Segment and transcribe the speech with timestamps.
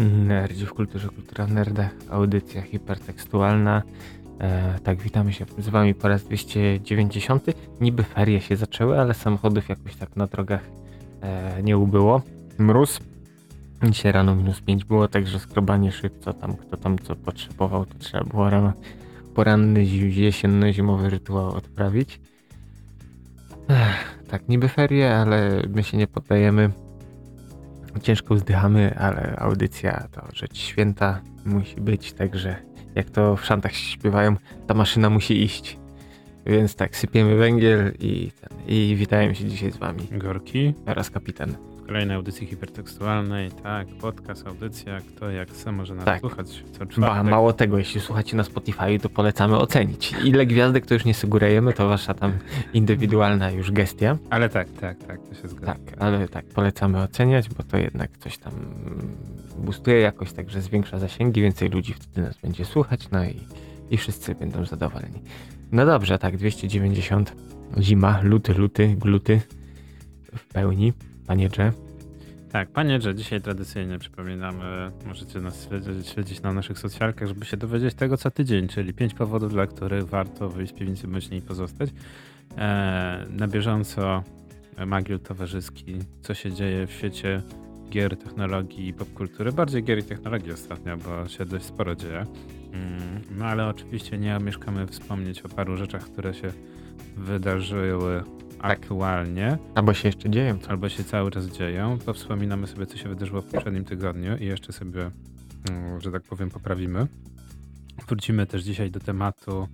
[0.00, 3.82] Nerdzi w kulturze, kultura w nerdach, audycja hipertekstualna.
[4.40, 7.46] E, tak, witamy się z wami po raz 290.
[7.80, 10.60] Niby ferie się zaczęły, ale samochodów jakoś tak na drogach
[11.20, 12.22] e, nie ubyło.
[12.58, 13.00] Mróz.
[13.82, 17.94] Dzisiaj rano minus 5 było, także skrobanie szyb, co tam, kto tam co potrzebował, to
[17.98, 18.72] trzeba było rano
[19.34, 22.20] poranny, jesienno-zimowy rytuał odprawić.
[23.68, 26.70] Ech, tak, niby ferie, ale my się nie poddajemy
[28.02, 32.56] ciężko wzdychamy, ale audycja to rzecz święta musi być, także
[32.94, 34.36] jak to w szantach śpiewają,
[34.66, 35.78] ta maszyna musi iść.
[36.46, 40.08] Więc tak, sypiemy węgiel i, ten, i witają się dzisiaj z wami.
[40.12, 40.74] Gorki.
[40.86, 43.50] Oraz kapitan kolejnej audycji hipertekstualnej.
[43.62, 46.20] Tak, podcast, audycja, kto jak chce może nas tak.
[46.20, 46.64] słuchać.
[46.98, 50.14] Ba, mało tego, jeśli słuchacie na Spotify, to polecamy ocenić.
[50.24, 52.32] Ile gwiazdek to już nie sugerujemy, to wasza tam
[52.72, 54.16] indywidualna już gestia.
[54.30, 55.66] Ale tak, tak, tak, to się zgadza.
[55.72, 58.52] Tak, ale tak, polecamy oceniać, bo to jednak coś tam
[59.58, 63.40] boostuje jakoś, także zwiększa zasięgi, więcej ludzi wtedy nas będzie słuchać, no i,
[63.90, 65.22] i wszyscy będą zadowoleni.
[65.72, 67.32] No dobrze, tak, 290,
[67.78, 69.40] zima, luty, luty, gluty
[70.36, 70.92] w pełni.
[71.30, 71.72] Panie Dże.
[72.52, 77.56] Tak, panie Dże, dzisiaj tradycyjnie przypominamy, możecie nas śledzić, śledzić na naszych socjalkach, żeby się
[77.56, 81.42] dowiedzieć tego co tydzień, czyli pięć powodów, dla których warto wyjść z piwnicy bądź niej
[81.42, 81.90] pozostać.
[82.56, 84.24] E, na bieżąco
[84.86, 87.42] magiel towarzyski, co się dzieje w świecie
[87.90, 89.52] gier, technologii i popkultury.
[89.52, 92.26] Bardziej gier i technologii ostatnio, bo się dość sporo dzieje.
[92.72, 96.52] Mm, no ale oczywiście nie omieszkamy wspomnieć o paru rzeczach, które się
[97.16, 98.22] wydarzyły
[98.62, 98.70] tak.
[98.70, 99.58] aktualnie.
[99.74, 100.58] Albo się jeszcze dzieją.
[100.68, 101.98] Albo się cały czas dzieją.
[101.98, 105.10] To wspominamy sobie, co się wydarzyło w poprzednim tygodniu i jeszcze sobie,
[105.70, 107.06] mm, że tak powiem, poprawimy.
[108.08, 109.68] Wrócimy też dzisiaj do tematu,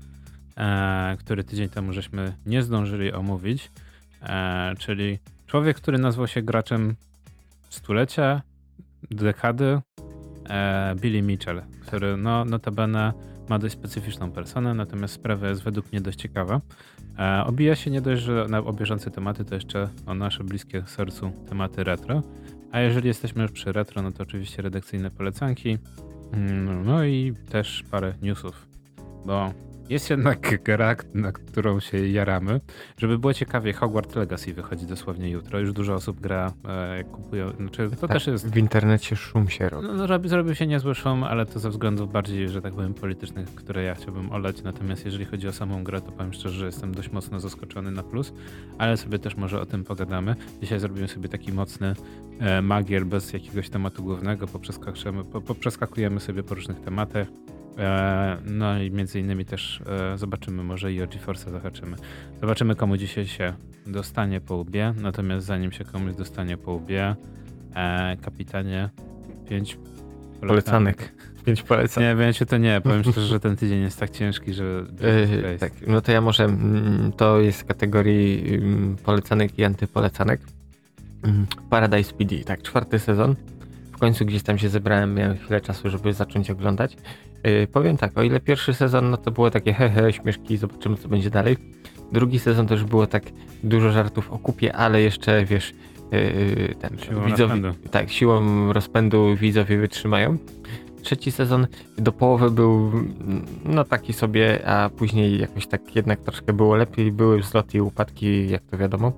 [0.56, 3.70] e, który tydzień temu żeśmy nie zdążyli omówić,
[4.22, 6.94] e, czyli człowiek, który nazwał się graczem
[7.68, 8.42] stulecia,
[9.10, 9.80] dekady,
[10.48, 13.12] e, Billy Mitchell, który no, notabene
[13.48, 16.60] ma dość specyficzną personę, natomiast sprawa jest według mnie dość ciekawa.
[17.18, 21.30] E, obija się nie dość, że na obieżące tematy, to jeszcze o nasze bliskie sercu
[21.48, 22.22] tematy retro.
[22.72, 25.78] A jeżeli jesteśmy już przy retro, no to oczywiście redakcyjne polecanki,
[26.32, 28.66] mm, no i też parę newsów,
[29.26, 29.52] bo
[29.90, 32.60] jest jednak gra, na którą się jaramy.
[32.98, 35.58] Żeby było ciekawie, Hogwarts Legacy wychodzi dosłownie jutro.
[35.58, 37.50] Już dużo osób gra, e, jak kupują.
[37.50, 38.50] Znaczy, to tak, też jest.
[38.50, 39.86] W internecie szum się robi.
[39.86, 42.94] No, no robi, zrobił się niezły szum, ale to ze względów bardziej, że tak powiem,
[42.94, 44.62] politycznych, które ja chciałbym olać.
[44.62, 48.02] Natomiast jeżeli chodzi o samą grę, to powiem szczerze, że jestem dość mocno zaskoczony na
[48.02, 48.32] plus,
[48.78, 50.34] ale sobie też może o tym pogadamy.
[50.60, 51.94] Dzisiaj zrobimy sobie taki mocny
[52.38, 54.46] e, magier bez jakiegoś tematu głównego,
[55.46, 57.26] poprzeskakujemy sobie po różnych tematach.
[57.78, 61.96] E, no i między innymi też e, zobaczymy, może i o GeForce zahaczymy.
[62.40, 63.52] Zobaczymy, komu dzisiaj się
[63.86, 64.94] dostanie po łbie.
[64.96, 67.16] Natomiast zanim się komuś dostanie po łbie,
[67.74, 68.90] e, kapitanie,
[69.48, 69.78] pięć
[70.40, 71.12] polecanek.
[71.44, 72.18] Pięć polecanek.
[72.18, 72.80] Nie, wiem, to nie.
[72.80, 74.64] Powiem szczerze, że ten tydzień jest tak ciężki, że.
[75.42, 76.44] Yy, tak, no to ja może.
[76.44, 80.40] Mm, to jest kategorii mm, polecanek i antypolecanek.
[81.22, 83.36] Mm, Paradise PD, tak, czwarty sezon.
[83.92, 86.96] W końcu gdzieś tam się zebrałem, miałem chwilę czasu, żeby zacząć oglądać.
[87.46, 91.08] Yy, powiem tak, o ile pierwszy sezon, no to było takie hehe, śmieszki, zobaczymy co
[91.08, 91.56] będzie dalej.
[92.12, 93.22] Drugi sezon też było tak
[93.64, 95.74] dużo żartów o kupie, ale jeszcze wiesz,
[96.12, 97.88] yy, ten siłą widzowie, rozpędu.
[97.90, 100.38] tak, siłą rozpędu widzowie wytrzymają.
[101.02, 101.66] Trzeci sezon
[101.98, 102.92] do połowy był
[103.64, 108.50] no taki sobie, a później jakoś tak jednak troszkę było lepiej, były wzloty i upadki,
[108.50, 109.12] jak to wiadomo.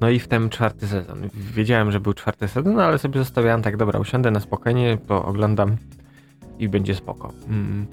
[0.00, 1.28] No i w ten czwarty sezon.
[1.34, 5.76] Wiedziałem, że był czwarty sezon, ale sobie zostawiałem tak, dobra, usiądę na spokojnie, bo oglądam
[6.60, 7.32] i będzie spoko.
[7.48, 7.86] Mm.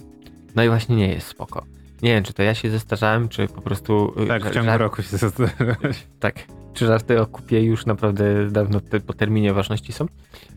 [0.56, 1.64] No i właśnie nie jest spoko.
[2.02, 4.14] Nie wiem, czy to ja się zestarzałem, czy po prostu...
[4.24, 6.08] Y, tak, w ciągu roku się zestarzałeś.
[6.20, 6.36] Tak,
[6.74, 10.06] czy żarty o kupie już naprawdę dawno te, po terminie ważności są.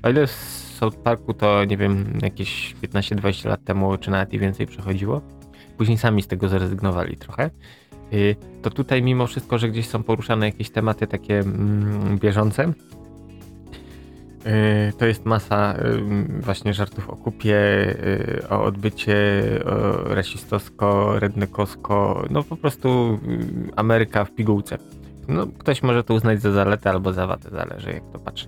[0.02, 0.30] O ile w
[0.78, 5.20] South Parku to, nie wiem, jakieś 15-20 lat temu, czy nawet i więcej przechodziło.
[5.78, 7.50] Później sami z tego zrezygnowali trochę.
[8.12, 12.72] Y, to tutaj mimo wszystko, że gdzieś są poruszane jakieś tematy takie mm, bieżące,
[14.98, 15.74] to jest masa
[16.38, 17.58] y, właśnie żartów o kupie,
[18.50, 19.16] o odbycie,
[19.64, 23.18] o rasistowsko, rednekowsko, no po prostu
[23.76, 24.78] Ameryka w pigułce.
[25.28, 28.46] No, ktoś może to uznać za zaletę albo za wadę, zależy jak to patrzy.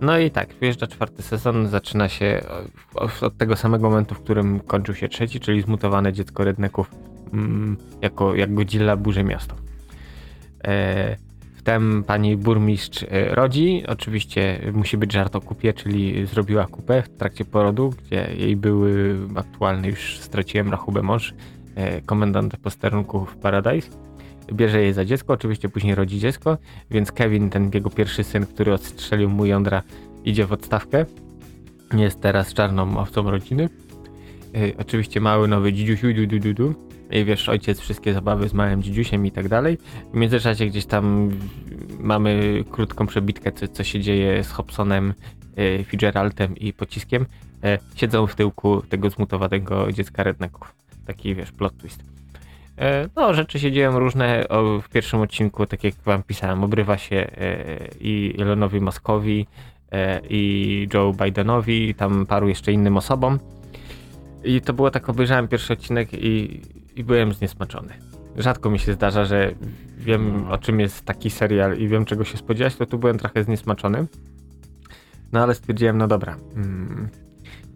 [0.00, 2.40] No i tak, wjeżdża czwarty sezon, zaczyna się
[3.20, 6.90] od tego samego momentu, w którym kończył się trzeci, czyli zmutowane dziecko redneków
[7.32, 9.54] Mm, jako jak Godzilla burzy miasto.
[10.64, 11.16] E,
[11.60, 13.82] wtem pani burmistrz e, rodzi.
[13.88, 19.16] Oczywiście musi być żart o kupie, czyli zrobiła kupę w trakcie porodu, gdzie jej były
[19.34, 21.34] aktualny, już straciłem rachubę mąż,
[21.74, 23.88] e, komendant posterunku w Paradise.
[24.52, 26.58] Bierze jej za dziecko, oczywiście później rodzi dziecko,
[26.90, 29.82] więc Kevin, ten jego pierwszy syn, który odstrzelił mu jądra,
[30.24, 31.04] idzie w odstawkę.
[31.96, 33.68] jest teraz czarną owcą rodziny.
[34.54, 36.89] Yy, oczywiście mały nowy dzidziusiu, du, du, du, du.
[37.10, 39.78] Wiesz, ojciec wszystkie zabawy z małym dzidziusiem i tak dalej.
[40.12, 41.30] W międzyczasie gdzieś tam
[42.00, 45.14] mamy krótką przebitkę, co, co się dzieje z Hobsonem,
[45.56, 47.26] yy, Fitzgeraldem i pociskiem.
[47.62, 50.74] Yy, siedzą w tyłku tego zmutowanego dziecka redneków.
[51.06, 52.04] Taki, wiesz, plot twist.
[52.80, 54.48] E, no, rzeczy się dzieją różne.
[54.48, 59.46] O, w pierwszym odcinku, tak jak wam pisałem, obrywa się e, i Elonowi Muskowi,
[59.92, 63.38] e, i Joe Bidenowi, i tam paru jeszcze innym osobom.
[64.44, 66.60] I to było tak, obejrzałem pierwszy odcinek i,
[67.00, 67.94] i byłem zniesmaczony.
[68.36, 69.54] Rzadko mi się zdarza, że
[69.98, 73.44] wiem o czym jest taki serial i wiem czego się spodziewać, to tu byłem trochę
[73.44, 74.06] zniesmaczony.
[75.32, 77.08] No ale stwierdziłem, no dobra, mm,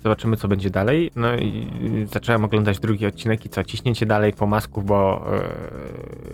[0.05, 1.11] Zobaczymy, co będzie dalej.
[1.17, 1.69] No i
[2.12, 3.65] zacząłem oglądać drugi odcinek i co?
[3.65, 5.26] Ciśnięcie dalej po masku, bo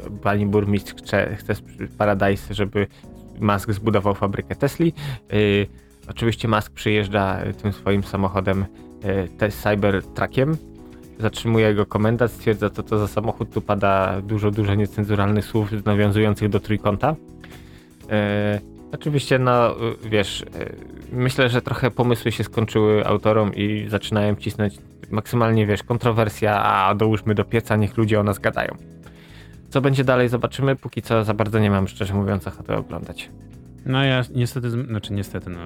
[0.05, 1.55] yy, pani burmistrz chce, chce
[1.99, 2.87] Paradise, żeby
[3.41, 4.93] Mask zbudował fabrykę Tesli.
[5.33, 5.67] Yy,
[6.09, 8.65] oczywiście Mask przyjeżdża tym swoim samochodem
[9.41, 10.57] yy, Cybertruckiem.
[11.21, 13.51] Zatrzymuje go komendant, stwierdza, co to za samochód.
[13.51, 17.17] Tu pada dużo, dużo niecenzuralnych słów nawiązujących do trójkąta.
[18.03, 20.47] Yy, Oczywiście, no wiesz, e,
[21.13, 24.75] myślę, że trochę pomysły się skończyły autorom i zaczynają cisnąć
[25.11, 28.77] maksymalnie, wiesz, kontrowersja, a dołóżmy do pieca, niech ludzie o nas gadają.
[29.69, 30.77] Co będzie dalej, zobaczymy.
[30.77, 33.31] Póki co za bardzo nie mam, szczerze mówiąc, ochoty oglądać.
[33.87, 35.61] No ja niestety, znaczy niestety, no,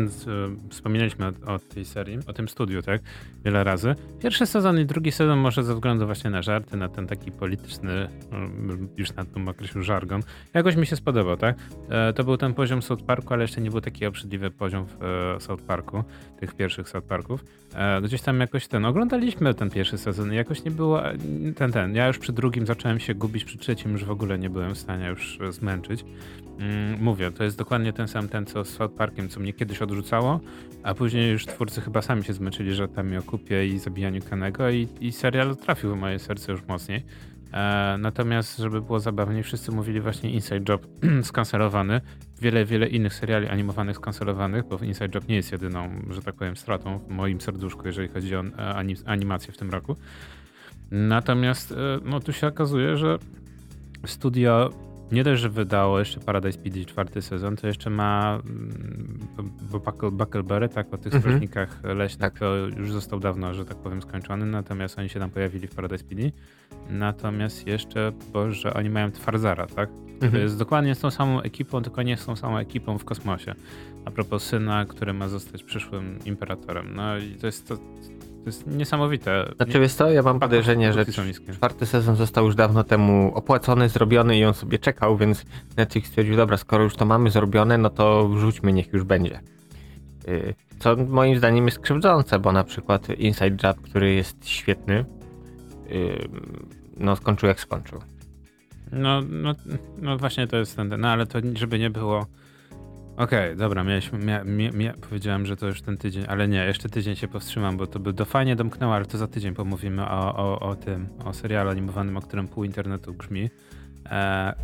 [0.70, 3.02] wspominaliśmy o, o, tej serii, o tym studiu, tak,
[3.44, 3.94] wiele razy.
[4.20, 8.08] Pierwszy sezon i drugi sezon może ze względu właśnie na żarty, na ten taki polityczny,
[8.60, 10.22] no, już na tym określił żargon,
[10.54, 11.56] jakoś mi się spodobał, tak.
[11.88, 15.02] E, to był ten poziom South Parku, ale jeszcze nie był taki obrzydliwy poziom w
[15.36, 16.04] e, South Parku,
[16.40, 17.44] tych pierwszych South Parków.
[17.74, 21.02] E, gdzieś tam jakoś ten, oglądaliśmy ten pierwszy sezon i jakoś nie było,
[21.56, 24.50] ten, ten, ja już przy drugim zacząłem się gubić, przy trzecim już w ogóle nie
[24.50, 26.04] byłem w stanie już zmęczyć.
[26.58, 29.82] Mm, mówię, to jest dokładnie ten sam ten, co z South Parkiem, co mnie kiedyś
[29.82, 30.40] odrzucało,
[30.82, 34.88] a później już twórcy chyba sami się zmęczyli żartami o kupie i zabijaniu Kanego i,
[35.00, 37.02] i serial trafił w moje serce już mocniej.
[37.52, 40.86] E, natomiast, żeby było zabawniej, wszyscy mówili właśnie Inside Job
[41.22, 42.00] skancelowany.
[42.40, 46.56] Wiele, wiele innych seriali animowanych skancelowanych, bo Inside Job nie jest jedyną, że tak powiem,
[46.56, 49.96] stratą w moim serduszku, jeżeli chodzi o e, animację w tym roku.
[50.90, 53.18] Natomiast, e, no tu się okazuje, że
[54.06, 54.70] studio
[55.12, 59.18] nie dość, że wydało jeszcze Paradise PD czwarty sezon, to jeszcze ma mm,
[59.70, 61.22] bo Buckleberry, tak, o tych mhm.
[61.22, 62.38] strażnikach leśnych, tak.
[62.38, 66.04] to już został dawno, że tak powiem, skończony, natomiast oni się tam pojawili w Paradise
[66.04, 66.22] PD.
[66.90, 69.88] Natomiast jeszcze, bo że oni mają Twarzara, tak?
[70.14, 70.32] Mhm.
[70.32, 73.54] To jest dokładnie z tą samą ekipą, tylko nie z tą samą ekipą w kosmosie.
[74.04, 76.94] A propos syna, który ma zostać przyszłym imperatorem.
[76.94, 77.78] No i to jest to,
[78.48, 79.52] to jest niesamowite.
[79.56, 81.04] Znaczy wiesz co, ja mam podejrzenie, że
[81.52, 85.44] czwarty sezon został już dawno temu opłacony, zrobiony i on sobie czekał, więc
[85.76, 89.40] Netflix stwierdził, dobra, skoro już to mamy zrobione, no to wrzućmy, niech już będzie.
[90.28, 95.04] Y, co moim zdaniem jest krzywdzące, bo na przykład Inside Job, który jest świetny,
[95.90, 96.28] y,
[96.96, 98.00] no skończył jak skończył.
[98.92, 99.54] No, no,
[99.98, 102.26] no właśnie to jest ten, no ale to żeby nie było
[103.18, 106.64] Okej, okay, dobra, mieliśmy, mia, mia, mia, powiedziałem, że to już ten tydzień, ale nie,
[106.64, 110.02] jeszcze tydzień się powstrzymam, bo to by do fajnie domknęło, ale to za tydzień pomówimy
[110.02, 113.50] o, o, o tym, o serialu animowanym, o którym pół internetu grzmi.
[114.06, 114.54] E,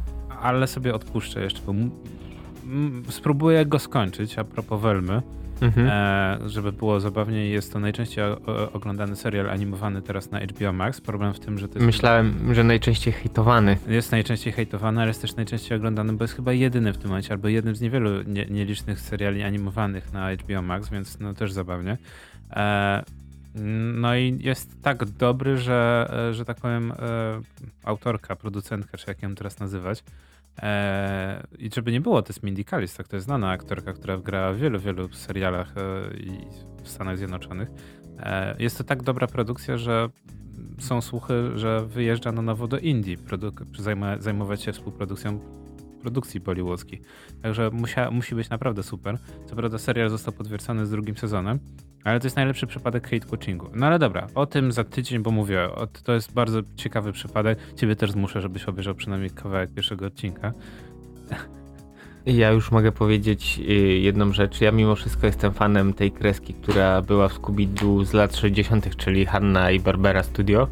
[0.40, 1.72] ale sobie odpuszczę jeszcze, bo
[3.08, 5.22] spróbuję go skończyć, a propos Welmy.
[5.62, 5.88] Mhm.
[5.90, 8.24] E, żeby było zabawniej, jest to najczęściej
[8.72, 11.00] oglądany serial animowany teraz na HBO Max.
[11.00, 11.86] Problem w tym, że to jest.
[11.86, 13.76] Myślałem, że najczęściej hejtowany.
[13.86, 17.32] Jest najczęściej hejtowany, ale jest też najczęściej oglądany, bo jest chyba jedyny w tym momencie,
[17.32, 21.98] albo jednym z niewielu nie, nielicznych seriali animowanych na HBO Max, więc no też zabawnie.
[22.50, 23.04] E,
[23.94, 26.96] no i jest tak dobry, że, e, że tak powiem, e,
[27.84, 30.04] autorka, producentka, czy jak ją teraz nazywać,
[31.58, 34.52] I żeby nie było, to jest Mindy Kalis, tak, to jest znana aktorka, która grała
[34.52, 36.38] w wielu, wielu serialach e, i
[36.82, 37.68] w Stanach Zjednoczonych.
[38.18, 40.08] E, jest to tak dobra produkcja, że
[40.78, 43.16] są słuchy, że wyjeżdża na nowo do Indii,
[44.18, 45.40] zajmować się współprodukcją
[46.00, 47.02] produkcji bollywoodzkiej.
[47.42, 49.18] Także musia, musi być naprawdę super.
[49.46, 51.58] Co prawda serial został podwiercony z drugim sezonem,
[52.04, 53.70] ale to jest najlepszy przypadek hate coachingu.
[53.74, 55.68] No ale dobra, o tym za tydzień, bo mówię,
[56.04, 57.58] to jest bardzo ciekawy przypadek.
[57.76, 60.52] Ciebie też zmuszę, żebyś obejrzał przynajmniej kawałek pierwszego odcinka.
[62.26, 64.60] Ja już mogę powiedzieć y, jedną rzecz.
[64.60, 69.26] Ja mimo wszystko jestem fanem tej kreski, która była w Scooby-Doo z lat 60., czyli
[69.26, 70.68] Hanna i Barbera Studio.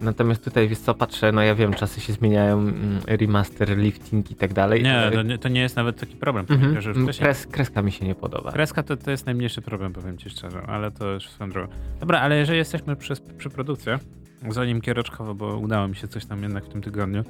[0.00, 4.34] Natomiast tutaj, wiesz co, patrzę, no ja wiem, czasy się zmieniają, mm, remaster, lifting i
[4.34, 4.82] tak dalej.
[4.82, 6.46] Nie, to nie, to nie jest nawet taki problem.
[6.48, 7.18] Mm -hmm.
[7.18, 8.52] Kres, kreska mi się nie podoba.
[8.52, 11.72] Kreska to, to jest najmniejszy problem, powiem ci szczerze, ale to już swoją drogą.
[12.00, 13.92] Dobra, ale jeżeli jesteśmy przy, przy produkcji,
[14.48, 17.24] zanim kiereczkowo, bo udało mi się coś tam jednak w tym tygodniu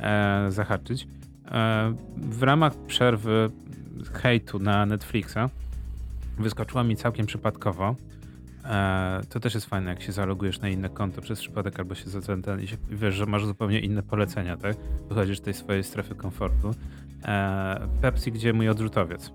[0.00, 1.06] e, zahaczyć,
[1.50, 3.50] e, w ramach przerwy
[4.12, 5.38] hejtu na Netflixa
[6.38, 7.94] wyskoczyła mi całkiem przypadkowo.
[8.68, 12.10] E, to też jest fajne, jak się zalogujesz na inne konto przez przypadek albo się
[12.10, 14.76] zacentan i wiesz, że masz zupełnie inne polecenia, tak?
[15.08, 16.74] Wychodzisz z tej swojej strefy komfortu.
[17.24, 19.32] E, Pepsi, gdzie mój odrzutowiec.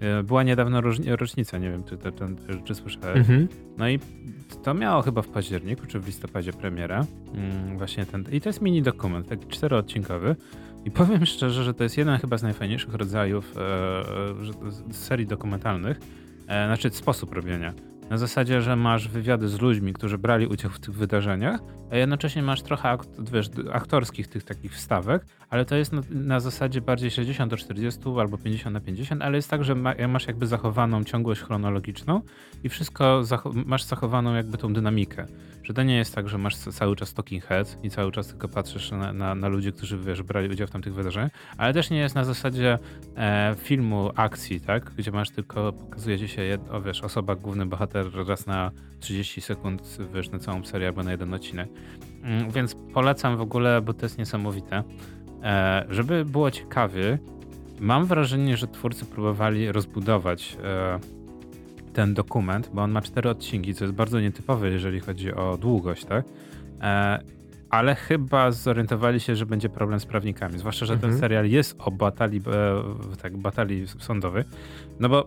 [0.00, 2.12] E, była niedawno rocznica, nie wiem, czy, czy,
[2.46, 3.18] czy, czy słyszałeś.
[3.18, 3.48] Mhm.
[3.78, 3.98] No i
[4.62, 7.06] to miało chyba w październiku, czy w listopadzie premiera.
[7.34, 8.24] Mm, właśnie ten.
[8.32, 10.36] I to jest mini dokument, taki czteroodcinkowy.
[10.84, 16.00] I powiem szczerze, że to jest jeden chyba z najfajniejszych rodzajów e, serii dokumentalnych.
[16.48, 17.72] E, znaczy sposób robienia.
[18.10, 21.60] Na zasadzie, że masz wywiady z ludźmi, którzy brali udział w tych wydarzeniach,
[21.96, 26.80] jednocześnie masz trochę akt, wiesz, aktorskich tych takich wstawek, ale to jest na, na, zasadzie
[26.80, 30.46] bardziej 60 do 40 albo 50 na 50, ale jest tak, że ma, masz jakby
[30.46, 32.20] zachowaną ciągłość chronologiczną
[32.64, 33.22] i wszystko
[33.66, 35.26] masz zachowaną jakby tą dynamikę.
[35.62, 38.48] Że to nie jest tak, że masz cały czas talking head i cały czas tylko
[38.48, 41.98] patrzysz na, na, na ludzi, którzy wiesz, brali udział w tamtych wydarzeniach, ale też nie
[41.98, 42.78] jest na zasadzie
[43.16, 44.90] e, filmu akcji, tak?
[44.96, 49.98] Gdzie masz tylko, pokazuje ci się jedno, wiesz, osoba, główny bohater raz na 30 sekund,
[50.14, 51.68] wiesz, na całą serię albo na jeden odcinek.
[52.22, 54.82] Mm, więc polecam w ogóle, bo to jest niesamowite.
[55.42, 57.18] E, żeby było ciekawie,
[57.80, 60.98] mam wrażenie, że twórcy próbowali rozbudować e,
[61.92, 66.04] ten dokument, bo on ma cztery odcinki, co jest bardzo nietypowe, jeżeli chodzi o długość,
[66.04, 66.24] tak?
[66.80, 67.18] E,
[67.70, 70.58] ale chyba zorientowali się, że będzie problem z prawnikami.
[70.58, 71.12] Zwłaszcza, że mhm.
[71.12, 72.40] ten serial jest o batalii,
[73.12, 74.44] e, tak, batalii sądowej.
[75.00, 75.26] No bo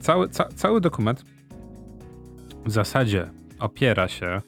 [0.00, 1.24] cały, ca, cały dokument
[2.66, 4.40] w zasadzie opiera się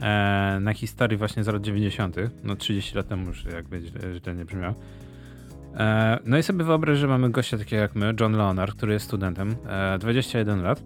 [0.00, 3.82] e, na historii właśnie z lat 90., no 30 lat temu już jakby
[4.22, 4.74] źle nie brzmiał.
[5.76, 9.06] E, no i sobie wyobraź, że mamy gościa takiego jak my, John Leonard, który jest
[9.06, 10.82] studentem, e, 21 lat.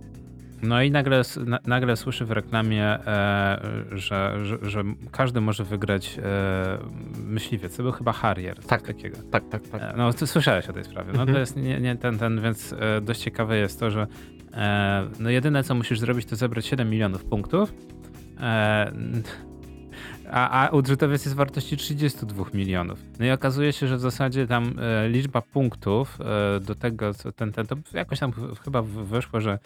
[0.63, 3.61] No i nagle, na, nagle słyszy w reklamie, e,
[3.93, 6.79] że, że, że, każdy może wygrać e,
[7.27, 7.77] myśliwiec.
[7.77, 8.59] To był chyba Harrier.
[8.59, 9.17] Tak, takiego.
[9.31, 9.83] Tak, tak, tak.
[9.83, 11.13] E, no, ty słyszałeś o tej sprawie.
[11.13, 11.33] No mhm.
[11.33, 14.07] to jest nie, nie ten, ten, więc dość ciekawe jest to, że
[15.21, 17.73] no jedyne co musisz zrobić to zebrać 7 milionów punktów
[20.31, 22.99] a, a odrzutowiec jest wartości 32 milionów.
[23.19, 27.33] No i okazuje się, że w zasadzie tam e, liczba punktów e, do tego, co
[27.33, 28.33] ten, ten, to jakoś tam
[28.65, 29.59] chyba wyszło, że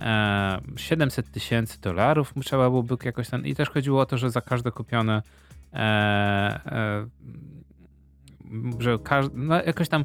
[0.00, 4.40] e, 700 tysięcy dolarów trzeba byłoby jakoś tam, i też chodziło o to, że za
[4.40, 5.22] każde kupione
[5.72, 7.06] e, e,
[8.78, 10.04] że każdy, no jakoś tam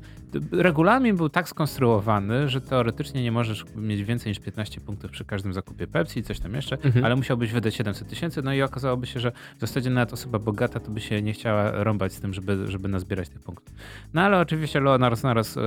[0.51, 5.53] regulamin był tak skonstruowany, że teoretycznie nie możesz mieć więcej niż 15 punktów przy każdym
[5.53, 7.05] zakupie Pepsi i coś tam jeszcze, mhm.
[7.05, 10.79] ale musiałbyś wydać 700 tysięcy, no i okazałoby się, że w zasadzie nawet osoba bogata
[10.79, 13.75] to by się nie chciała rąbać z tym, żeby, żeby nazbierać tych punktów.
[14.13, 15.57] No ale oczywiście Leonard naraz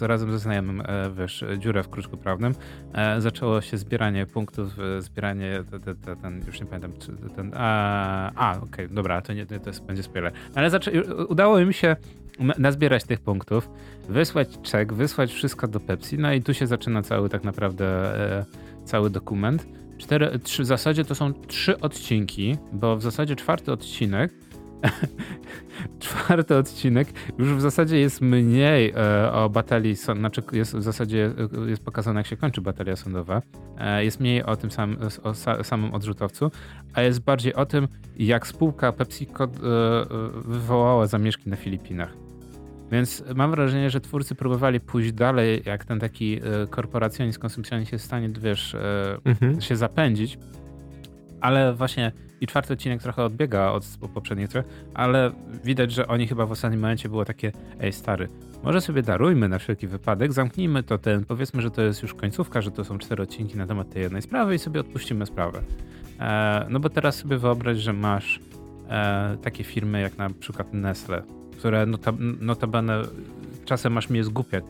[0.00, 2.54] e, razem ze znajomym, e, wiesz, dziurę w kruczku prawnym,
[2.92, 6.92] e, zaczęło się zbieranie punktów, zbieranie, te, te, ten, już nie pamiętam,
[7.36, 10.32] ten, a, a okej, okay, dobra, to nie, to jest, będzie spoiler.
[10.54, 10.70] Ale
[11.28, 11.96] udało mi się
[12.58, 13.70] nazbierać tych punktów,
[14.08, 17.86] wysłać czek, wysłać wszystko do Pepsi, no i tu się zaczyna cały tak naprawdę
[18.38, 18.44] e,
[18.84, 19.66] cały dokument.
[19.98, 24.32] Cztery, trzy, w zasadzie to są trzy odcinki, bo w zasadzie czwarty odcinek
[26.00, 31.32] czwarty odcinek już w zasadzie jest mniej e, o batalii, znaczy jest w zasadzie
[31.66, 33.42] e, jest pokazane jak się kończy batalia sądowa,
[33.78, 36.50] e, jest mniej o tym sam, o sa, samym odrzutowcu,
[36.94, 40.06] a jest bardziej o tym jak spółka PepsiCo e, e,
[40.44, 42.27] wywołała zamieszki na Filipinach.
[42.92, 48.04] Więc mam wrażenie, że twórcy próbowali pójść dalej, jak ten taki e, korporacjonizm, konsumpcjonizm jest
[48.04, 49.60] w stanie, wiesz, e, mhm.
[49.60, 50.38] się zapędzić,
[51.40, 55.30] ale właśnie i czwarty odcinek trochę odbiega od poprzednich trochę, ale
[55.64, 58.28] widać, że oni chyba w ostatnim momencie było takie, ej stary,
[58.62, 62.60] może sobie darujmy na wszelki wypadek, zamknijmy to ten, powiedzmy, że to jest już końcówka,
[62.60, 65.62] że to są cztery odcinki na temat tej jednej sprawy i sobie odpuścimy sprawę.
[66.20, 68.40] E, no bo teraz sobie wyobraź, że masz
[68.88, 71.22] e, takie firmy jak na przykład Nestle,
[71.58, 73.02] które notab notabene
[73.64, 74.64] czasem aż mnie zgupia, jak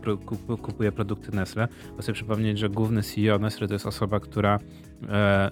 [0.63, 4.59] kupuje produkty Nestle, bo sobie przypomnieć, że główny CEO Nestle to jest osoba, która
[5.09, 5.51] e,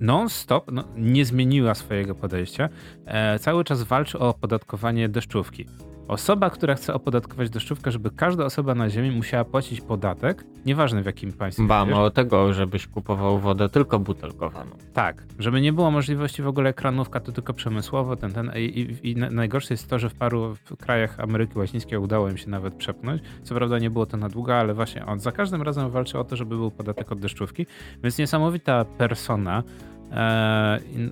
[0.00, 2.68] non-stop no, nie zmieniła swojego podejścia.
[3.06, 5.66] E, cały czas walczy o opodatkowanie deszczówki.
[6.08, 11.06] Osoba, która chce opodatkować deszczówkę, żeby każda osoba na ziemi musiała płacić podatek, nieważne w
[11.06, 11.66] jakim państwie.
[11.66, 14.70] Ba, mało tego, żebyś kupował wodę tylko butelkowaną.
[14.92, 18.52] Tak, żeby nie było możliwości w ogóle ekranówka, to tylko przemysłowo, ten, ten.
[18.56, 22.50] I, i, i najgorsze jest to, że w paru krajach Ameryki Łacińskiej udało im się
[22.50, 23.22] nawet przepchnąć.
[23.42, 26.24] Co prawda nie było to na długo, ale właśnie on za każdym razem walczy o
[26.24, 27.66] to, żeby był podatek od deszczówki,
[28.02, 29.62] więc niesamowita persona,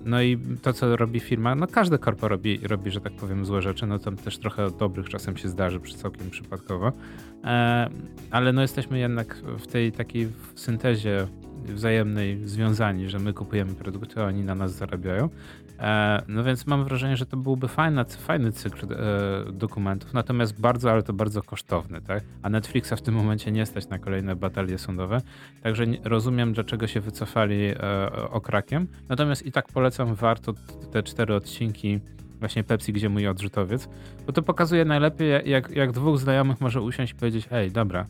[0.05, 3.61] no i to, co robi firma, no każde korpo robi, robi, że tak powiem, złe
[3.61, 6.91] rzeczy, no tam też trochę dobrych czasem się zdarzy, całkiem przypadkowo,
[7.43, 7.89] e,
[8.31, 11.27] ale no jesteśmy jednak w tej takiej syntezie
[11.65, 15.29] wzajemnej związani, że my kupujemy produkty, a oni na nas zarabiają.
[15.79, 18.97] E, no więc mam wrażenie, że to byłby fajny, fajny cykl e,
[19.51, 22.23] dokumentów, natomiast bardzo, ale to bardzo kosztowny, tak?
[22.41, 25.21] A Netflixa w tym momencie nie stać na kolejne batalie sądowe,
[25.63, 27.75] także rozumiem, dlaczego się wycofali e,
[28.29, 28.87] okrakiem.
[29.09, 30.53] Natomiast i tak polecam, warto
[30.91, 31.99] te cztery odcinki
[32.39, 33.89] właśnie Pepsi, gdzie mój odrzutowiec,
[34.25, 38.05] bo to pokazuje najlepiej, jak, jak dwóch znajomych może usiąść i powiedzieć, hej, dobra,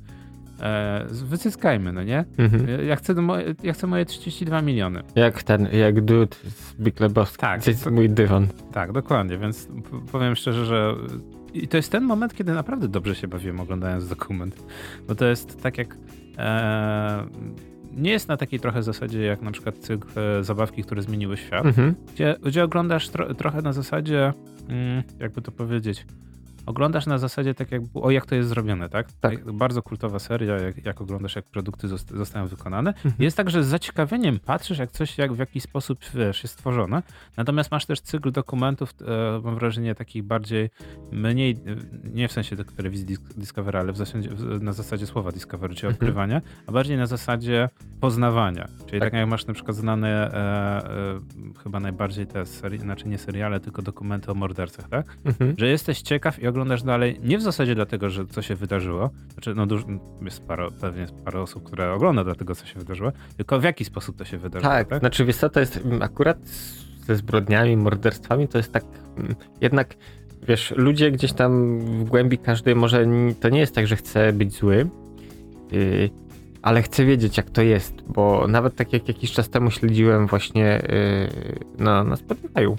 [0.64, 2.26] e, wycyskajmy, no nie?
[2.38, 2.86] Mhm.
[2.88, 5.04] Ja, chcę moje, ja chcę moje 32 miliony.
[5.16, 7.38] Jak ten, jak dude z Big Lebowski.
[7.38, 7.64] Tak.
[7.64, 8.48] To jest mój dywan.
[8.72, 9.68] Tak, dokładnie, więc
[10.12, 10.96] powiem szczerze, że
[11.54, 14.66] i to jest ten moment, kiedy naprawdę dobrze się bawiłem oglądając dokument,
[15.08, 15.98] bo to jest tak jak
[16.38, 17.28] e,
[17.92, 21.66] nie jest na takiej trochę zasadzie jak na przykład cykl e, zabawki, które zmieniły świat,
[21.66, 21.96] mhm.
[22.14, 24.34] gdzie, gdzie oglądasz tro, trochę na zasadzie,
[24.70, 26.06] mm, jakby to powiedzieć,
[26.66, 29.12] oglądasz na zasadzie tak jakby, o jak to jest zrobione, tak?
[29.12, 29.52] tak.
[29.52, 32.90] Bardzo kultowa seria, jak, jak oglądasz, jak produkty zostają wykonane.
[32.90, 33.14] Mhm.
[33.20, 37.04] Jest tak, że z zaciekawieniem patrzysz, jak coś jak w jakiś sposób wiesz, jest stworzone,
[37.38, 40.70] natomiast masz też cykl dokumentów, e, mam wrażenie, takich bardziej,
[41.12, 41.58] mniej,
[42.14, 44.30] nie w sensie telewizji Discovery, ale w zasadzie,
[44.62, 45.94] na zasadzie słowa Discovery, czyli mhm.
[45.94, 48.68] odkrywania, a bardziej na zasadzie poznawania.
[48.86, 50.38] Czyli tak, tak jak masz na przykład znane e,
[51.56, 55.18] e, chyba najbardziej te serie, znaczy nie seriale, tylko dokumenty o mordercach, tak?
[55.26, 55.56] Mhm.
[55.58, 59.56] Że jesteś ciekaw i oglądasz dalej, nie w zasadzie dlatego, że co się wydarzyło, znaczy
[59.56, 59.86] no dużo,
[60.22, 64.18] jest parę, pewnie parę osób, które ogląda dlatego, co się wydarzyło, tylko w jaki sposób
[64.18, 64.72] to się wydarzyło.
[64.72, 65.00] Tak, tak?
[65.00, 66.38] znaczy wiesz co, to jest mm, akurat
[67.06, 68.84] ze zbrodniami, morderstwami, to jest tak
[69.18, 69.96] mm, jednak,
[70.48, 73.06] wiesz, ludzie gdzieś tam w głębi każdy może,
[73.40, 74.90] to nie jest tak, że chce być zły,
[75.72, 76.10] yy,
[76.62, 80.82] ale chcę wiedzieć, jak to jest, bo nawet tak jak jakiś czas temu śledziłem właśnie
[81.80, 82.76] yy, na, na Spotify'u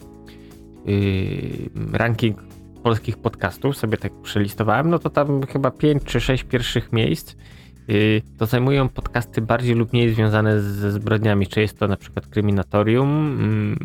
[0.86, 2.53] yy, ranking
[2.84, 7.36] polskich podcastów, sobie tak przelistowałem, no to tam chyba 5 czy 6 pierwszych miejsc
[7.88, 12.26] yy, to zajmują podcasty bardziej lub mniej związane ze zbrodniami, czy jest to na przykład
[12.26, 13.38] kryminatorium,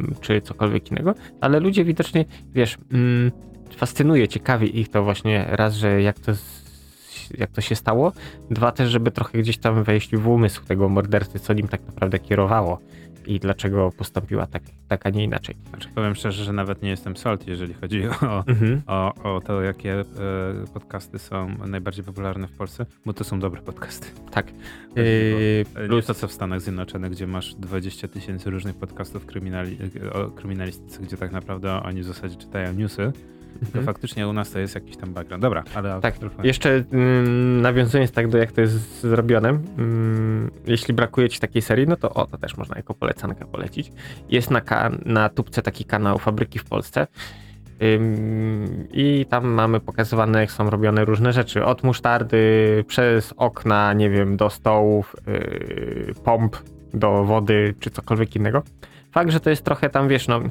[0.09, 3.31] yy, czy cokolwiek innego, ale ludzie widocznie, wiesz, yy,
[3.77, 6.31] fascynuje, ciekawi ich to właśnie raz, że jak to
[7.37, 8.11] jak to się stało.
[8.51, 12.19] Dwa też, żeby trochę gdzieś tam wejść w umysł tego mordercy, co nim tak naprawdę
[12.19, 12.79] kierowało
[13.25, 15.55] i dlaczego postąpiła tak, tak a nie inaczej.
[15.69, 18.81] Znaczy powiem szczerze, że nawet nie jestem salt, jeżeli chodzi o, mhm.
[18.87, 20.05] o, o to, jakie e,
[20.73, 24.07] podcasty są najbardziej popularne w Polsce, bo to są dobre podcasty.
[24.31, 24.51] Tak.
[24.95, 29.77] Yy, plus to, co w Stanach Zjednoczonych, gdzie masz 20 tysięcy różnych podcastów kryminali
[30.13, 33.11] o kryminalistyce, gdzie tak naprawdę oni w zasadzie czytają newsy,
[33.61, 33.85] Mhm.
[33.85, 35.41] faktycznie u nas to jest jakiś tam background.
[35.41, 36.01] Dobra, ale...
[36.01, 41.61] Tak, jeszcze mm, nawiązując tak do jak to jest zrobione, mm, jeśli brakuje ci takiej
[41.61, 43.91] serii, no to o, to też można jako polecankę polecić.
[44.29, 44.61] Jest na,
[45.05, 47.07] na tubce taki kanał Fabryki w Polsce,
[48.91, 51.65] i tam mamy pokazywane, jak są robione różne rzeczy.
[51.65, 56.55] Od musztardy, przez okna, nie wiem, do stołów, yy, pomp,
[56.93, 58.63] do wody, czy cokolwiek innego.
[59.11, 60.41] Fakt, że to jest trochę tam, wiesz, no,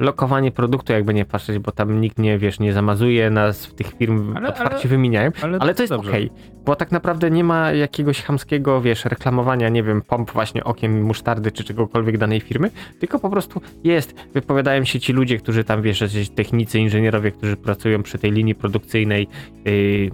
[0.00, 3.92] lokowanie produktu, jakby nie patrzeć, bo tam nikt nie, wiesz, nie zamazuje nas w tych
[3.98, 7.44] firm, ale, otwarcie ale, wymieniają, ale, ale to jest okej, okay, bo tak naprawdę nie
[7.44, 12.70] ma jakiegoś chamskiego, wiesz, reklamowania, nie wiem, pomp właśnie okiem musztardy czy czegokolwiek danej firmy,
[13.00, 18.02] tylko po prostu jest, wypowiadają się ci ludzie, którzy tam, wiesz, technicy, inżynierowie, którzy pracują
[18.02, 19.28] przy tej linii produkcyjnej,
[19.64, 20.10] yy,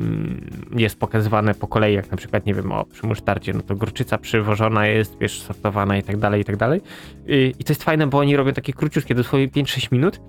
[0.76, 4.18] jest pokazywane po kolei, jak na przykład, nie wiem, o, przy musztardzie, no to gorczyca
[4.18, 6.80] przywożona jest, wiesz, sortowana i tak dalej, i tak dalej.
[7.26, 10.20] Yy, I to jest fajne, bo oni robią takie króciutkie, dosłownie 5-6 minut,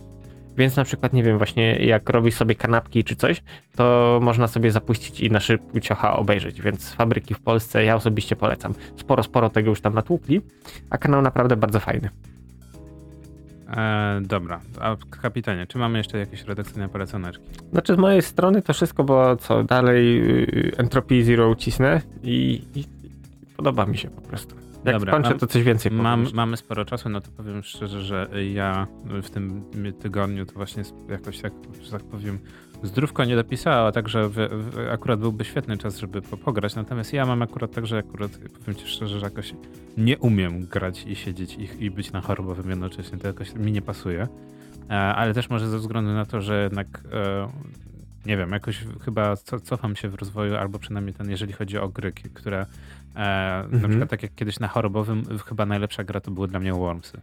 [0.57, 3.43] więc na przykład, nie wiem, właśnie jak robisz sobie kanapki czy coś,
[3.75, 8.35] to można sobie zapuścić i na szybko ciocha obejrzeć, więc fabryki w Polsce ja osobiście
[8.35, 8.73] polecam.
[8.95, 10.41] Sporo, sporo tego już tam natłukli,
[10.89, 12.09] a kanał naprawdę bardzo fajny.
[13.77, 17.43] E, dobra, a kapitanie, czy mamy jeszcze jakieś redakcyjne poleconeczki?
[17.71, 22.83] Znaczy z mojej strony to wszystko, bo co, dalej y, Entropy Zero cisnę i, i
[23.57, 24.66] podoba mi się po prostu.
[24.85, 28.29] Jak Dobra, skończę, to coś więcej mam, Mamy sporo czasu, no to powiem szczerze, że
[28.53, 28.87] ja
[29.23, 29.63] w tym
[29.99, 32.39] tygodniu to właśnie jakoś tak, że tak powiem,
[32.83, 36.75] zdrówko nie dopisała, także w, w, akurat byłby świetny czas, żeby pograć.
[36.75, 39.53] Natomiast ja mam akurat tak, że akurat powiem ci szczerze, że jakoś
[39.97, 43.17] nie umiem grać i siedzieć i, i być na chorobowym jednocześnie.
[43.17, 44.27] To jakoś mi nie pasuje.
[44.89, 47.47] E, ale też może ze względu na to, że jednak e,
[48.25, 52.11] nie wiem, jakoś chyba cofam się w rozwoju, albo przynajmniej ten, jeżeli chodzi o gry,
[52.11, 52.65] które
[53.17, 53.81] e, mhm.
[53.81, 57.21] na przykład tak jak kiedyś na chorobowym, chyba najlepsza gra to były dla mnie Wormsy.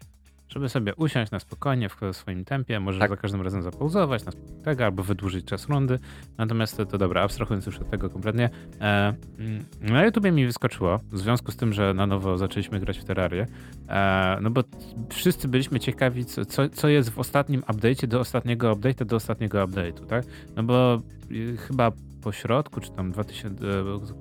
[0.48, 3.10] Żeby sobie usiąść na spokojnie, w swoim tempie, możesz tak.
[3.10, 4.32] za każdym razem zapauzować na
[4.64, 5.98] tego, albo wydłużyć czas rundy.
[6.38, 11.00] Natomiast to, to dobra, abstrahując już od tego kompletnie, e, mm, na YouTubie mi wyskoczyło,
[11.12, 13.46] w związku z tym, że na nowo zaczęliśmy grać w Terrarię,
[13.88, 14.64] e, no bo
[15.12, 20.06] wszyscy byliśmy ciekawi, co, co jest w ostatnim update'cie do ostatniego update'a do ostatniego update'u,
[20.06, 20.24] tak?
[20.56, 23.66] No bo y, chyba po środku, czy tam 2000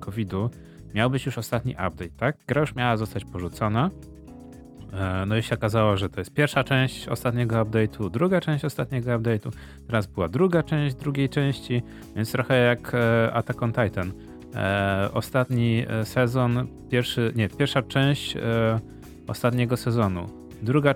[0.00, 0.50] COVID-u,
[0.94, 2.36] miał być już ostatni update, tak?
[2.46, 3.90] Gra już miała zostać porzucona.
[4.92, 9.10] E, no i się okazało, że to jest pierwsza część ostatniego update'u, druga część ostatniego
[9.10, 9.50] update'u,
[9.86, 11.82] teraz była druga część drugiej części,
[12.16, 14.12] więc trochę jak e, Attack on Titan.
[14.54, 18.36] E, ostatni sezon, pierwszy, nie, pierwsza część
[19.26, 20.26] ostatniego sezonu,
[20.62, 20.94] druga,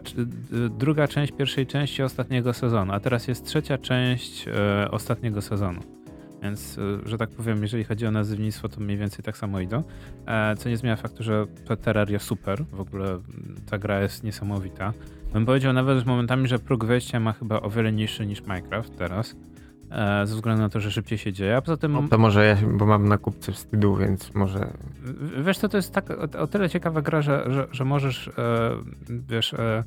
[0.79, 4.47] druga część pierwszej części ostatniego sezonu, a teraz jest trzecia część
[4.91, 5.98] ostatniego sezonu.
[6.42, 9.83] Więc, y, że tak powiem, jeżeli chodzi o nazywnictwo, to mniej więcej tak samo idą.
[10.27, 12.64] E, co nie zmienia faktu, że to Terraria super.
[12.72, 13.18] W ogóle
[13.70, 14.92] ta gra jest niesamowita.
[15.33, 19.37] Bym powiedział nawet momentami, że próg wejścia ma chyba o wiele niższy niż Minecraft teraz.
[19.90, 21.92] E, ze względu na to, że szybciej się dzieje, a poza tym...
[21.92, 24.72] No to może ja, bo mam na kupce wstydu, więc może...
[25.44, 28.33] Wiesz co, to jest tak o, o tyle ciekawa gra, że, że, że możesz, e,
[29.29, 29.85] wiesz, e,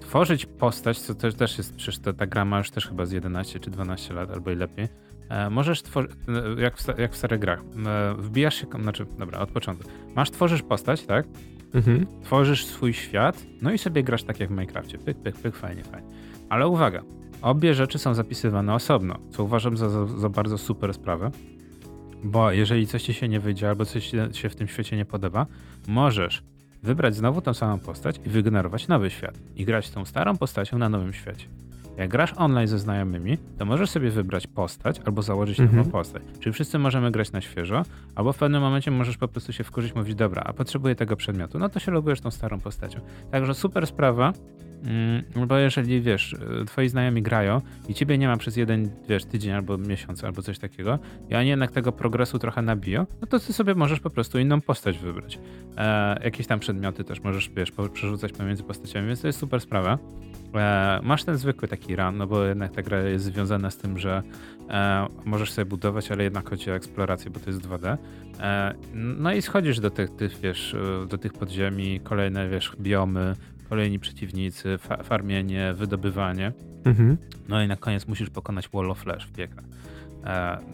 [0.00, 3.12] tworzyć postać, co też, też jest, przecież ta, ta gra ma już też chyba z
[3.12, 4.88] 11 czy 12 lat, albo i lepiej.
[5.28, 6.10] E, możesz tworzyć,
[6.58, 9.90] e, jak w, jak w starych grach, e, wbijasz się, znaczy, dobra, od początku.
[10.14, 11.26] Masz, tworzysz postać, tak?
[11.74, 12.06] Mhm.
[12.22, 14.98] Tworzysz swój świat, no i sobie grasz tak jak w Minecrafcie.
[14.98, 16.08] Pyk, pyk, pyk, fajnie, fajnie.
[16.48, 17.02] Ale uwaga,
[17.42, 21.30] obie rzeczy są zapisywane osobno, co uważam za, za, za bardzo super sprawę.
[22.24, 25.04] Bo jeżeli coś ci się nie wyjdzie, albo coś ci się w tym świecie nie
[25.04, 25.46] podoba,
[25.88, 26.42] możesz
[26.82, 29.38] wybrać znowu tą samą postać i wygenerować nowy świat.
[29.56, 31.46] I grać tą starą postacią na nowym świecie.
[31.98, 35.78] Jak grasz online ze znajomymi, to możesz sobie wybrać postać albo założyć mhm.
[35.78, 36.22] nową postać.
[36.40, 37.82] Czyli wszyscy możemy grać na świeżo,
[38.14, 41.58] albo w pewnym momencie możesz po prostu się wkurzyć, mówić, dobra, a potrzebuję tego przedmiotu,
[41.58, 43.00] no to się logujesz tą starą postacią.
[43.30, 44.32] Także super sprawa,
[44.84, 49.24] Mm, bo jeżeli wiesz, y, twoi znajomi grają i ciebie nie ma przez jeden, wiesz,
[49.24, 50.98] tydzień albo miesiąc albo coś takiego,
[51.30, 54.60] i oni jednak tego progresu trochę nabiją, no to ty sobie możesz po prostu inną
[54.60, 55.38] postać wybrać.
[55.76, 59.98] E, jakieś tam przedmioty też możesz, wiesz, przerzucać pomiędzy postaciami, więc to jest super sprawa.
[60.54, 63.98] E, masz ten zwykły taki run, no bo jednak ta gra jest związana z tym,
[63.98, 64.22] że
[64.70, 67.96] e, możesz sobie budować, ale jednak chodzi o eksplorację, bo to jest 2D.
[68.40, 70.76] E, no i schodzisz do tych, tych, wiesz,
[71.08, 73.34] do tych podziemi, kolejne, wiesz, biomy,
[73.68, 76.52] kolejni przeciwnicy, fa farmienie, wydobywanie.
[76.84, 77.16] Mhm.
[77.48, 79.62] No i na koniec musisz pokonać Wall of Flash w piekle.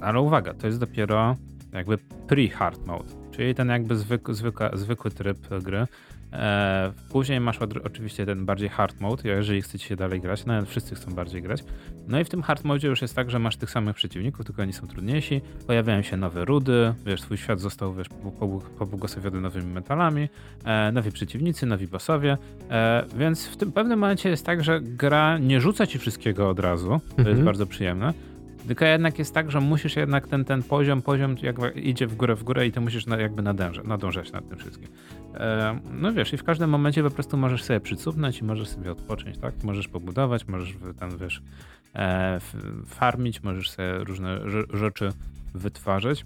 [0.00, 1.36] Ale uwaga, to jest dopiero
[1.72, 5.86] jakby pre-hard mode, czyli ten jakby zwyk, zwykła, zwykły tryb gry.
[6.32, 10.94] E, później masz oczywiście ten bardziej hard mode, jeżeli chcecie się dalej grać, nawet wszyscy
[10.94, 11.64] chcą bardziej grać.
[12.08, 14.62] No i w tym hard mode już jest tak, że masz tych samych przeciwników, tylko
[14.62, 18.08] oni są trudniejsi, pojawiają się nowe rudy, wiesz, twój świat został wiesz,
[18.78, 20.28] pobłogosławiony nowymi metalami,
[20.64, 22.38] e, nowi przeciwnicy, nowi bossowie,
[22.70, 26.60] e, więc w tym pewnym momencie jest tak, że gra nie rzuca ci wszystkiego od
[26.60, 27.28] razu, to mhm.
[27.28, 28.12] jest bardzo przyjemne,
[28.66, 32.34] tylko jednak jest tak, że musisz jednak ten, ten poziom, poziom jakby idzie w górę,
[32.34, 34.88] w górę i ty musisz na, jakby nadążać, nadążać nad tym wszystkim.
[35.34, 38.92] E, no wiesz, i w każdym momencie po prostu możesz sobie przycupnąć i możesz sobie
[38.92, 39.54] odpocząć, tak?
[39.64, 41.42] Możesz pobudować, możesz tam, wiesz,
[41.94, 42.38] e,
[42.86, 44.40] farmić, możesz sobie różne
[44.72, 45.12] rzeczy
[45.54, 46.24] wytwarzać.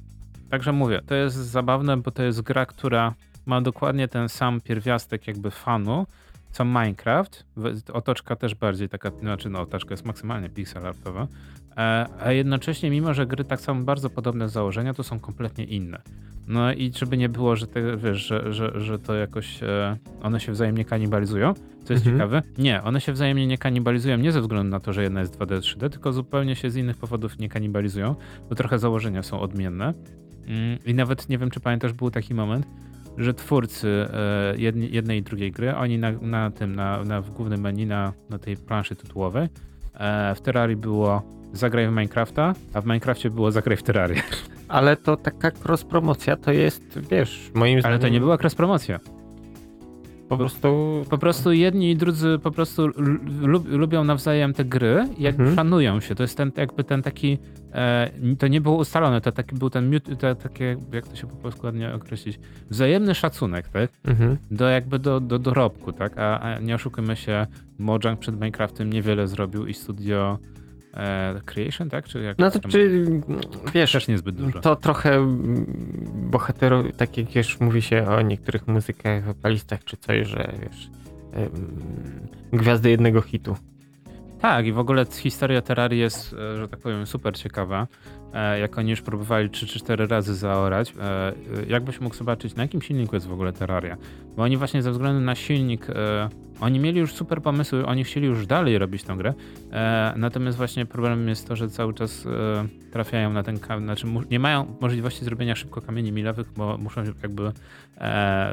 [0.51, 3.15] Także mówię, to jest zabawne, bo to jest gra, która
[3.47, 6.07] ma dokładnie ten sam pierwiastek jakby fanu,
[6.57, 7.47] co Minecraft.
[7.93, 11.27] Otoczka też bardziej taka, znaczy no otoczka jest maksymalnie pixel artowa,
[11.77, 15.65] e, a jednocześnie mimo, że gry tak są bardzo podobne z założenia, to są kompletnie
[15.65, 16.03] inne.
[16.47, 20.41] No i żeby nie było, że, te, wiesz, że, że, że to jakoś e, one
[20.41, 22.17] się wzajemnie kanibalizują, co jest mhm.
[22.17, 22.43] ciekawe.
[22.59, 25.59] Nie, one się wzajemnie nie kanibalizują nie ze względu na to, że jedna jest 2D,
[25.59, 28.15] 3D, tylko zupełnie się z innych powodów nie kanibalizują,
[28.49, 29.95] bo trochę założenia są odmienne.
[30.47, 32.67] Mm, I nawet nie wiem, czy pamiętasz, był taki moment,
[33.19, 34.55] że twórcy e,
[34.91, 38.39] jednej i drugiej gry, oni na, na tym, na, na, w głównym menu, na, na
[38.39, 39.49] tej planszy tytułowej,
[39.95, 44.23] e, w Terrarii było zagraj w Minecrafta, a w Minecrafcie było zagraj w Terrarię.
[44.69, 47.95] Ale to taka cross-promocja to jest, wiesz, moim zdaniem...
[47.95, 49.01] Ale to nie była cross-promocja.
[50.29, 52.89] Po prostu, po prostu jedni i drudzy po prostu
[53.67, 55.57] lubią nawzajem te gry i jakby mhm.
[55.57, 56.15] szanują się.
[56.15, 57.39] To jest ten jakby ten taki,
[57.73, 61.37] e, to nie było ustalone, to taki był ten, to takie, jak to się po
[61.37, 62.39] polsku ładnie określić,
[62.71, 63.91] wzajemny szacunek, tak?
[64.05, 64.37] Mhm.
[64.51, 66.19] Do jakby do, do dorobku, tak?
[66.19, 67.47] A, a nie oszukujmy się,
[67.79, 70.39] Mojang przed Minecraftem niewiele zrobił i studio
[71.45, 72.09] Creation, tak?
[72.09, 73.05] Czy jak no to czy,
[73.75, 74.61] wiesz, też niezbyt dużo.
[74.61, 75.27] To trochę
[76.15, 80.91] bohaterów, tak jak już mówi się o niektórych muzykach, wokalistach czy coś, że wiesz,
[82.53, 83.57] gwiazdy jednego hitu.
[84.41, 87.87] Tak, i w ogóle historia Terrarii jest, e, że tak powiem, super ciekawa.
[88.37, 91.33] E, jak oni już próbowali 3 czy 4 razy zaorać, e,
[91.69, 93.97] jakbyś mógł zobaczyć, na jakim silniku jest w ogóle Terraria?
[94.37, 95.87] Bo oni właśnie ze względu na silnik,
[96.61, 99.35] oni mieli już super pomysły, oni chcieli już dalej robić tę grę,
[100.17, 102.29] natomiast właśnie problemem jest to, że cały czas
[102.91, 107.53] trafiają na ten kamień, znaczy nie mają możliwości zrobienia szybko kamieni milowych, bo muszą jakby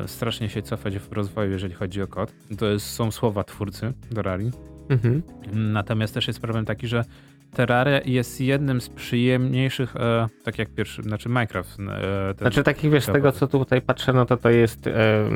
[0.07, 2.33] strasznie się cofać w rozwoju, jeżeli chodzi o kod.
[2.57, 4.51] To jest, są słowa twórcy Terrarii.
[4.89, 5.21] Mhm.
[5.53, 7.05] Natomiast też jest problem taki, że
[7.53, 11.77] Terraria jest jednym z przyjemniejszych, e, tak jak pierwszy, znaczy Minecraft.
[11.79, 15.29] E, znaczy takich, wiesz, z tego co tutaj patrzę, no to to jest e,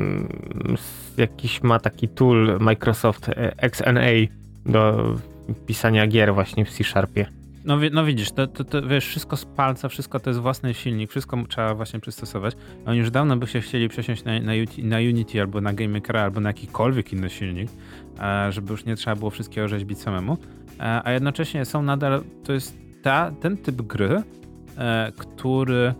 [1.16, 4.10] jakiś ma taki tool Microsoft e, XNA
[4.66, 5.14] do
[5.66, 7.26] pisania gier właśnie w C-Sharpie.
[7.64, 11.10] No, no widzisz, to, to, to, wiesz, wszystko z palca, wszystko to jest własny silnik,
[11.10, 12.56] wszystko trzeba właśnie przystosować.
[12.86, 14.52] Oni już dawno by się chcieli przesiąść na, na,
[14.82, 17.70] na Unity albo na GameMakera albo na jakikolwiek inny silnik,
[18.20, 20.36] e, żeby już nie trzeba było wszystkiego rzeźbić samemu.
[20.80, 24.22] E, a jednocześnie są nadal, to jest ta, ten typ gry,
[24.78, 25.94] e, który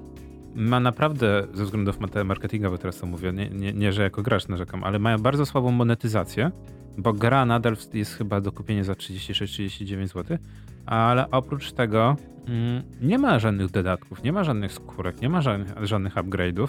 [0.54, 4.84] ma naprawdę, ze względów marketingowych teraz to mówię, nie, nie, nie, że jako gracz narzekam,
[4.84, 6.50] ale mają bardzo słabą monetyzację,
[6.98, 10.38] bo gra nadal jest chyba do kupienia za 36-39 zł,
[10.86, 15.86] ale oprócz tego mm, nie ma żadnych dodatków, nie ma żadnych skórek, nie ma żadnych,
[15.86, 16.68] żadnych upgrade'ów.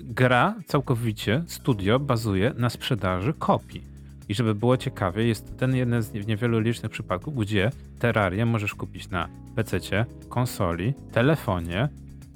[0.00, 3.91] Gra całkowicie, studio bazuje na sprzedaży kopii.
[4.32, 8.74] I żeby było ciekawie, jest to ten jeden z niewielu licznych przypadków, gdzie Terrarię możesz
[8.74, 9.80] kupić na PC,
[10.28, 11.88] konsoli, telefonie,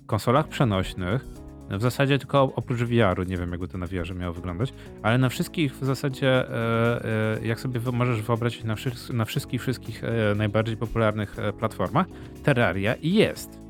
[0.07, 1.25] konsolach przenośnych,
[1.71, 5.29] w zasadzie tylko oprócz VR-u, nie wiem jakby to na VR-ze miało wyglądać, ale na
[5.29, 7.05] wszystkich w zasadzie, e,
[7.43, 8.75] e, jak sobie możesz wyobrazić, na,
[9.13, 12.07] na wszystkich, wszystkich e, najbardziej popularnych platformach,
[12.43, 13.66] Terraria jest.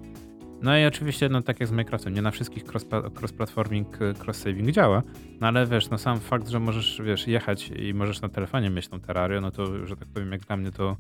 [0.63, 5.03] No i oczywiście, no tak jak z Minecraftem, nie na wszystkich cross-platforming, cross-saving działa,
[5.41, 8.89] no ale wiesz, no sam fakt, że możesz, wiesz, jechać i możesz na telefonie mieć
[8.89, 10.97] tą Terrarię, no to, że tak powiem, jak dla mnie to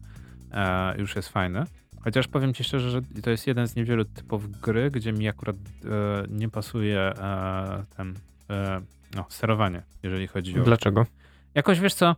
[0.52, 1.64] e, już jest fajne.
[2.00, 5.56] Chociaż powiem ci szczerze, że to jest jeden z niewielu typów gry, gdzie mi akurat
[5.56, 5.88] e,
[6.28, 8.14] nie pasuje e, ten
[8.50, 8.80] e,
[9.16, 10.64] no, sterowanie, jeżeli chodzi o...
[10.64, 11.06] Dlaczego?
[11.54, 12.16] Jakoś, wiesz co,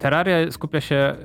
[0.00, 1.16] Terraria skupia się e,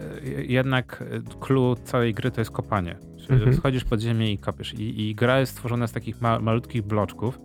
[0.43, 2.95] jednak, e, clue całej gry to jest kopanie.
[3.33, 3.53] Mhm.
[3.53, 4.73] schodzisz pod ziemię i kopiesz.
[4.73, 7.39] I, I, gra jest stworzona z takich ma malutkich bloczków.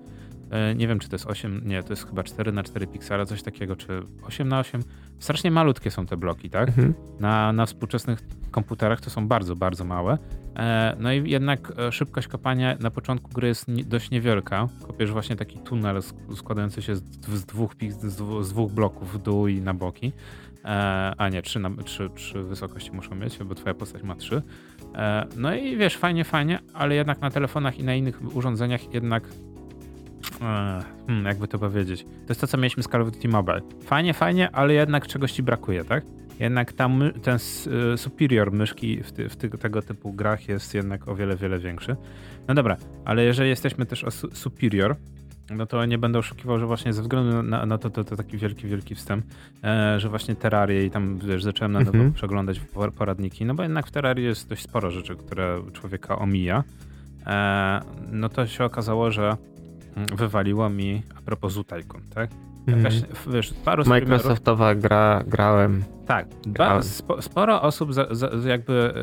[0.50, 3.26] E, nie wiem, czy to jest 8, nie, to jest chyba 4 na 4 piksele,
[3.26, 4.82] coś takiego, czy 8 na 8.
[5.18, 6.68] Strasznie malutkie są te bloki, tak?
[6.68, 6.94] Mhm.
[7.20, 10.18] Na, na współczesnych komputerach to są bardzo, bardzo małe.
[10.98, 14.68] No i jednak szybkość kopania na początku gry jest dość niewielka.
[14.86, 16.00] Kopiesz właśnie taki tunel
[16.36, 17.02] składający się z,
[17.46, 17.74] dwóch,
[18.40, 20.12] z dwóch bloków w dół i na boki.
[20.64, 24.42] E, a nie, trzy, na, trzy, trzy wysokości muszą mieć, bo twoja postać ma trzy.
[24.94, 29.24] E, no i wiesz, fajnie, fajnie, ale jednak na telefonach i na innych urządzeniach jednak
[30.40, 32.04] e, hmm, jakby to powiedzieć.
[32.04, 33.60] To jest to, co mieliśmy z Call of Duty Mobile.
[33.82, 36.04] Fajnie, fajnie, ale jednak czegoś ci brakuje, tak?
[36.40, 37.38] Jednak tam ten
[37.96, 41.96] superior myszki w, ty, w ty, tego typu grach jest jednak o wiele, wiele większy.
[42.48, 44.96] No dobra, ale jeżeli jesteśmy też o su superior,
[45.50, 48.38] no to nie będę oszukiwał, że właśnie ze względu na, na to, to, to, taki
[48.38, 49.24] wielki, wielki wstęp,
[49.64, 52.14] e, że właśnie Terrarię i tam, wiesz, zacząłem na nowo mm -hmm.
[52.14, 52.60] przeglądać
[52.98, 56.64] poradniki, no bo jednak w Terrarii jest dość sporo rzeczy, które człowieka omija.
[57.26, 59.36] E, no to się okazało, że
[59.96, 62.30] mm, wywaliło mi a propos Zutajkun, tak?
[62.76, 63.06] Jakaś, mm.
[63.26, 65.84] wiesz, paru Microsoftowa gra, grałem.
[66.06, 66.82] Tak, grałem.
[66.82, 68.94] Spo, sporo osób za, za, jakby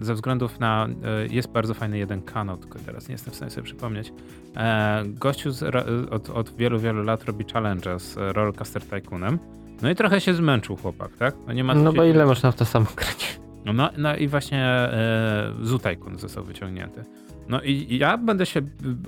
[0.00, 3.36] e, ze względów na, e, jest bardzo fajny jeden kanał, tylko teraz nie jestem w
[3.36, 4.12] stanie sobie przypomnieć.
[4.56, 5.62] E, gościu z,
[6.10, 9.38] od, od wielu, wielu lat robi challenge z Rollcaster Tycoonem.
[9.82, 11.34] No i trochę się zmęczył chłopak, tak?
[11.46, 13.40] No, nie ma no bo ile można w to samo grać?
[13.64, 17.04] No, no i właśnie e, Zoo Tycoon został wyciągnięty.
[17.48, 18.60] No i ja będę się,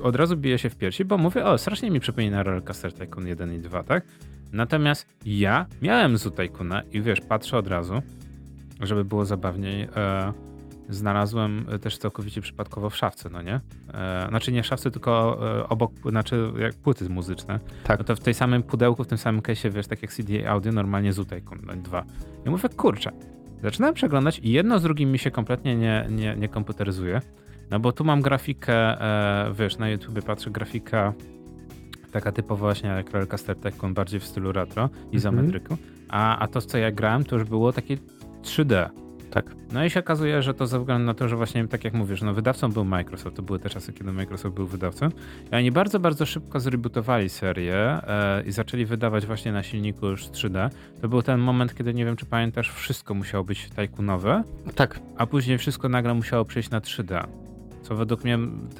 [0.02, 3.54] od razu biję się w piersi, bo mówię, o, strasznie mi przypomina Rollercoaster Tycoon 1
[3.54, 4.04] i 2, tak?
[4.52, 8.02] Natomiast ja miałem Zoo Tycoona i wiesz, patrzę od razu,
[8.80, 10.32] żeby było zabawniej, e,
[10.88, 13.60] znalazłem też całkowicie przypadkowo w szafce, no nie?
[13.94, 17.60] E, znaczy nie w szafce, tylko e, obok, znaczy jak płyty muzyczne.
[17.84, 17.98] Tak.
[17.98, 20.72] No to w tej samym pudełku, w tym samym case'ie, wiesz, tak jak CD Audio,
[20.72, 22.04] normalnie Zoo Tycoon 2.
[22.44, 23.12] Ja mówię, kurczę,
[23.62, 27.20] zaczynałem przeglądać i jedno z drugim mi się kompletnie nie, nie, nie komputeryzuje.
[27.70, 31.12] No bo tu mam grafikę, e, wiesz, na YouTube patrzę grafika
[32.12, 36.06] taka typowa właśnie jak Rollcaster Tycoon, bardziej w stylu retro, izometryku, mm -hmm.
[36.08, 37.96] a, a to, co ja grałem, to już było takie
[38.42, 38.88] 3D.
[39.30, 39.54] Tak.
[39.72, 42.22] No i się okazuje, że to ze względu na to, że właśnie tak jak mówisz,
[42.22, 45.08] no wydawcą był Microsoft, to były te czasy, kiedy Microsoft był wydawcą
[45.52, 50.24] i oni bardzo, bardzo szybko zrebootowali serię e, i zaczęli wydawać właśnie na silniku już
[50.24, 50.70] 3D.
[51.00, 54.42] To był ten moment, kiedy nie wiem, czy pamiętasz, wszystko musiało być tajkunowe.
[54.74, 55.00] Tak.
[55.16, 57.26] A później wszystko nagle musiało przejść na 3D
[57.82, 58.38] co według mnie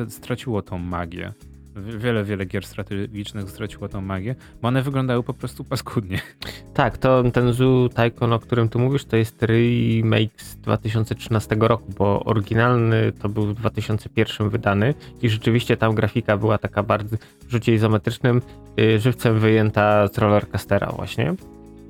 [0.09, 1.33] straciło tą magię.
[1.77, 6.21] Wiele, wiele gier strategicznych straciło tą magię, bo one wyglądały po prostu paskudnie.
[6.75, 11.93] Tak, to ten Zoo Tycoon, o którym tu mówisz, to jest remake z 2013 roku,
[11.99, 17.17] bo oryginalny to był w 2001 wydany i rzeczywiście tam grafika była taka bardzo
[17.49, 18.43] w rzucie izometrycznym,
[18.77, 21.35] yy, żywcem wyjęta z rollercastera właśnie.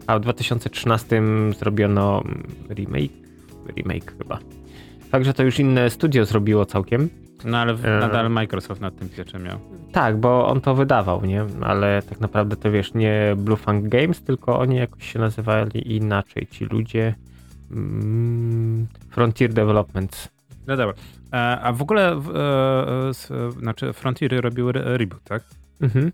[0.07, 1.23] A w 2013
[1.59, 2.23] zrobiono
[2.71, 3.13] remake,
[3.77, 4.39] remake chyba
[5.11, 7.09] Także to już inne studio zrobiło całkiem.
[7.45, 9.59] No ale e, nadal Microsoft nad tym pieczę miał.
[9.93, 11.45] Tak, bo on to wydawał, nie?
[11.61, 16.47] Ale tak naprawdę to wiesz, nie Blue Funk Games, tylko oni jakoś się nazywali inaczej,
[16.47, 17.15] ci ludzie.
[17.71, 20.29] mm, Frontier Developments.
[20.67, 20.95] No dobra.
[21.33, 25.43] E, a w ogóle, e, e, znaczy Frontiery robiły re reboot, tak?
[25.81, 26.13] Mhm.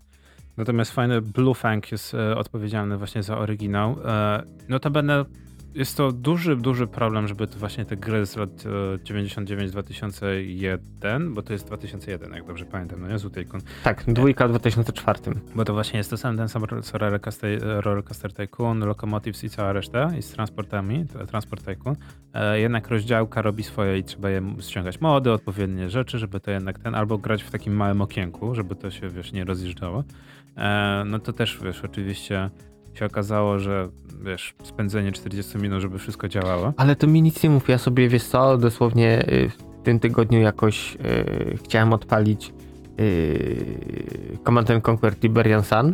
[0.57, 3.95] Natomiast fajny Blue Fang jest odpowiedzialny właśnie za oryginał.
[4.05, 5.25] E, notabene
[5.77, 11.41] jest to duży, duży problem, żeby to właśnie te gry z lat e, 99-2001, bo
[11.41, 13.19] to jest 2001, jak dobrze pamiętam, no nie?
[13.19, 13.61] Z Tycoon.
[13.83, 15.19] Tak, dwójka w 2004.
[15.55, 16.97] Bo to właśnie jest to sam ten sam co
[17.61, 21.95] Rollercoaster, Tycoon, Locomotives i cała reszta, i z transportami, Transport Tycoon.
[22.33, 26.79] E, jednak rozdziałka robi swoje i trzeba je ściągać mody, odpowiednie rzeczy, żeby to jednak
[26.79, 30.03] ten, albo grać w takim małym okienku, żeby to się, wiesz, nie rozjeżdżało.
[30.57, 32.49] E, no to też, wiesz, oczywiście
[32.97, 33.89] się okazało, że
[34.23, 36.73] wiesz, spędzenie 40 minut, żeby wszystko działało.
[36.77, 40.39] Ale to mi nic nie mów, ja sobie, wiesz co, dosłownie y, w tym tygodniu
[40.39, 42.53] jakoś y, chciałem odpalić
[42.99, 45.93] y, Command and Conquer Tiberian Sun,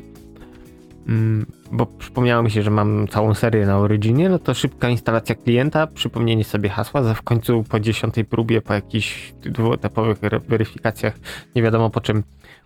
[1.07, 5.35] mm, bo przypomniało mi się, że mam całą serię na Originie, no to szybka instalacja
[5.35, 11.13] klienta, przypomnienie sobie hasła, za w końcu po dziesiątej próbie, po jakichś dwuetapowych weryfikacjach,
[11.55, 12.23] nie wiadomo po czym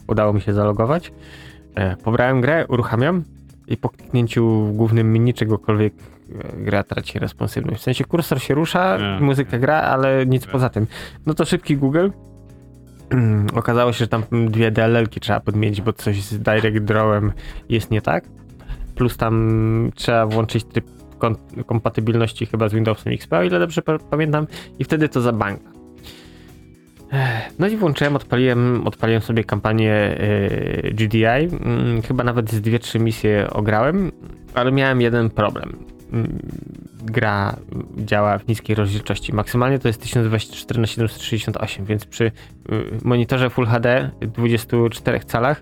[0.07, 1.11] udało mi się zalogować.
[1.75, 3.23] E, pobrałem grę, uruchamiam,
[3.67, 5.93] i po kliknięciu w głównym menu czegokolwiek
[6.53, 7.79] e, gra traci responsywność.
[7.81, 9.59] W sensie kursor się rusza, Nie, muzyka nie.
[9.59, 10.51] gra, ale nic Nie.
[10.51, 10.87] poza tym.
[11.25, 12.09] No to szybki Google.
[13.53, 17.31] Okazało się, że tam dwie DLL-ki trzeba podmienić, bo coś z Direct Drawem
[17.69, 18.23] jest nie tak.
[18.95, 20.85] Plus tam trzeba włączyć tryb
[21.65, 24.47] kompatybilności chyba z Windowsem XP, o ile dobrze pa- pamiętam.
[24.79, 25.59] I wtedy to za bank.
[27.59, 30.17] No i włączyłem, odpaliłem, odpaliłem sobie kampanię
[30.83, 31.25] yy, GDI.
[31.25, 34.11] Mm, chyba nawet z dwie, trzy misje ograłem,
[34.53, 35.77] ale miałem jeden problem.
[36.13, 36.39] Mm,
[37.03, 37.55] gra
[37.97, 39.33] działa w niskiej rozdzielczości.
[39.33, 42.31] Maksymalnie to jest 1024 na 768, więc przy y,
[43.03, 45.61] monitorze Full HD 24 calach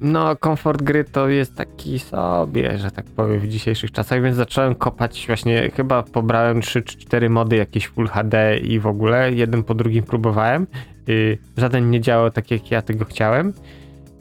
[0.00, 4.74] no, komfort gry to jest taki sobie, że tak powiem, w dzisiejszych czasach, więc zacząłem
[4.74, 9.62] kopać właśnie, chyba pobrałem 3 czy 4 mody jakieś Full HD i w ogóle, jeden
[9.62, 10.66] po drugim próbowałem.
[11.06, 13.52] Yy, żaden nie działał tak, jak ja tego chciałem,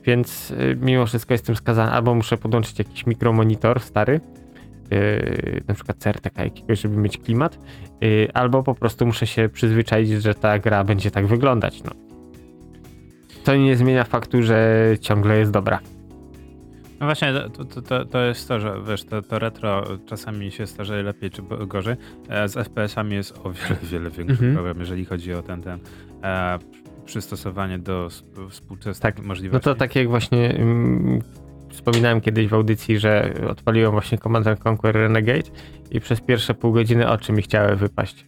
[0.04, 4.22] więc yy, mimo wszystko jestem skazany, albo muszę podłączyć jakiś mikromonitor stary,
[4.92, 7.60] yy, na przykład CRTK jakiegoś, żeby mieć klimat,
[8.02, 12.13] yy, albo po prostu muszę się przyzwyczaić, że ta gra będzie tak wyglądać, no.
[13.44, 15.80] To nie zmienia faktu, że ciągle jest dobra.
[17.00, 20.68] No właśnie, to, to, to, to jest to, że wiesz, to, to retro czasami się
[20.68, 21.96] starzeje lepiej czy gorzej.
[22.30, 24.54] E, Z FPS-ami jest o wiele, wiele większy Mhm.
[24.54, 25.80] problem, jeżeli chodzi o ten, ten
[26.24, 26.60] e,
[27.06, 29.64] przystosowanie do sp- współczesnych Tak, No możliwości.
[29.64, 31.20] to tak jak właśnie mm,
[31.70, 35.50] wspominałem kiedyś w audycji, że odpaliłem właśnie Command and Conquer Renegade
[35.92, 38.26] i przez pierwsze pół godziny oczy mi chciały wypaść.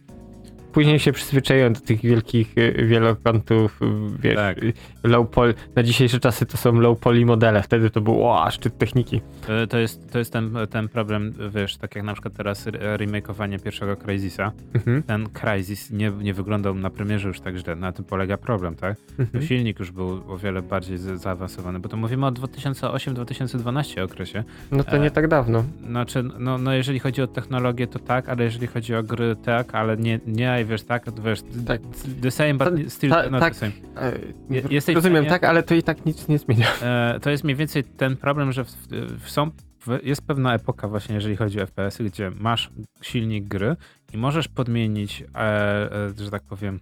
[0.76, 3.86] Później się przyzwyczaiłem do tych wielkich y, wielokątów, y,
[4.22, 4.56] wiesz, Tak.
[5.04, 8.78] low poly, na dzisiejsze czasy to są low poly modele, wtedy to był o, szczyt
[8.78, 9.20] techniki.
[9.48, 12.96] E, To jest, to jest ten, ten problem, wiesz, tak jak na przykład teraz re-
[12.96, 14.52] remakeowanie pierwszego Crysisa.
[14.74, 15.02] Mhm.
[15.02, 18.96] Ten Crysis nie, nie wyglądał na premierze już tak źle, na tym polega problem, tak?
[19.18, 19.44] Mhm.
[19.44, 24.44] Silnik już był o wiele bardziej za- zaawansowany, bo to mówimy o 2008-2012 okresie.
[24.72, 25.64] No to E, nie tak dawno.
[25.86, 29.74] Znaczy, no, no jeżeli chodzi o technologię, to tak, ale jeżeli chodzi o gry, tak,
[29.74, 31.80] ale nie, nie wiesz, tak, wiesz, Tak.
[32.22, 33.54] the same, but Ta- still ta- not tak.
[33.54, 33.72] the same.
[33.96, 34.12] E,
[34.50, 36.66] Je- jesteś Rozumiem, tak, ale to i tak nic nie zmienia.
[36.82, 38.70] E, to jest mniej więcej ten problem, że w,
[39.18, 39.50] w, są,
[39.86, 42.70] w, jest pewna epoka właśnie, jeżeli chodzi o FPS-y, gdzie masz
[43.02, 43.76] silnik gry
[44.14, 46.80] i możesz podmienić, e, e, że tak powiem,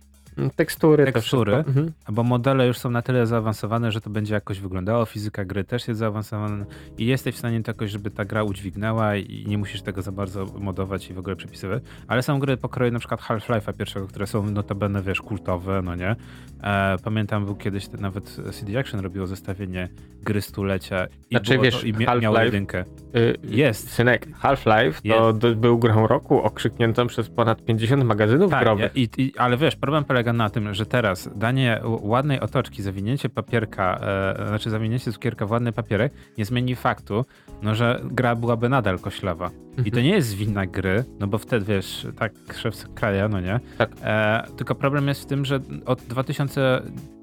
[0.56, 1.52] Tekstury, Tekstury.
[1.52, 1.70] to wszystko.
[1.80, 1.92] Mhm.
[2.12, 5.88] bo modele już są na tyle zaawansowane, że to będzie jakoś wyglądało, fizyka gry też
[5.88, 6.64] jest zaawansowana
[6.98, 10.12] i jesteś w stanie to jakoś, żeby ta gra udźwignęła i nie musisz tego za
[10.12, 11.82] bardzo modować i w ogóle przepisywać.
[12.08, 16.16] Ale są gry pokroju na przykład Half-Life'a pierwszego, które są notabene, wiesz, kultowe, no nie?
[16.62, 19.88] E, pamiętam, był kiedyś nawet CD Action robiło zestawienie
[20.22, 22.84] gry stulecia i, Znaczy, wiesz, to, i mia- miało Half-Life- jedynkę.
[23.16, 23.90] Y, Jest.
[23.90, 28.96] Synek, Half-Life to do, był grą roku okrzykniętą przez ponad 50 magazynów Tak, growych.
[28.96, 33.98] i, i, ale wiesz, problem polega na tym, że teraz danie ładnej otoczki, zawinięcie papierka,
[34.38, 37.24] e, znaczy zawinięcie cukierka w ładny papierek nie zmieni faktu,
[37.62, 39.50] no, że gra byłaby nadal koślawa.
[39.72, 40.04] I to Mhm.
[40.04, 43.60] nie jest wina gry, no bo wtedy wiesz, tak szef kraja, no nie?
[43.78, 43.90] Tak.
[44.02, 47.14] E, tylko problem jest w tym, że od 2000, dzi-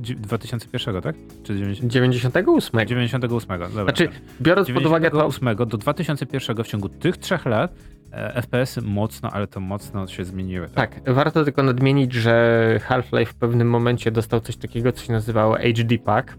[0.00, 1.16] 2001, tak?
[1.42, 2.86] Czy 90, 98.
[2.86, 3.84] 98, dobra.
[3.84, 4.08] Znaczy,
[4.40, 7.74] biorąc pod uwagę to, 98 do 2001 w ciągu tych trzech lat
[8.12, 10.68] e, FPS-y mocno, ale to mocno się zmieniły.
[10.68, 15.56] tak, warto tylko nadmienić, że Half-Life w pewnym momencie dostał coś takiego, co się nazywało
[15.56, 16.36] HD Pack.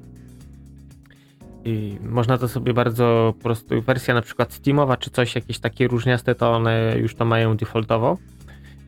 [1.65, 6.35] I można to sobie bardzo prostu, wersja na przykład Steamowa czy coś, jakieś takie różniaste,
[6.35, 8.17] to one już to mają defaultowo.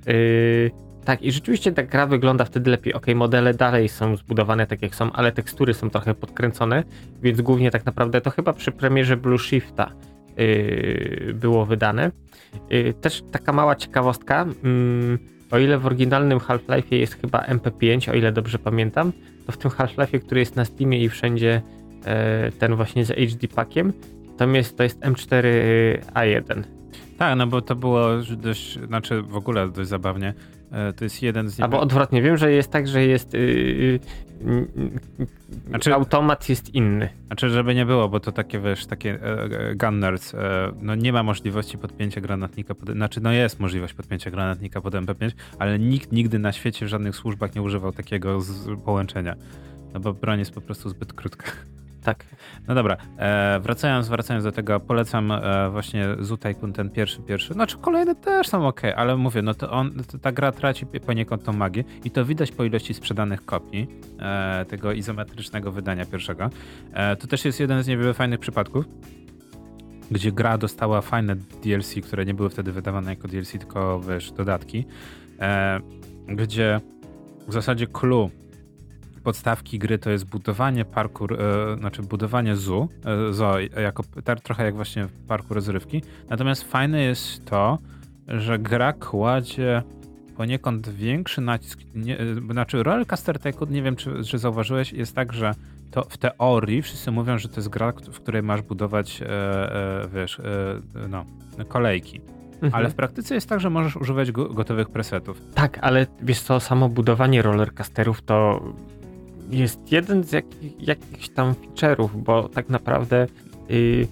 [0.06, 0.72] Yy,
[1.10, 2.94] tak, i rzeczywiście ta gra wygląda wtedy lepiej.
[2.94, 6.84] Ok, modele dalej są zbudowane tak jak są, ale tekstury są trochę podkręcone,
[7.22, 9.92] więc głównie tak naprawdę to chyba przy premierze Blue Shifta
[10.38, 12.12] yy, było wydane.
[12.70, 14.46] Yy, też taka mała ciekawostka.
[14.64, 15.20] Yy,
[15.52, 19.12] o ile w oryginalnym Half-Life jest chyba MP5, o ile dobrze pamiętam,
[19.46, 21.62] to w tym Half-Life, który jest na Steamie i wszędzie
[22.46, 23.94] yy, ten właśnie z HD packiem,
[24.54, 26.64] jest, to jest M4A1.
[27.18, 28.08] Tak, no bo to było
[28.38, 30.34] dość, znaczy w ogóle dość zabawnie.
[30.72, 31.60] E, to jest jeden z...
[31.60, 34.00] Albo odwrotnie, wiem, że jest tak, że jest yy, yy,
[35.68, 37.10] znaczy, automat jest inny.
[37.28, 41.24] Znaczy, żeby nie było, bo to takie, wiesz, takie e, gunners, e, no nie ma
[41.24, 46.40] możliwości podpięcia granatnika, pod, znaczy no jest możliwość podpięcia granatnika pod MP5, ale nikt nigdy
[46.40, 49.36] na świecie w żadnych służbach nie używał takiego z, połączenia.
[49.94, 51.52] No bo broń jest po prostu zbyt krótka.
[52.04, 52.26] Tak.
[52.68, 56.08] No dobra, e, wracając, wracając do tego, polecam e, właśnie
[56.40, 57.54] Tycoon ten pierwszy, pierwszy.
[57.54, 61.44] Znaczy kolejne też są ok, ale mówię, no to, on, to ta gra traci poniekąd
[61.44, 63.88] tą magię i to widać po ilości sprzedanych kopii
[64.20, 66.50] e, tego izometrycznego wydania pierwszego.
[66.94, 68.86] E, to też jest jeden z niewielu fajnych przypadków,
[70.12, 74.86] gdzie gra dostała fajne DLC, które nie były wtedy wydawane jako DLC, tylko wiesz, dodatki,
[75.40, 75.80] e,
[76.28, 76.82] gdzie
[77.48, 78.30] w zasadzie clue
[79.20, 82.88] podstawki gry to jest budowanie parkour, e, znaczy budowanie zoo,
[83.30, 84.04] e, zoo jako,
[84.44, 86.02] trochę jak właśnie parkour rozrywki.
[86.30, 87.78] Natomiast fajne jest to,
[88.28, 89.84] że gra kładzie
[90.38, 95.34] poniekąd większy nacisk, nie, e, znaczy Rollercoaster Tycoon, nie wiem czy, czy zauważyłeś, jest tak,
[95.34, 95.54] że
[95.92, 100.08] to w teorii wszyscy mówią, że to jest gra, w której masz budować, e, e,
[100.14, 101.26] wiesz, e, no,
[101.68, 102.22] kolejki.
[102.54, 102.76] Mhm.
[102.76, 105.42] Ale w praktyce jest tak, że możesz używać go, gotowych presetów.
[105.56, 108.62] Tak, ale wiesz co, samo budowanie rollercoasterów to
[109.50, 113.28] jest jeden z jakich, jakichś tam feature'ów, bo tak naprawdę
[113.70, 114.08] yy,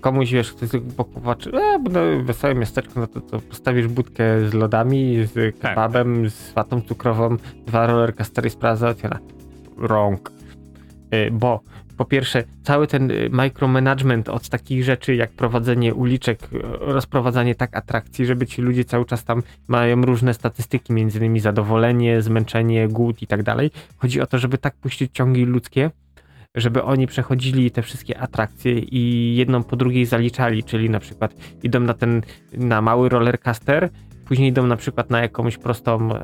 [0.00, 5.26] komuś wiesz, ktoś popatrzy, e, no, wesołe miasteczko, no to, to postawisz budkę z lodami,
[5.26, 5.70] z tak.
[5.70, 6.32] kebabem, tak.
[6.32, 9.18] z watą cukrową, dwa rollercoastery, sprawa załatwiona.
[9.76, 10.32] Rąk.
[11.12, 11.60] Yy, bo
[11.96, 17.76] po pierwsze, cały ten y, micromanagement od takich rzeczy jak prowadzenie uliczek, y, rozprowadzanie tak
[17.76, 23.22] atrakcji, żeby ci ludzie cały czas tam mają różne statystyki, między innymi zadowolenie, zmęczenie, głód
[23.22, 23.70] i tak dalej.
[23.96, 25.90] Chodzi o to, żeby tak puścić ciągi ludzkie,
[26.54, 31.80] żeby oni przechodzili te wszystkie atrakcje i jedną po drugiej zaliczali, czyli na przykład idą
[31.80, 32.22] na ten,
[32.52, 33.90] na mały rollercoaster,
[34.26, 36.20] później idą na przykład na jakąś prostą e,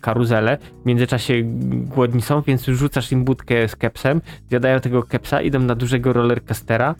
[0.00, 1.34] karuzelę, w międzyczasie
[1.70, 6.94] głodni są, więc rzucasz im budkę z kepsem, zjadają tego kepsa, idą na dużego rollercoastera,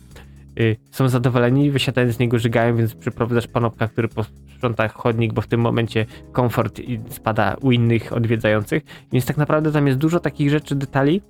[0.61, 5.47] y, są zadowoleni, wysiadają z niego, żygają, więc przyprowadzasz panopka, który posprząta chodnik, bo w
[5.47, 10.75] tym momencie komfort spada u innych odwiedzających, więc tak naprawdę tam jest dużo takich rzeczy,
[10.75, 11.23] detali,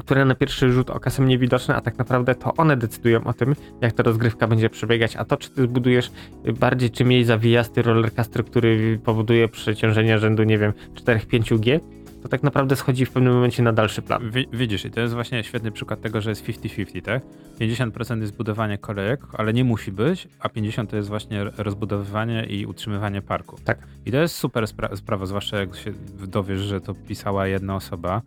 [0.00, 3.54] które na pierwszy rzut oka są niewidoczne, a tak naprawdę to one decydują o tym,
[3.80, 6.10] jak ta rozgrywka będzie przebiegać, a to, czy ty zbudujesz
[6.60, 11.80] bardziej czy mniej zawijasty rollercoaster, który powoduje przeciążenia rzędu, nie wiem, 4-5G,
[12.22, 14.30] to tak naprawdę schodzi w pewnym momencie na dalszy plan.
[14.52, 17.22] widzisz, i to jest właśnie świetny przykład tego, że jest 50-50, tak?
[17.60, 22.66] 50% jest budowanie kolejek, ale nie musi być, a 50% to jest właśnie rozbudowywanie i
[22.66, 23.56] utrzymywanie parku.
[23.64, 23.78] Tak.
[24.06, 25.92] I to jest super spra sprawa, zwłaszcza jak się
[26.26, 28.22] dowiesz, że to pisała jedna osoba.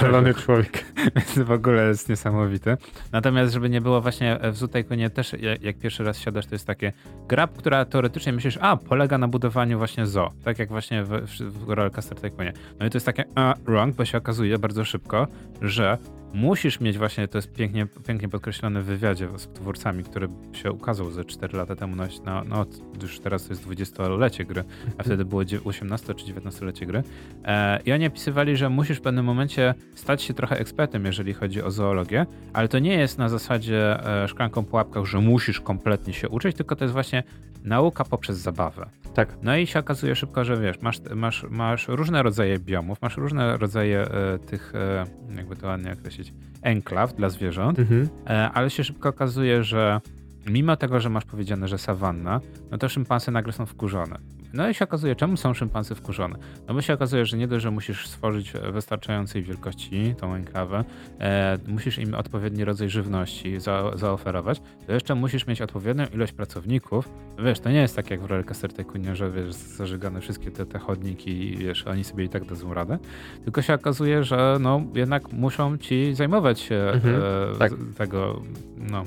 [0.00, 0.84] Szalony człowiek.
[1.16, 2.76] Więc w ogóle jest niesamowity.
[3.12, 6.66] Natomiast, żeby nie było właśnie w Zutajkonie też, jak, jak pierwszy raz siadasz, to jest
[6.66, 6.92] takie
[7.28, 10.30] gra, która teoretycznie myślisz, a, polega na budowaniu właśnie zo.
[10.44, 12.52] Tak jak właśnie w, w, w Rollercoaster Tycoonie.
[12.80, 15.26] No i to jest takie a, wrong, bo się okazuje bardzo szybko,
[15.62, 15.98] że
[16.34, 21.10] musisz mieć właśnie, to jest pięknie, pięknie podkreślone w wywiadzie z twórcami, który się ukazał
[21.10, 22.66] ze 4 lata temu, no, no, no
[23.02, 24.64] już teraz to jest 20-lecie gry,
[24.98, 27.02] a wtedy było 18 czy 19-lecie gry.
[27.44, 31.62] E, I oni opisywali, że musisz w pewnym momencie stać się trochę ekspertem, jeżeli chodzi
[31.62, 36.12] o zoologię, ale to nie jest na zasadzie e, szklanką po łapkach, że musisz kompletnie
[36.12, 37.22] się uczyć, tylko to jest właśnie
[37.64, 38.90] nauka poprzez zabawę.
[39.14, 39.36] Tak.
[39.42, 43.56] No i się okazuje szybko, że wiesz, masz, masz, masz różne rodzaje biomów, masz różne
[43.56, 45.04] rodzaje e, tych, e,
[45.36, 46.32] jakby to ładnie określić,
[46.62, 48.08] enklaw dla zwierząt, mhm.
[48.26, 50.00] e, ale się szybko okazuje, że
[50.46, 52.40] mimo tego, że masz powiedziane, że sawanna,
[52.70, 54.18] no to szympansy nagle są wkurzone.
[54.52, 56.38] No i się okazuje, czemu są szympansy wkurzone?
[56.68, 60.84] No bo się okazuje, że nie dość, że musisz stworzyć wystarczającej wielkości tą enklawę,
[61.20, 67.08] e, musisz im odpowiedni rodzaj żywności za, zaoferować, to jeszcze musisz mieć odpowiednią ilość pracowników.
[67.38, 70.78] Wiesz, to nie jest tak jak w Rollercoaster Tycoonie, że wiesz, zażygane wszystkie te, te
[70.78, 72.98] chodniki i wiesz, oni sobie i tak dadzą radę,
[73.44, 77.22] tylko się okazuje, że no jednak muszą ci zajmować się mhm,
[77.54, 77.72] e, tak.
[77.98, 78.42] tego,
[78.76, 79.04] no,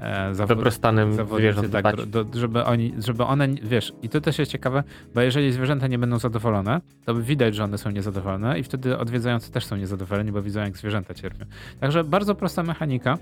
[0.00, 4.52] e, zawod, dobrostanem zwierząt tak, do, żeby, oni, żeby one, wiesz, i to też jest
[4.52, 4.82] ciekawe,
[5.14, 9.52] bo jeżeli zwierzęta nie będą zadowolone, to widać, że one są niezadowolone i wtedy odwiedzający
[9.52, 11.44] też są niezadowoleni, bo widzą, jak zwierzęta cierpią.
[11.80, 13.18] Także bardzo prosta mechanika,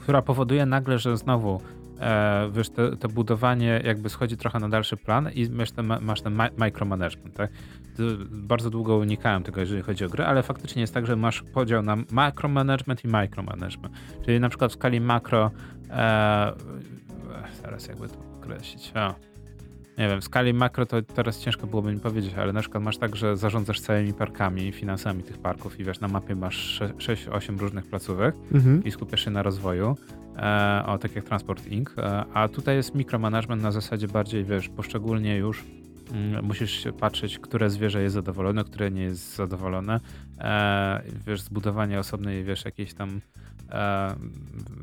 [0.00, 1.60] która powoduje nagle, że znowu
[2.00, 6.20] e, wiesz, to, to, budowanie jakby schodzi trochę na dalszy plan i masz ten, masz
[6.20, 7.50] ten micromanagement, tak?
[8.30, 11.82] Bardzo długo unikałem tego, jeżeli chodzi o gry, ale faktycznie jest tak, że masz podział
[11.82, 13.94] na makromanagement i micromanagement.
[14.24, 15.50] Czyli na przykład w skali makro
[15.90, 16.52] e,
[17.62, 18.92] teraz jakby to określić.
[18.96, 19.34] O
[19.98, 22.98] nie wiem, w skali makro to teraz ciężko byłoby mi powiedzieć, ale na przykład masz
[22.98, 27.86] tak, że zarządzasz całymi parkami, finansami tych parków i wiesz, na mapie masz 6-8 różnych
[27.86, 28.84] placówek mhm.
[28.84, 29.96] i skupiasz się na rozwoju.
[30.36, 31.90] E, o, tak jak Transport Inc.
[31.98, 35.64] E, a tutaj jest mikromanagement na zasadzie bardziej, wiesz, poszczególnie już
[36.42, 40.00] musisz patrzeć, które zwierzę jest zadowolone, które nie jest zadowolone.
[40.38, 43.20] E, wiesz, zbudowanie osobnej, wiesz, jakiejś tam
[43.70, 44.14] E,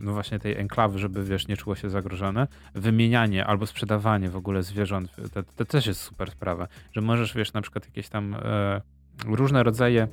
[0.02, 2.48] no właśnie tej enklawy, żeby wiesz, nie czuło się zagrożone.
[2.76, 7.54] Wymienianie albo sprzedawanie w ogóle zwierząt, to, to też jest super sprawa, że możesz wiesz
[7.54, 8.82] na przykład jakieś tam e,
[9.26, 10.08] różne rodzaje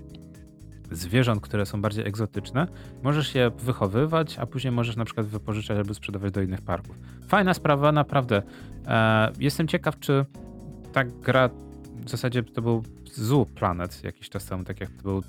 [0.91, 2.67] zwierząt, które są bardziej egzotyczne,
[3.03, 6.99] możesz je wychowywać, a później możesz na przykład wypożyczać albo sprzedawać do innych parków.
[7.29, 8.43] Fajna sprawa, naprawdę.
[8.87, 10.25] E, jestem ciekaw, czy
[10.93, 11.51] ta gra
[12.05, 12.83] w zasadzie to był
[13.15, 15.23] Zoo Planet jakiś czas temu, tak jak to był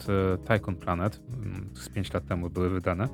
[0.48, 3.08] Tycoon Planet, mm, z 5 lat temu były wydane.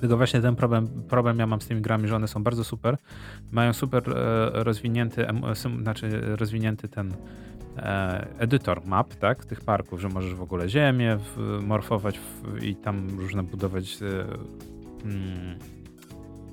[0.00, 2.96] Tylko właśnie ten problem, problem ja mam z tymi grami, że one są bardzo super.
[3.52, 5.26] Mają super e, rozwinięty,
[5.82, 7.14] znaczy rozwinięty ten
[7.76, 11.18] e, edytor map, tak, tych parków, że możesz w ogóle ziemię
[11.62, 12.20] morfować
[12.62, 14.24] i tam różne budować e,
[15.04, 15.58] mm,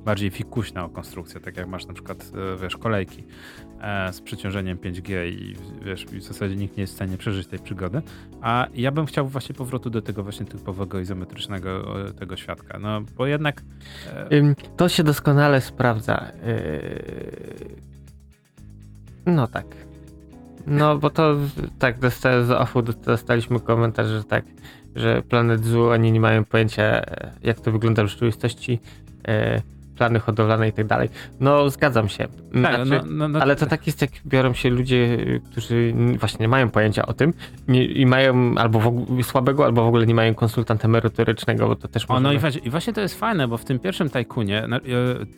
[0.06, 3.71] bardziej fikuśna konstrukcja, tak jak masz na przykład, e, wiesz, kolejki e,
[4.12, 5.56] z przeciążeniem 5G i
[5.86, 8.02] wiesz, w zasadzie nikt nie jest w stanie przeżyć tej przygody,
[8.42, 13.26] a ja bym chciał właśnie powrotu do tego właśnie typowego izometrycznego tego świadka, no bo
[13.26, 13.64] jednak...
[14.32, 16.32] E, to się doskonale sprawdza.
[19.26, 19.66] No tak.
[20.68, 21.36] No bo to
[21.80, 24.46] tak, z OFU dostaliśmy komentarz, że tak,
[24.96, 27.02] że Planet Zoo oni nie mają pojęcia
[27.44, 28.80] jak to wygląda w rzeczywistości
[30.02, 31.10] plany hodowlane i tak dalej.
[31.40, 32.28] No, zgadzam się.
[32.64, 35.18] Tak, znaczy, no, no, no, ale to tak jest, jak biorą się ludzie,
[35.52, 37.34] którzy właśnie nie mają pojęcia o tym
[37.68, 41.88] nie, i mają albo ogóle, słabego, albo w ogóle nie mają konsultanta merytorycznego, bo to
[41.88, 44.64] też o, no i właśnie, i właśnie, to jest fajne, bo w tym pierwszym tajkunie
[44.64, 44.80] e,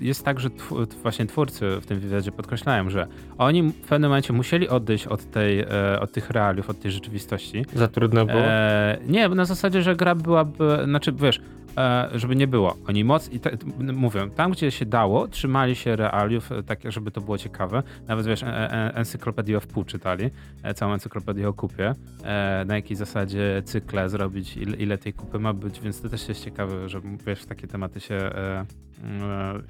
[0.02, 3.08] jest tak, że tw właśnie twórcy w tym wywiadzie podkreślają, że
[3.38, 7.66] oni w pewnym momencie musieli odejść od, tej, e, od tych realiów, od tej rzeczywistości.
[7.74, 8.40] Za trudno było?
[8.40, 11.42] E, nie, na zasadzie, że gra byłaby, znaczy wiesz,
[12.16, 12.78] żeby nie było.
[12.88, 17.12] Oni moc i te, mówią, tam gdzie się dało, trzymali się realiów, e, tak żeby
[17.12, 17.84] to było ciekawe.
[18.08, 20.30] Nawet wiesz, e, encyklopedię w pół czytali,
[20.76, 21.96] całą encyklopedię o kupie,
[22.66, 26.44] na jakiej zasadzie cykle zrobić, ile, ile tej kupy ma być, więc to też jest
[26.44, 28.30] ciekawe, że wiesz, w takie tematy się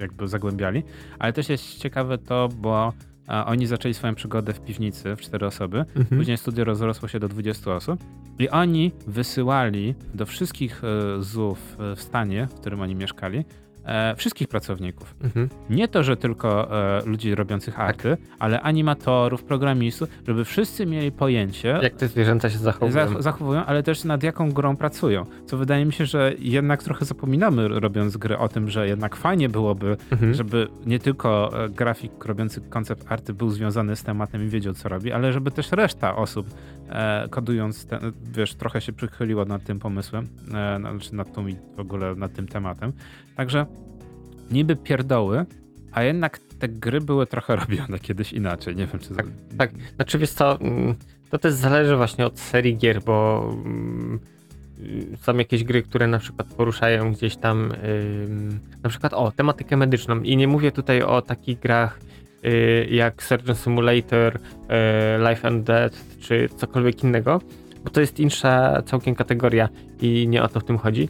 [0.00, 0.82] jakby zagłębiali.
[1.18, 2.92] Ale też jest ciekawe to, bo
[3.26, 5.78] a oni zaczęli swoją przygodę w piwnicy w cztery osoby.
[5.78, 6.06] Mhm.
[6.18, 8.00] Później studio rozrosło się do 20 osób.
[8.38, 13.44] I oni wysyłali do wszystkich e, ZUF w stanie, w którym oni mieszkali,
[13.84, 15.14] e, wszystkich pracowników.
[15.22, 15.48] Mhm.
[15.70, 18.36] Nie to, że tylko e, ludzi robiących arty, tak.
[18.38, 21.78] ale animatorów, programistów, żeby wszyscy mieli pojęcie.
[21.82, 23.22] Jak te zwierzęta się zachowują.
[23.22, 25.26] zachowują, ale też nad jaką grą pracują.
[25.46, 29.48] Co wydaje mi się, że jednak trochę zapominamy robiąc gry o tym, że jednak fajnie
[29.48, 30.34] byłoby, mhm.
[30.34, 34.88] żeby nie tylko e, grafik robiący koncept arty był związany z tematem i wiedział, co
[34.88, 36.46] robi, ale żeby też reszta osób
[36.88, 41.80] e, kodując, ten, wiesz, trochę się przychyliła nad tym pomysłem, e, znaczy nad tą w
[41.80, 42.92] ogóle nad tym tematem.
[43.36, 43.66] Także
[44.50, 45.46] niby pierdoły,
[45.92, 48.76] a jednak te gry były trochę robione kiedyś inaczej.
[48.76, 49.14] Nie wiem, czy.
[49.14, 49.26] Tak,
[49.58, 49.70] tak.
[49.96, 50.94] znaczy wiesz co, mm,
[51.30, 54.20] to też zależy właśnie od serii gier, bo mm,
[55.20, 57.72] są jakieś gry, które na przykład poruszają gdzieś tam
[58.82, 62.00] na przykład o tematykę medyczną i nie mówię tutaj o takich grach
[62.44, 67.40] y, jak Surgeon Simulator, y, Life and Death czy cokolwiek innego,
[67.84, 69.68] bo to jest insza całkiem kategoria
[70.00, 71.08] i nie o to w tym chodzi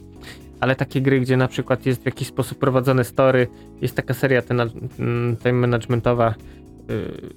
[0.60, 3.48] ale takie gry, gdzie na przykład jest w jakiś sposób prowadzone story,
[3.80, 6.34] jest taka seria ten, mm, time managementowa
[6.88, 7.34] yy,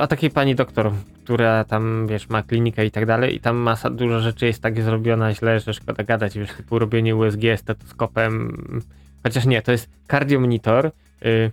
[0.00, 0.92] o takiej pani doktor,
[1.24, 4.82] która tam, wiesz, ma klinikę i tak dalej i tam masa, dużo rzeczy jest tak
[4.82, 8.56] zrobiona źle, że szkoda gadać, wiesz, typu robienie USG stetoskopem,
[9.22, 10.90] chociaż nie, to jest cardiomonitor,
[11.22, 11.50] yy,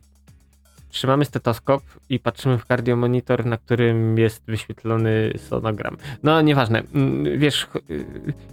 [0.91, 5.97] trzymamy stetoskop i patrzymy w kardiomonitor, na którym jest wyświetlony sonogram.
[6.23, 6.83] No, nieważne.
[6.93, 8.05] Mm, wiesz, y,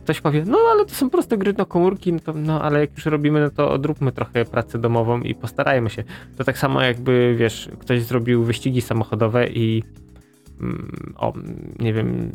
[0.05, 2.97] ktoś powie, no ale to są proste gry do komórki, no, to, no ale jak
[2.97, 6.05] już robimy, no to odróbmy trochę pracę domową i postarajmy się.
[6.37, 9.83] To tak samo jakby, wiesz, ktoś zrobił wyścigi samochodowe i
[10.61, 11.33] mm, o,
[11.79, 12.33] nie wiem,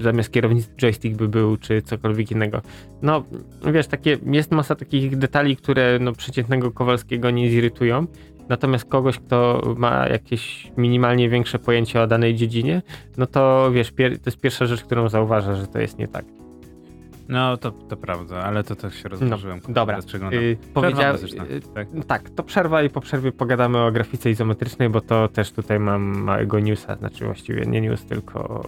[0.00, 2.62] zamiast kierownicy joystick by był, czy cokolwiek innego.
[3.02, 3.24] No,
[3.72, 8.06] wiesz, takie, jest masa takich detali, które no, przeciętnego Kowalskiego nie zirytują,
[8.48, 12.82] Natomiast kogoś, kto ma jakieś minimalnie większe pojęcie o danej dziedzinie,
[13.16, 16.24] no to wiesz, to jest pierwsza rzecz, którą zauważa, że to jest nie tak.
[17.28, 19.60] No, to, to prawda, ale to też się rozważyłem.
[19.68, 19.98] No, dobra.
[20.30, 21.88] Yy, powiedział, yy, tak?
[22.06, 26.02] tak, to przerwa i po przerwie pogadamy o grafice izometrycznej, bo to też tutaj mam
[26.02, 28.64] małego newsa, znaczy właściwie nie news, tylko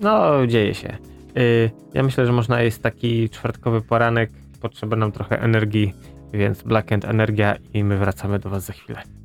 [0.00, 0.98] no, dzieje się.
[1.34, 4.30] Yy, ja myślę, że można jest taki czwartkowy poranek,
[4.60, 5.94] potrzeba nam trochę energii,
[6.32, 9.15] więc Black End Energia i my wracamy do Was za chwilę.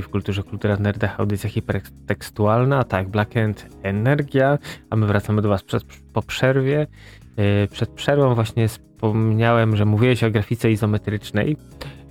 [0.00, 4.58] W kulturze, kultura w nerdach, audycja hipertekstualna, tak, Blackend Energia,
[4.90, 6.86] a my wracamy do Was przed, po przerwie.
[7.36, 11.56] Yy, przed przerwą właśnie wspomniałem, że mówiłeś o grafice izometrycznej,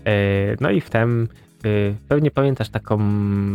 [0.05, 0.13] yy,
[0.61, 1.27] no i wtem
[1.63, 2.99] yy, pewnie pamiętasz taką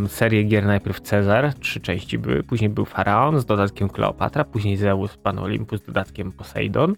[0.08, 5.16] serię gier, najpierw Cezar, trzy części były, później był Faraon z dodatkiem Kleopatra, później Zeus,
[5.16, 6.96] Pan Olympus z dodatkiem Poseidon.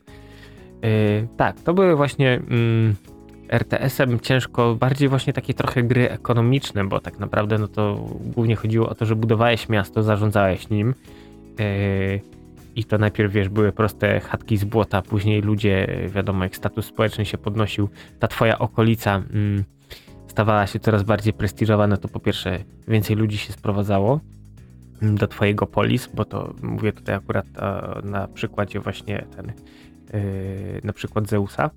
[1.36, 2.40] tak, to były właśnie...
[3.48, 8.56] Mm, RTS-em ciężko, bardziej właśnie takie trochę gry ekonomiczne, bo tak naprawdę no to głównie
[8.56, 10.94] chodziło o to, że budowałeś miasto, zarządzałeś nim
[11.58, 12.20] yy,
[12.76, 17.24] i to najpierw, wiesz, były proste chatki z błota, później ludzie, wiadomo, jak status społeczny
[17.24, 17.88] się podnosił,
[18.18, 19.64] ta twoja okolica yy,
[20.28, 24.20] stawała się coraz bardziej prestiżowa, no to po pierwsze więcej ludzi się sprowadzało
[25.02, 27.46] mm, do twojego polis, bo to mówię tutaj akurat
[28.04, 29.52] na przykładzie właśnie ten,
[30.12, 31.70] yy, na przykład Zeusa,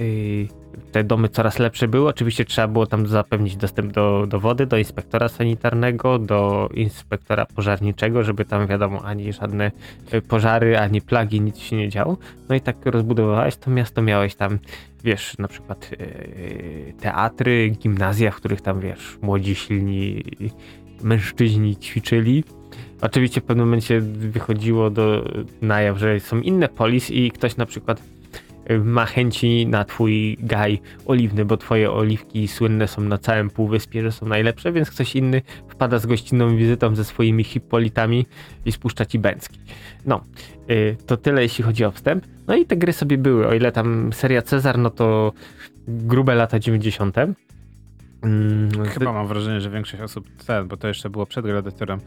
[0.00, 0.48] y,
[0.92, 2.08] te domy coraz lepsze były.
[2.08, 8.22] Oczywiście trzeba było tam zapewnić dostęp do, do wody, do inspektora sanitarnego, do inspektora pożarniczego,
[8.22, 9.70] żeby tam wiadomo, ani żadne
[10.14, 12.16] y, pożary, ani plagi, nic się nie działo.
[12.48, 14.58] No i tak rozbudowałeś to miasto, miałeś tam,
[15.04, 20.24] wiesz, na przykład yy, teatry, gimnazja, w których tam, wiesz, młodzi, silni
[21.02, 22.44] mężczyźni ćwiczyli.
[23.00, 25.24] Oczywiście w pewnym momencie wychodziło do
[25.62, 28.02] na jaw, że są inne polis i ktoś na przykład
[28.78, 34.12] ma chęci na twój gaj oliwny, bo twoje oliwki słynne są na całym półwyspie, że
[34.12, 38.26] są najlepsze, więc ktoś inny wpada z gościnną wizytą ze swoimi hipolitami
[38.64, 39.60] i spuszcza ci bęcki.
[40.06, 40.24] No,
[40.70, 42.26] y, to tyle jeśli chodzi o wstęp.
[42.46, 45.32] No i te gry sobie były, o ile tam seria Cezar, no to
[45.88, 47.16] grube lata 90.
[48.22, 52.00] Mm, Chyba mam wrażenie, że większość osób, ten, bo to jeszcze było przed Gladiatorem,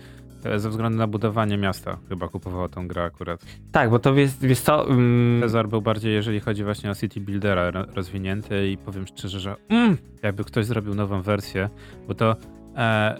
[0.56, 3.46] ze względu na budowanie miasta chyba kupowało tą grę akurat.
[3.72, 4.84] Tak, bo to jest, wiesz co...
[4.84, 5.40] Um...
[5.42, 9.98] Cezar był bardziej, jeżeli chodzi właśnie o City Buildera rozwinięty i powiem szczerze, że mm,
[10.24, 11.70] jakby ktoś zrobił nową wersję,
[12.08, 12.36] bo to
[12.76, 13.18] e,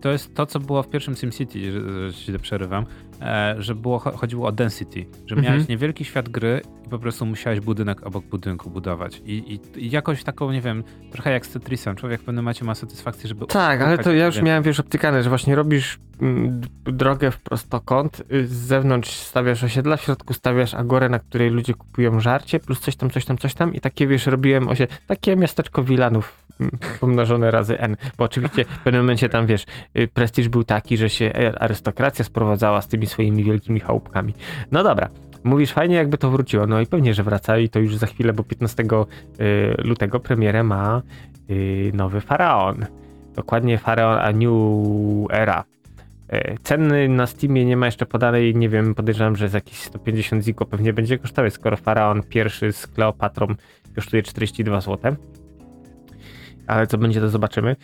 [0.00, 2.86] to jest to, co było w pierwszym SimCity, że, że się przerywam, e,
[3.58, 5.66] że było, chodziło o density, że miałeś mhm.
[5.68, 9.22] niewielki świat gry i po prostu musiałeś budynek obok budynku budować.
[9.24, 9.32] I,
[9.76, 12.74] i, i jakoś taką, nie wiem, trochę jak z Tetrisem, człowiek w pewnym momencie ma
[12.74, 13.46] satysfakcję, żeby...
[13.46, 18.22] Tak, ale to ja już miałem, wiesz, optykane, że właśnie robisz mm, drogę w prostokąt,
[18.32, 22.80] y, z zewnątrz stawiasz osiedla, w środku stawiasz agorę, na której ludzie kupują żarcie, plus
[22.80, 26.43] coś tam, coś tam, coś tam i takie, wiesz, robiłem osie, takie miasteczko Wilanów
[27.00, 29.66] pomnożone razy N, bo oczywiście w pewnym momencie tam, wiesz,
[29.98, 34.34] y, prestiż był taki, że się arystokracja sprowadzała z tymi swoimi wielkimi chałupkami.
[34.72, 35.08] No dobra,
[35.44, 36.66] mówisz fajnie, jakby to wróciło.
[36.66, 38.86] No i pewnie, że wraca i to już za chwilę, bo 15 y,
[39.78, 41.02] lutego premierę ma
[41.50, 42.86] y, nowy Faraon.
[43.34, 45.64] Dokładnie Faraon A New Era.
[46.32, 50.44] Y, ceny na Steamie nie ma jeszcze podanej, nie wiem, podejrzewam, że z jakieś 150
[50.44, 53.46] ziko pewnie będzie kosztować, skoro Faraon pierwszy z Kleopatrą
[53.94, 55.16] kosztuje 42 zł.
[56.66, 57.76] Ale co będzie, to zobaczymy.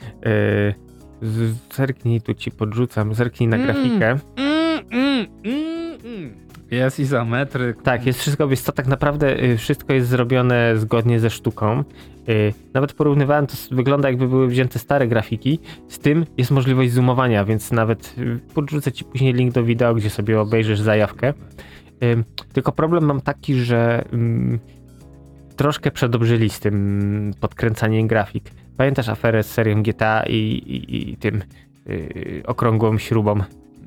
[1.77, 4.19] Zerknij, tu ci podrzucam, zerknij na mm, grafikę.
[4.37, 6.51] Mm, mm, mm, mm.
[6.71, 7.83] Jest izometryk.
[7.83, 11.85] Tak, jest wszystko, wiesz co, tak naprawdę y, wszystko jest zrobione zgodnie ze sztuką.
[12.29, 15.59] Y, nawet porównywałem, to wygląda jakby były wzięte stare grafiki.
[15.89, 20.11] Z tym jest możliwość zoomowania, więc nawet y, podrzucę ci później link do wideo, gdzie
[20.11, 21.35] sobie obejrzysz zajawkę.
[22.53, 24.59] Tylko problem mam taki, że mm,
[25.57, 28.51] troszkę przedobrzyli z tym podkręcaniem grafik.
[28.81, 31.43] Pamiętasz aferę z serią GTA i, i, i tym
[31.87, 33.41] yy, okrągłą śrubą?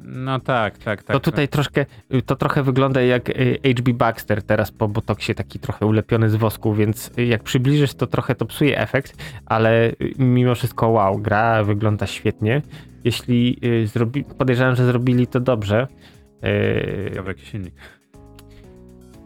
[0.03, 1.13] No tak, tak, tak.
[1.15, 1.53] To tutaj tak.
[1.53, 1.85] troszkę,
[2.25, 3.31] to trochę wygląda jak
[3.77, 8.35] HB Baxter teraz po botoksie taki trochę ulepiony z wosku, więc jak przybliżysz to trochę
[8.35, 9.15] to psuje efekt,
[9.45, 12.61] ale mimo wszystko wow, gra wygląda świetnie.
[13.03, 15.87] Jeśli zrobi, podejrzewam, że zrobili to dobrze.
[17.27, 17.73] Jaki silnik.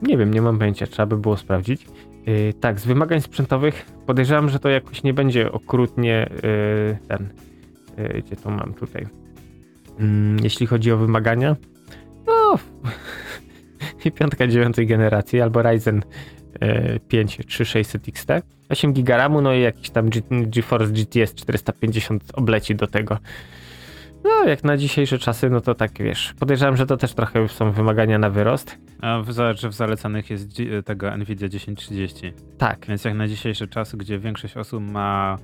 [0.02, 1.86] Nie wiem, nie mam pojęcia, trzeba by było sprawdzić.
[2.28, 7.30] Yy, tak, z wymagań sprzętowych podejrzewam, że to jakoś nie będzie okrutnie yy, ten.
[7.98, 9.08] Yy, gdzie to mam tutaj?
[10.00, 11.56] Mm, jeśli chodzi o wymagania,
[12.28, 12.60] no.
[14.06, 16.02] i piątka dziewiątej generacji albo Ryzen
[17.08, 18.30] 5 3600 XT,
[18.70, 23.18] 8 GB no i jakiś tam GeForce GTS 450 obleci do tego.
[24.28, 26.34] No, jak na dzisiejsze czasy, no to tak wiesz.
[26.40, 28.78] Podejrzewam, że to też trochę są wymagania na wyrost.
[29.02, 30.48] A w, że w zalecanych jest
[30.86, 32.34] tego Nvidia 1030.
[32.58, 32.86] Tak.
[32.88, 35.38] Więc jak na dzisiejsze czasy, gdzie większość osób ma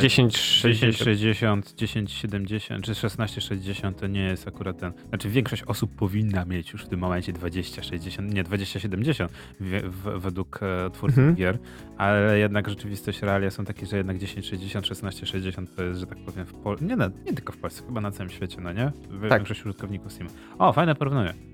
[0.00, 4.92] 1060, 1070 czy 1660 to nie jest akurat ten.
[5.08, 10.60] Znaczy większość osób powinna mieć już w tym momencie 2060, nie 2070 w, w, według
[10.62, 11.36] e, twórców mhm.
[11.36, 11.58] gier,
[11.96, 16.46] ale jednak rzeczywistość realia są takie, że jednak 1060, 1660 to jest, że tak powiem,
[16.46, 18.92] w Pol nie, nie tylko w Polsce, chyba na całym świecie, no nie?
[19.20, 19.38] Tak.
[19.38, 20.30] Większość użytkowników Steam.
[20.58, 21.47] O, fajne porównanie.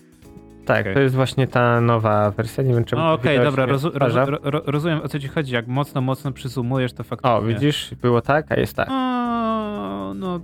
[0.66, 0.94] Tak, okay.
[0.94, 3.02] to jest właśnie ta nowa wersja, nie wiem czemu.
[3.02, 5.54] Okej, okay, dobra, rozu roz ro rozumiem o co ci chodzi.
[5.54, 7.30] Jak mocno, mocno przysumujesz, to faktycznie...
[7.30, 8.88] O, widzisz, było tak, a jest tak.
[8.90, 10.40] O, no,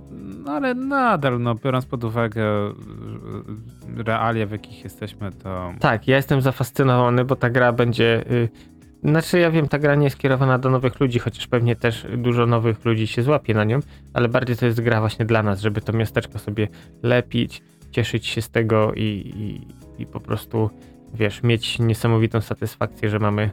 [0.47, 2.45] ale nadal, no, biorąc pod uwagę
[3.97, 5.73] realia, w jakich jesteśmy, to...
[5.79, 8.23] Tak, ja jestem zafascynowany, bo ta gra będzie...
[8.31, 8.49] Y
[9.03, 12.45] znaczy, ja wiem, ta gra nie jest skierowana do nowych ludzi, chociaż pewnie też dużo
[12.45, 13.79] nowych ludzi się złapie na nią,
[14.13, 16.67] ale bardziej to jest gra właśnie dla nas, żeby to miasteczko sobie
[17.03, 17.61] lepić,
[17.91, 19.01] cieszyć się z tego i,
[19.35, 19.67] i,
[20.01, 20.69] i po prostu,
[21.13, 23.51] wiesz, mieć niesamowitą satysfakcję, że mamy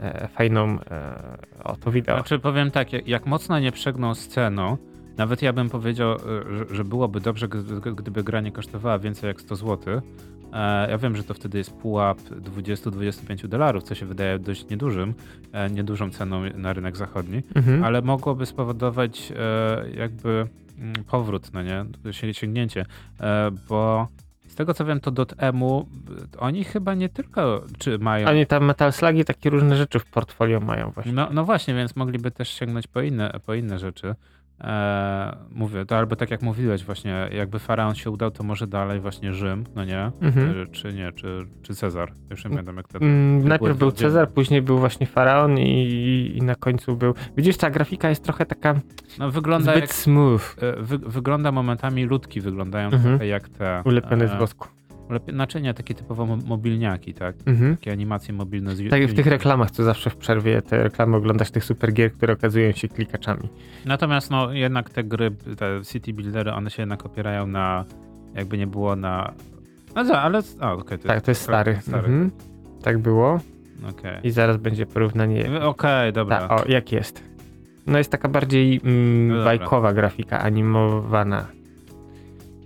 [0.00, 2.16] e, fajną e, oto wideo.
[2.16, 4.76] Znaczy powiem tak, jak, jak mocno nie przegną sceną,
[5.18, 6.16] nawet ja bym powiedział, e,
[6.56, 7.48] że, że byłoby dobrze,
[7.96, 10.00] gdyby gra nie kosztowała więcej jak 100 zł.
[10.52, 15.14] E, ja wiem, że to wtedy jest pułap 20-25 dolarów, co się wydaje dość niedużym,
[15.52, 17.84] e, niedużą ceną na rynek zachodni, mhm.
[17.84, 19.32] ale mogłoby spowodować
[19.96, 20.46] jakby
[20.78, 21.84] mm, powrót, no nie,
[22.32, 22.86] sięgnięcie,
[23.68, 24.08] bo
[24.58, 25.88] tego co wiem, to .emu,
[26.38, 28.28] oni chyba nie tylko, czy mają...
[28.28, 31.12] Oni tam Metal Slugi, takie różne rzeczy w portfolio mają właśnie.
[31.12, 34.14] No, no właśnie, więc mogliby też sięgnąć po inne, po inne rzeczy.
[34.60, 39.00] Eee, mówię, to albo tak jak mówiłeś właśnie, jakby Faraon się udał, to może dalej
[39.00, 40.10] właśnie Rzym, no nie?
[40.20, 40.54] Mhm.
[40.54, 42.12] Czy, czy nie, czy, czy Cezar?
[42.30, 42.98] Już nie pamiętam jak to...
[42.98, 47.14] Mm, najpierw był Cezar, później był właśnie Faraon i, i na końcu był...
[47.36, 48.74] Widzisz, ta grafika jest trochę taka
[49.18, 49.94] No wygląda zbyt jak...
[49.94, 53.02] smooth, e, Wy, wygląda momentami ludki, wyglądają Mhm.
[53.02, 53.82] trochę jak te...
[53.84, 54.68] ulepione z e, wosku.
[55.60, 57.36] Nie, takie typowo mo- mobilniaki, tak?
[57.46, 57.76] Mhm.
[57.76, 61.16] Takie animacje mobilne z Tak jak w tych reklamach, co zawsze w przerwie te reklamy
[61.16, 63.48] oglądasz tych super gier, które okazują się klikaczami.
[63.84, 67.84] Natomiast no jednak te gry, te city buildery, one się jednak opierają na,
[68.34, 69.32] jakby nie było na...
[69.94, 70.42] No za, ale...
[70.60, 71.78] A, okej, Tak, to jest stary.
[71.82, 71.98] stary.
[72.08, 72.30] Mhm.
[72.82, 73.40] Tak było
[73.90, 74.20] Okej.
[74.22, 75.60] i zaraz będzie porównanie.
[75.62, 76.48] Okej, dobra.
[76.48, 77.22] Ta, o, jak jest.
[77.86, 81.46] No jest taka bardziej mm, No bajkowa grafika, animowana.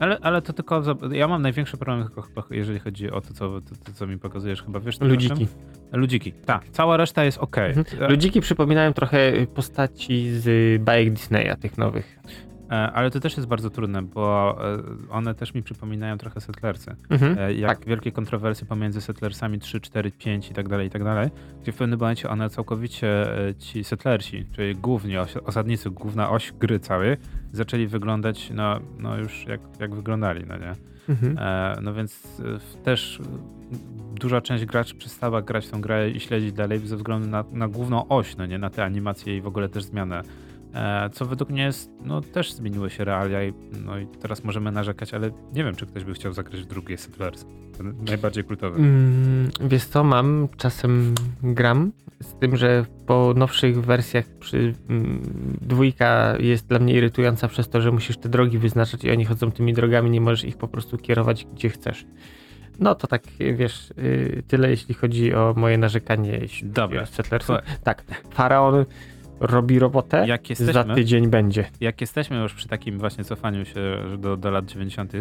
[0.02, 0.82] Ale, ale to tylko.
[1.12, 4.62] Ja mam największy problem, tylko jeżeli chodzi o to, co, to, to, co mi pokazujesz.
[4.62, 5.48] Chyba wiesz, Ludziki.
[5.92, 6.32] Ludziki.
[6.32, 6.68] Tak.
[6.68, 7.58] Cała reszta jest ok.
[7.58, 8.10] Mhm.
[8.10, 12.18] Ludziki przypominają trochę postaci z bajek Disneya, tych nowych.
[12.70, 16.96] E, Ale to też jest bardzo trudne, bo e, one też mi przypominają trochę settlersy.
[17.10, 17.38] Mhm.
[17.38, 17.86] E, Jak Tak.
[17.88, 21.30] wielkie kontrowersje pomiędzy settlersami 3, 4, 5 i tak dalej, i tak dalej,
[21.62, 26.80] gdzie w pewnym momencie one całkowicie, e, ci settlersi, czyli głównie osadnicy, główna oś gry
[26.80, 27.16] całej,
[27.52, 30.74] zaczęli wyglądać no, no już jak, jak wyglądali, no nie?
[31.08, 31.38] Mhm.
[31.38, 33.20] E, no więc e, też
[34.14, 37.68] duża część graczy przestała grać w tą grę i śledzić dalej ze względu na, na
[37.68, 40.22] główną oś, no nie, na te animacje i w ogóle też zmianę.
[40.74, 43.52] E, co według mnie jest, no też zmieniły się realia i,
[43.84, 46.98] no i teraz możemy narzekać, ale nie wiem, czy ktoś by chciał zagrać w drugie
[46.98, 47.44] Settlers.
[48.08, 48.78] Najbardziej kultowy.
[48.78, 55.22] Mm, wiesz co, mam, czasem gram, z tym, że po nowszych wersjach przy, mm,
[55.60, 59.52] dwójka jest dla mnie irytująca przez to, że musisz te drogi wyznaczać i oni chodzą
[59.52, 62.06] tymi drogami, nie możesz ich po prostu kierować gdzie chcesz.
[62.78, 63.22] No to tak,
[63.54, 67.06] wiesz, y, tyle jeśli chodzi o moje narzekanie, Dobra.
[67.06, 67.62] Słuchaj.
[67.84, 68.84] Tak, Faraon
[69.46, 71.64] robi robotę, Jak za jesteśmy, tydzień będzie.
[71.80, 75.12] jak jesteśmy już przy takim właśnie cofaniu się do, do lat 90.,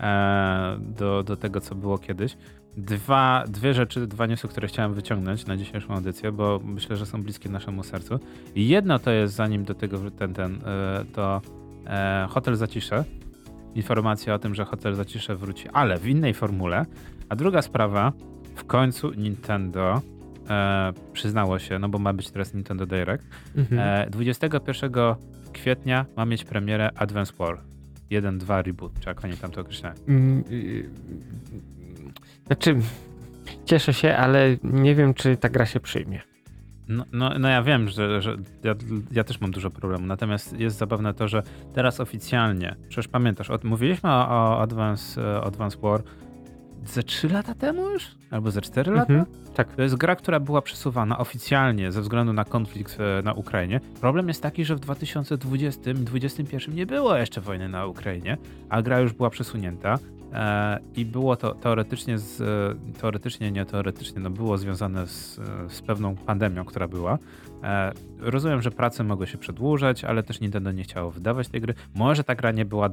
[0.00, 2.36] e, do, do tego, co było kiedyś,
[2.76, 7.22] dwa, dwie rzeczy, dwa newsy, które chciałem wyciągnąć na dzisiejszą audycję, bo myślę, że są
[7.22, 8.18] bliskie naszemu sercu.
[8.56, 11.40] Jedno to jest, zanim do tego ten, ten, e, to
[11.86, 13.04] e, Hotel Zacisze.
[13.74, 16.86] Informacja o tym, że Hotel Zacisze wróci, ale w innej formule.
[17.28, 18.12] A druga sprawa,
[18.54, 20.02] w końcu Nintendo
[20.50, 23.24] e, przyznało się, no bo ma być teraz Nintendo Direct,
[23.56, 23.80] Mhm.
[24.06, 24.90] E, 21
[25.52, 27.58] kwietnia ma mieć premierę Advance War
[28.10, 29.94] 1.2 Reboot, czy jak oni tam to określają.
[30.08, 30.90] Mm, y,
[32.46, 32.76] Znaczy,
[33.64, 36.20] cieszę się, ale nie wiem, czy ta gra się przyjmie.
[36.88, 38.74] No, no, no ja wiem, że, że ja,
[39.12, 41.42] ja też mam dużo problemów, natomiast jest zabawne to, że
[41.74, 46.02] teraz oficjalnie, przecież pamiętasz, o, mówiliśmy o, o Advance, e, Advance War
[46.86, 48.10] ze 3 lata temu już?
[48.30, 49.12] Albo ze 4 lata?
[49.12, 49.26] Mhm.
[49.54, 49.74] Tak.
[49.74, 53.80] To jest gra, która była przesuwana oficjalnie ze względu na konflikt e, na Ukrainie.
[54.00, 58.36] Problem jest taki, że w 2020-2021 nie było jeszcze wojny na Ukrainie,
[58.68, 59.98] a gra już była przesunięta.
[60.32, 65.82] E, I było to teoretycznie, z, e, teoretycznie, nie teoretycznie, no było związane z, z
[65.82, 67.18] pewną pandemią, która była.
[68.18, 71.74] Rozumiem, że prace mogły się przedłużać, ale też Nintendo nie chciało wydawać tej gry.
[71.94, 72.90] Może ta gra nie była,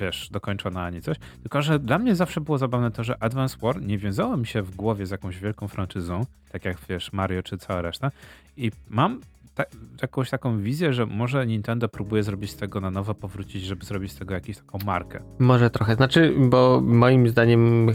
[0.00, 1.16] wiesz, dokończona ani coś.
[1.42, 4.62] Tylko, że dla mnie zawsze było zabawne to, że Advance War nie wiązało mi się
[4.62, 8.10] w głowie z jakąś wielką franczyzą, tak jak wiesz, Mario czy cała reszta.
[8.56, 9.20] I mam
[9.54, 9.64] ta,
[10.02, 14.12] jakąś taką wizję, że może Nintendo próbuje zrobić z tego na nowo, powrócić, żeby zrobić
[14.12, 15.20] z tego jakąś taką markę.
[15.38, 15.96] Może trochę.
[15.96, 17.86] Znaczy, bo moim zdaniem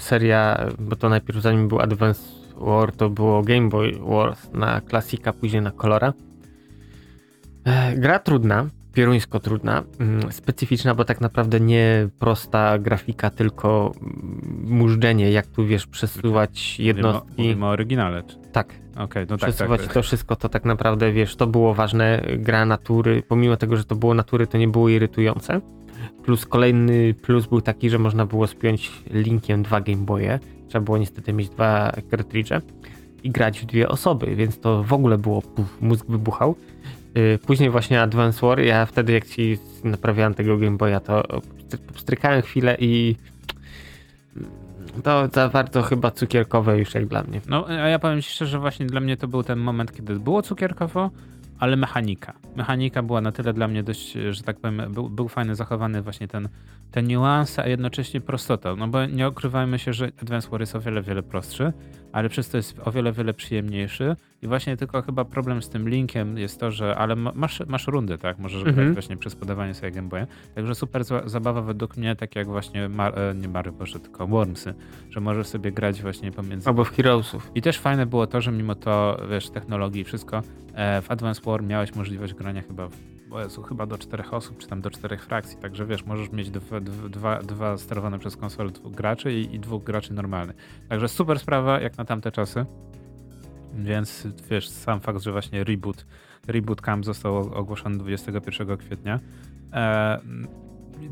[0.00, 2.22] seria, bo to najpierw zanim był Advance
[2.56, 6.12] War, to było Game Boy Wars na klasika, później na kolora.
[7.64, 14.64] E, Gra trudna, pieruńsko trudna, mm, specyficzna, bo tak naprawdę nie prosta grafika, tylko mm,
[14.68, 17.32] mużdżenie, jak tu wiesz, przesuwać o, jednostki.
[17.42, 18.22] mówimy o oryginale.
[18.22, 19.50] czy- Tak, Okej, no tak, tak.
[19.50, 19.92] przesuwać tak.
[19.92, 22.22] to wszystko, to tak naprawdę, wiesz, to było ważne.
[22.38, 25.60] Gra natury, pomimo tego, że to było natury, to nie było irytujące.
[26.24, 30.38] Plus kolejny plus był taki, że można było spiąć linkiem dwa Game Boye.
[30.68, 32.50] Trzeba było niestety mieć dwa cartridge
[33.22, 36.54] i grać w dwie osoby, więc to w ogóle było, puf, mózg wybuchał.
[37.14, 41.22] Yy, Później właśnie Advance War, ja wtedy jak ci naprawiałem tego Game Boya, to
[41.96, 43.16] strykałem chwilę i
[45.02, 47.40] to za bardzo chyba cukierkowe już jak dla mnie.
[47.48, 50.42] No, a ja powiem ci szczerze, właśnie dla mnie to był ten moment, kiedy było
[50.42, 51.10] cukierkowo,
[51.58, 52.32] ale mechanika.
[52.56, 56.28] Mechanika była na tyle dla mnie dość, że tak powiem, był, był fajny zachowany właśnie
[56.28, 56.48] ten,
[56.90, 58.76] te niuanse, a jednocześnie prostota.
[58.76, 61.72] No bo nie ukrywajmy się, że Advance War jest o wiele, wiele prostszy,
[62.12, 64.16] ale przez to jest o wiele, wiele przyjemniejszy.
[64.42, 68.18] I właśnie tylko chyba problem z tym linkiem jest to, że ale masz, masz rundy,
[68.18, 68.38] tak?
[68.38, 68.76] Możesz mhm.
[68.76, 70.26] grać właśnie przez podawanie sobie Game Boya.
[70.54, 74.74] Także super zabawa według mnie, tak jak właśnie, Mar e, nie Mario, Boże, tylko Wormsy,
[75.10, 76.68] że możesz sobie grać właśnie pomiędzy...
[76.68, 77.50] Albo w Heroesów.
[77.54, 80.42] I też fajne było to, że mimo to, wiesz, technologii i wszystko,
[80.74, 82.96] e, w Advance War miałeś możliwość grania chyba w
[83.38, 86.80] Jezu, chyba do czterech osób, czy tam do czterech frakcji, także wiesz, możesz mieć dwa,
[86.80, 90.56] dwa, dwa sterowane przez konsolę graczy i, i dwóch graczy normalnych.
[90.88, 92.66] Także super sprawa, jak na tamte czasy.
[93.74, 96.06] Więc wiesz, sam fakt, że właśnie reboot,
[96.46, 99.20] reboot camp został ogłoszony 21 kwietnia.
[99.72, 100.20] E,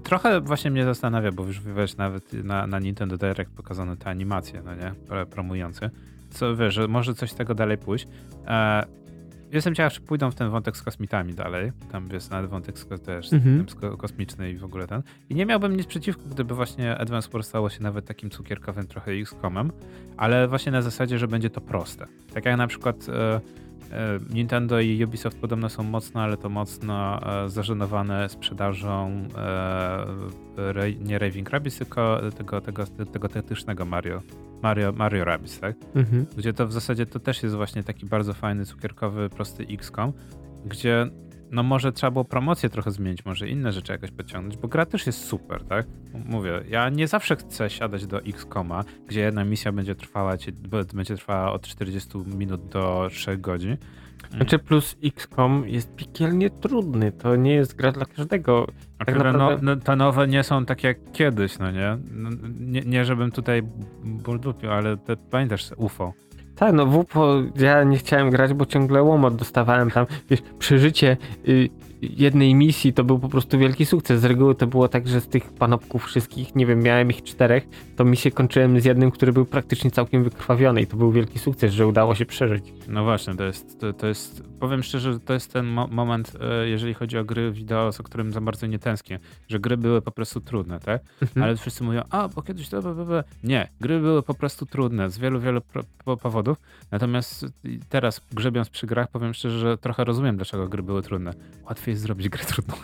[0.03, 4.63] trochę właśnie mnie zastanawia, bo już wiesz, nawet na, na Nintendo Direct pokazano te animacje,
[4.65, 4.95] no nie,
[5.27, 5.91] promujące.
[6.31, 8.09] Co wiesz, że może coś z tego dalej pójść.
[8.47, 8.85] E,
[9.53, 11.73] Jestem ciekaw, czy pójdą w ten wątek z kosmitami dalej.
[11.93, 12.75] Tam jest nawet wątek
[13.05, 13.67] też mhm.
[13.99, 15.03] kosmiczny i w ogóle ten.
[15.31, 19.13] I nie miałbym nic przeciwko, gdyby właśnie Advance Wars stało się nawet takim cukierkowym trochę
[19.13, 19.73] X-comem,
[20.17, 22.07] ale właśnie na zasadzie, że będzie to proste.
[22.35, 23.41] Tak jak na przykład e,
[23.93, 31.19] e, Nintendo i Ubisoft podobno są mocno, ale to mocno e, zażenowane sprzedażą e, nie
[31.19, 34.23] Raving Rabbids, tylko tego, tego, tego tetycznego Mario
[34.63, 35.77] Mario, Mario Rabbids, tak?
[35.95, 36.27] Mhm.
[36.37, 40.13] Gdzie to w zasadzie to też jest właśnie taki bardzo fajny, cukierkowy, prosty XCOM,
[40.67, 41.11] gdzie
[41.51, 45.07] no może trzeba było promocję trochę zmienić, może inne rzeczy jakoś podciągnąć, bo gra też
[45.07, 45.87] jest super, tak?
[46.25, 50.37] Mówię, ja nie zawsze chcę siadać do XCOMa, gdzie jedna misja będzie trwała,
[50.95, 53.77] będzie trwała od 40 minut do 3 godzin.
[54.31, 58.67] Znaczy plus XCOM jest piekielnie trudny, to nie jest gra dla każdego.
[58.99, 59.59] Tak naprawdę...
[59.63, 61.99] no, no, te nowe nie są takie jak kiedyś, no nie?
[62.11, 63.63] No, nie, nie żebym tutaj
[64.05, 66.13] buldupił, ale te, pamiętasz UFO?
[66.57, 70.07] Tak, no WUPO ja nie chciałem grać, bo ciągle łomot dostawałem tam.
[70.31, 71.17] Wiesz, przeżycie
[71.49, 71.69] y,
[72.03, 74.21] jednej misji to był po prostu wielki sukces.
[74.21, 77.69] Z reguły to było tak, że z tych panopków wszystkich, nie wiem, miałem ich czterech,
[77.97, 81.73] to misję kończyłem z jednym, który był praktycznie całkiem wykrwawiony i to był wielki sukces,
[81.73, 82.65] że udało się przeżyć.
[82.89, 86.69] No właśnie, to jest, to, to jest powiem szczerze, to jest ten mo moment, e,
[86.69, 90.11] jeżeli chodzi o gry wideo, o którym za bardzo nie tęsknię, że gry były po
[90.11, 91.03] prostu trudne, tak?
[91.23, 91.45] Mhm.
[91.45, 92.83] Ale wszyscy mówią, a, bo kiedyś to...
[93.45, 95.61] Nie, gry były po prostu trudne z wielu, wielu
[96.23, 96.59] powodów,
[96.91, 97.47] natomiast
[97.89, 101.33] teraz grzebiąc przy grach, powiem szczerze, że trochę rozumiem, dlaczego gry były trudne.
[101.65, 102.75] Łatwiej jest zrobić grę trudną.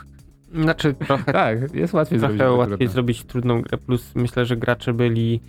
[0.55, 1.33] Znaczy trochę...
[1.43, 2.93] tak, jest łatwiej trochę zrobić łatwiej trudną.
[2.93, 5.41] zrobić trudną grę, plus myślę, że gracze byli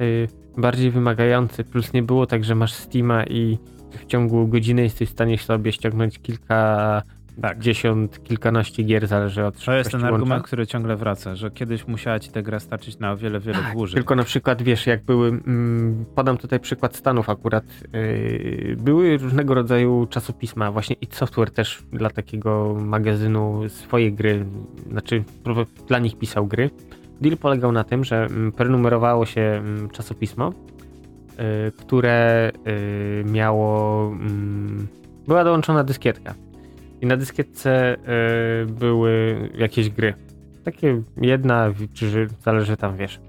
[0.00, 3.58] y, bardziej wymagający, plus nie było tak, że masz Steama i
[3.98, 7.02] w ciągu godziny jesteś w stanie sobie ściągnąć kilka
[7.42, 7.58] tak.
[7.58, 10.14] dziesiąt, kilkanaście gier, zależy od To jest ten łącza.
[10.14, 13.72] argument, który ciągle wraca, że kiedyś musiała ci ta gra starczyć na wiele, wiele tak,
[13.72, 13.94] dłużej.
[13.94, 19.54] Tylko na przykład, wiesz, jak były, mm, podam tutaj przykład Stanów akurat, yy, były różnego
[19.54, 24.44] rodzaju czasopisma, właśnie i Software też dla takiego magazynu swoje gry,
[24.90, 25.24] znaczy
[25.88, 26.70] dla nich pisał gry.
[27.20, 30.52] Deal polegał na tym, że mm, prenumerowało się mm, czasopismo,
[31.76, 34.86] które yy, miało, mm,
[35.26, 36.34] była dołączona dyskietka
[37.04, 40.14] i na dyskietce y, były jakieś gry.
[40.64, 43.20] Takie jedna, czy zależy tam, wiesz,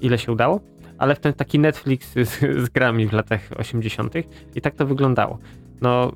[0.00, 0.60] ile się udało.
[0.98, 4.14] Ale w ten taki Netflix z, z grami w latach 80.
[4.54, 5.38] i tak to wyglądało.
[5.80, 6.12] No,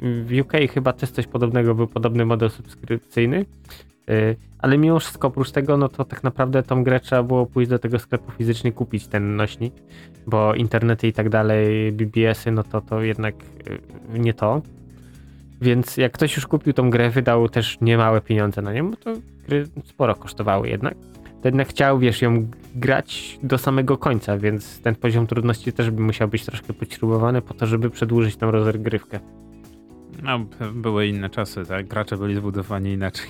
[0.00, 3.46] w UK chyba też coś podobnego, był podobny model subskrypcyjny,
[4.10, 7.70] y, ale mimo wszystko oprócz tego, no to tak naprawdę tą grę trzeba było pójść
[7.70, 9.74] do tego sklepu fizycznie kupić ten nośnik,
[10.30, 13.34] bo internety i tak dalej, BBS-y, no to to jednak
[14.14, 14.62] y, nie to.
[15.60, 19.12] Więc jak ktoś już kupił tą grę, wydał też niemałe pieniądze na nią, bo to
[19.48, 20.94] gry sporo kosztowały jednak.
[21.42, 26.02] To jednak chciał, wiesz, ją grać do samego końca, więc ten poziom trudności też by
[26.02, 29.20] musiał być troszkę podśrubowany po to, żeby przedłużyć tą rozgrywkę.
[30.22, 31.86] No, były inne czasy, tak?
[31.86, 33.28] Gracze byli zbudowani inaczej.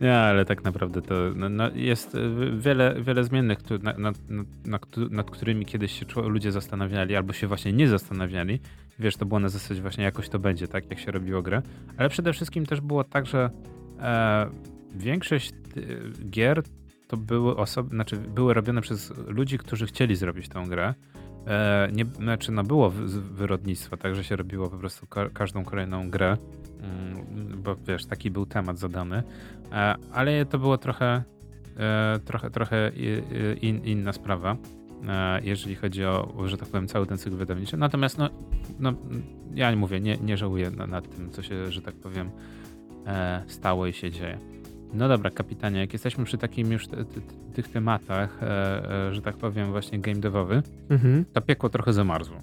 [0.00, 2.16] Nie, ale tak naprawdę to no, no jest
[2.58, 4.16] wiele, wiele zmiennych, nad, nad,
[5.10, 8.60] nad, którymi kiedyś się ludzie zastanawiali, albo się właśnie nie zastanawiali,
[8.98, 11.62] wiesz, to było na zasadzie właśnie jakoś to będzie, tak, jak się robiło grę.
[11.96, 13.50] Ale przede wszystkim też było tak, że
[14.00, 14.46] e,
[14.94, 16.62] większość e, gier
[17.08, 20.94] to były osoby, znaczy były robione przez ludzi, którzy chcieli zrobić tę grę.
[21.46, 22.90] E, nie, znaczy, no było
[23.32, 26.36] wyrodnictwo, także się robiło po prostu ka każdą kolejną grę,
[26.82, 29.22] mm, bo wiesz, taki był temat zadany,
[29.72, 31.22] e, ale to było trochę,
[31.76, 32.90] e, trochę, trochę
[33.62, 34.56] in, inna sprawa.
[35.08, 37.76] E, jeżeli chodzi o, że tak powiem, cały ten cykl wydawniczy.
[37.76, 38.30] Natomiast, no,
[38.78, 38.92] no
[39.54, 42.30] ja mówię, nie, nie żałuję nad tym, co się, że tak powiem,
[43.06, 44.38] e, stało i się dzieje.
[44.94, 47.20] No dobra, kapitanie, jak jesteśmy przy takim już te, te,
[47.54, 51.24] tych tematach, e, że tak powiem, właśnie game devowy, mhm.
[51.32, 52.36] to piekło trochę zamarzło.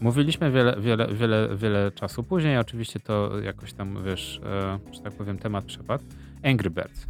[0.00, 5.12] Mówiliśmy wiele, wiele, wiele, wiele czasu później, oczywiście to jakoś tam, wiesz, e, że tak
[5.12, 6.04] powiem, temat przepadł.
[6.42, 7.06] Angry Birds.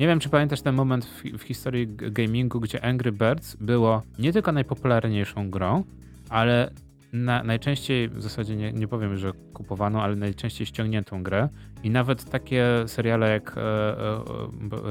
[0.00, 4.32] Nie wiem, czy pamiętasz ten moment w, w historii gamingu, gdzie Angry Birds było nie
[4.32, 5.84] tylko najpopularniejszą grą,
[6.28, 6.70] ale
[7.12, 11.48] na, najczęściej, w zasadzie nie, nie powiem, że kupowaną, ale najczęściej ściągniętą grę
[11.82, 13.60] i nawet takie seriale jak, e,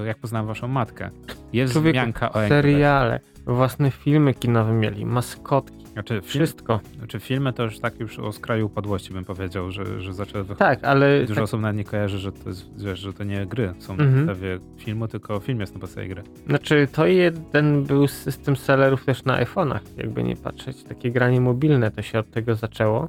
[0.03, 1.09] e, jak Poznałem Waszą Matkę.
[1.53, 6.79] Jest Człowieku, wzmianka o Angry seriale, własne filmy kinowe mieli, maskotki, Znaczy, wszystko.
[6.97, 10.59] znaczy filmy to już tak już o skraju upadłości bym powiedział, że, że zaczęły wychodzić.
[10.59, 13.73] Tak, ale Dużo tak, osób nawet nie kojarzy, że to, jest, że to nie gry
[13.79, 14.25] są na Mhm.
[14.27, 16.23] podstawie filmu, tylko film jest na podstawie gry.
[16.47, 20.83] znaczy to jeden był system sellerów też na iPhone'ach, jakby nie patrzeć.
[20.83, 23.07] Takie granie mobilne to się od tego zaczęło.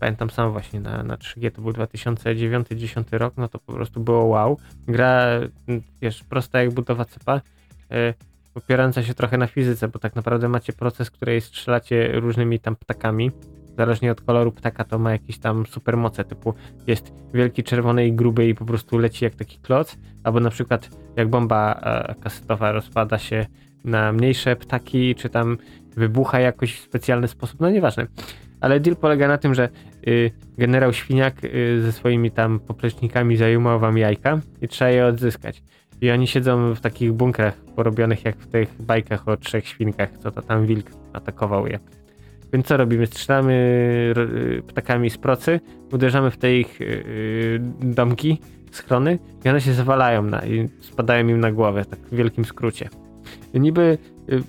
[0.00, 4.24] Pamiętam sam właśnie na, na 3G, to był 2009-2010 rok, no to po prostu było
[4.24, 4.58] wow.
[4.88, 5.26] Gra,
[6.02, 7.36] wiesz, prosta jak budowa cepa,
[7.92, 8.14] y,
[8.56, 13.30] opierająca się trochę na fizyce, bo tak naprawdę macie proces, której strzelacie różnymi tam ptakami.
[13.78, 16.54] Zależnie od koloru ptaka to ma jakieś tam supermoce, typu
[16.86, 20.90] jest wielki, czerwony i gruby i po prostu leci jak taki kloc, albo na przykład
[21.16, 23.46] jak bomba e, kasetowa rozpada się
[23.84, 25.58] na mniejsze ptaki, czy tam
[25.96, 28.06] wybucha jakoś w specjalny sposób, no nieważne.
[28.60, 29.68] Ale deal polega na tym, że
[30.08, 35.62] y, generał Świniak y, ze swoimi tam poplecznikami zajmował wam jajka i trzeba je odzyskać.
[36.00, 40.30] I oni siedzą w takich bunkrach porobionych jak w tych bajkach o trzech świnkach, co
[40.30, 41.78] to tam wilk atakował je.
[42.52, 43.06] Więc co robimy?
[43.06, 43.54] Strzelamy
[44.58, 45.60] y, ptakami z procy,
[45.92, 48.40] uderzamy w te ich y, y, domki,
[48.70, 52.88] schrony i one się zawalają na, i spadają im na głowę, tak w wielkim skrócie.
[53.54, 53.98] Niby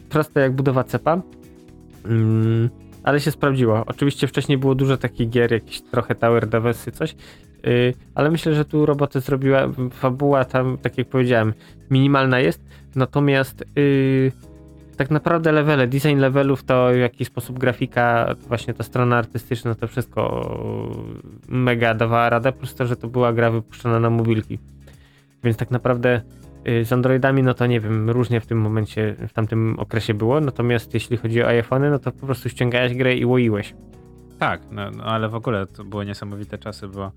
[0.09, 1.21] proste jak budowa cepa,
[2.05, 2.69] mm,
[3.03, 3.83] ale się sprawdziło.
[3.85, 7.15] Oczywiście wcześniej było dużo takich gier, jakieś trochę Tower Defensy, coś,
[8.15, 11.53] ale myślę, że tu robotę zrobiła, fabuła tam, tak jak powiedziałem,
[11.91, 12.61] minimalna jest,
[12.95, 14.31] natomiast y,
[14.97, 19.87] tak naprawdę levele, design levelów to w jaki sposób grafika, właśnie ta strona artystyczna, to
[19.87, 20.21] wszystko
[21.47, 24.59] mega dawała radę, plus to, że to była gra wypuszczona na mobilki.
[25.43, 26.21] Więc tak naprawdę
[26.67, 30.41] y, z Androidami, no to nie wiem, różnie w tym momencie, w tamtym okresie było,
[30.41, 33.73] natomiast jeśli chodzi o iPhony, no to po prostu ściągałeś grę i łoiłeś.
[34.39, 37.11] Tak, no, no ale w ogóle to były niesamowite czasy, bo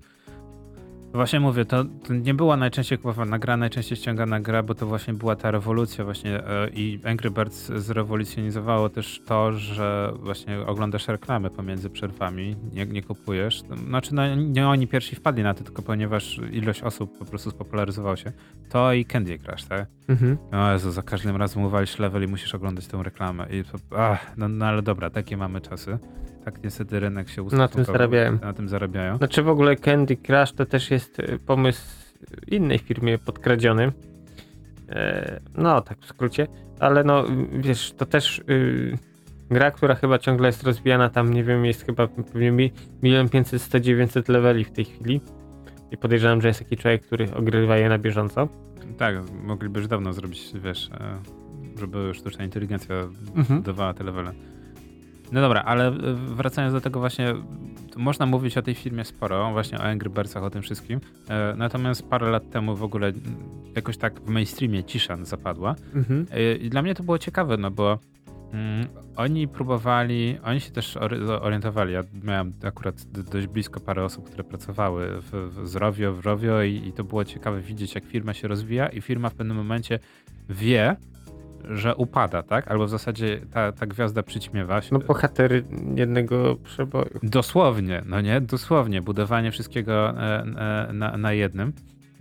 [1.13, 5.13] właśnie mówię, to, to nie była najczęściej kupowana gra, najczęściej ściągana gra, bo to właśnie
[5.13, 11.49] była ta rewolucja właśnie e, i Angry Birds zrewolucjonizowało też to, że właśnie oglądasz reklamy
[11.49, 13.63] pomiędzy przerwami, nie, nie kupujesz.
[13.87, 18.15] Znaczy no, nie oni pierwsi wpadli na to, tylko ponieważ ilość osób po prostu spopularyzowało
[18.15, 18.31] się.
[18.69, 19.87] To i Candy Crush, tak?
[20.07, 20.37] Mhm.
[20.51, 23.47] O Jezu, za każdym razem uwalisz level i musisz oglądać tę reklamę.
[23.49, 25.99] I to, ach, no, no ale dobra, takie mamy czasy.
[26.45, 27.93] Tak niestety rynek się Na tym ustosunkował.
[27.93, 28.39] zarabiają.
[28.41, 29.17] Na tym zarabiają.
[29.17, 31.81] Znaczy w ogóle Candy Crush to też jest y, pomysł
[32.47, 33.91] innej firmie podkradziony.
[34.89, 36.47] E, no, tak w skrócie.
[36.79, 37.23] Ale no,
[37.59, 38.97] wiesz, to też y,
[39.49, 42.71] gra, która chyba ciągle jest rozwijana tam, nie wiem, jest chyba pewnie mi-
[43.03, 45.21] 1 500 100 900 leveli w tej chwili.
[45.91, 48.47] I podejrzewam, że jest taki człowiek, który ogrywa je na bieżąco.
[48.97, 51.17] Tak, mogliby już dawno zrobić, wiesz, e,
[51.79, 52.95] żeby sztuczna inteligencja
[53.35, 53.61] Mhm.
[53.61, 54.31] dawała te levele.
[55.31, 57.33] No dobra, ale e, wracając do tego właśnie,
[57.95, 60.99] można mówić o tej filmie sporo, właśnie o Angry Birdsach, o tym wszystkim.
[61.29, 63.11] E, Natomiast parę lat temu w ogóle
[63.75, 65.75] jakoś tak w mainstreamie cisza zapadła.
[65.95, 66.25] Mhm.
[66.31, 67.99] E, I dla mnie to było ciekawe, no bo
[68.53, 71.93] mm, oni próbowali, oni się też ory- orientowali.
[71.93, 76.61] Ja miałem akurat dość blisko parę osób, które pracowały w, w, z Rovio, w Rovio
[76.63, 79.99] i, i to było ciekawe widzieć, jak firma się rozwija i firma w pewnym momencie
[80.49, 80.95] wie,
[81.69, 82.67] że upada, tak?
[82.67, 84.89] Albo w zasadzie ta, ta gwiazda przyćmiewa się.
[84.91, 85.63] No bohater
[85.95, 87.19] jednego przeboju.
[87.23, 88.41] Dosłownie, no nie?
[88.41, 89.01] Dosłownie.
[89.01, 90.43] Budowanie wszystkiego e,
[90.89, 91.73] e, na, na jednym.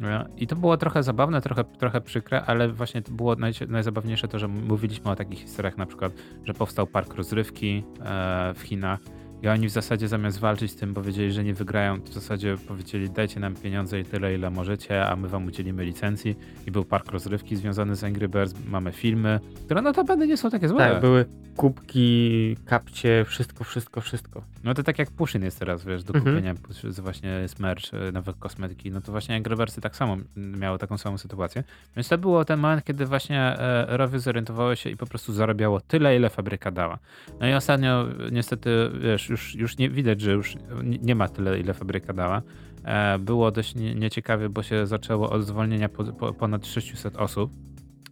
[0.03, 4.29] E, I to było trochę zabawne, trochę, trochę przykre, ale właśnie to było naj, najzabawniejsze
[4.29, 6.13] to, że mówiliśmy o takich historiach, na przykład,
[6.45, 9.01] że powstał park rozrywki e, w Chinach
[9.43, 12.57] i oni w zasadzie zamiast walczyć z tym, powiedzieli, że nie wygrają, to w zasadzie
[12.69, 16.37] powiedzieli dajcie nam pieniądze i tyle, ile możecie, a my wam udzielimy licencji.
[16.67, 20.69] I był park rozrywki związany z Angry Birds, mamy filmy, które notabene nie są takie
[20.69, 20.79] złe.
[20.91, 21.25] Tak, były
[21.57, 24.43] kubki, kapcie, wszystko, wszystko, wszystko.
[24.65, 26.37] No to tak jak Pushyn jest teraz, wiesz, do Mhm.
[26.37, 26.55] kupienia
[26.99, 30.99] właśnie jest merch, e, nowych kosmetyki, no to właśnie Angry Birdsy tak samo miały taką
[30.99, 31.65] samą sytuację.
[31.97, 35.81] Więc to było ten moment, kiedy właśnie e, Rowy zorientowało się i po prostu zarabiało
[35.81, 36.99] tyle, ile fabryka dała.
[37.41, 41.75] No i ostatnio niestety, wiesz, już, już nie widać, że już nie, ma tyle, ile
[41.75, 42.43] fabryka dała.
[42.85, 47.53] E, było dość nie, nieciekawie, bo się zaczęło od zwolnienia po, po, ponad 600 osób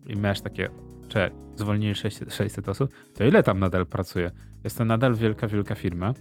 [0.07, 0.69] i miałeś takie,
[1.09, 4.31] czy zwolnili 600, 600 osób, to ile tam nadal pracuje?
[4.65, 6.15] Jest to nadal wielka, wielka firma.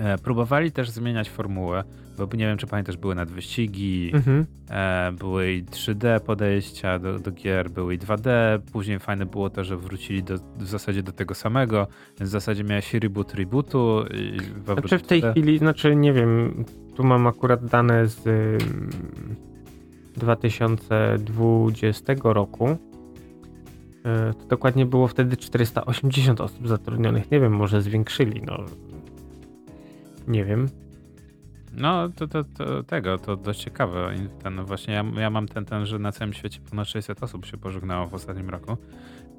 [0.00, 1.84] E, próbowali też zmieniać formułę,
[2.18, 4.46] bo nie wiem, czy pamiętasz, były nadwyścigi, Mhm.
[4.70, 8.58] e, były i 3D podejścia do, do gier, były i 2D.
[8.72, 11.86] Później fajne było to, że wrócili do, w zasadzie do tego samego,
[12.20, 14.04] w zasadzie miałeś reboot rebootu.
[14.14, 15.30] I Znaczy w tej 2D.
[15.30, 16.64] chwili, znaczy nie wiem,
[16.96, 18.90] tu mam akurat dane z ym,
[20.16, 22.68] 2020 roku.
[22.68, 22.76] E,
[24.34, 27.30] To dokładnie było wtedy 480 osób zatrudnionych.
[27.30, 28.56] Nie wiem, może zwiększyli, no.
[30.28, 30.68] Nie wiem.
[31.72, 34.14] No, to, to, to tego, to dość ciekawe.
[34.42, 37.56] Ten, właśnie ja, ja mam ten, ten, że na całym świecie ponad 600 osób się
[37.56, 38.76] pożegnało w ostatnim roku.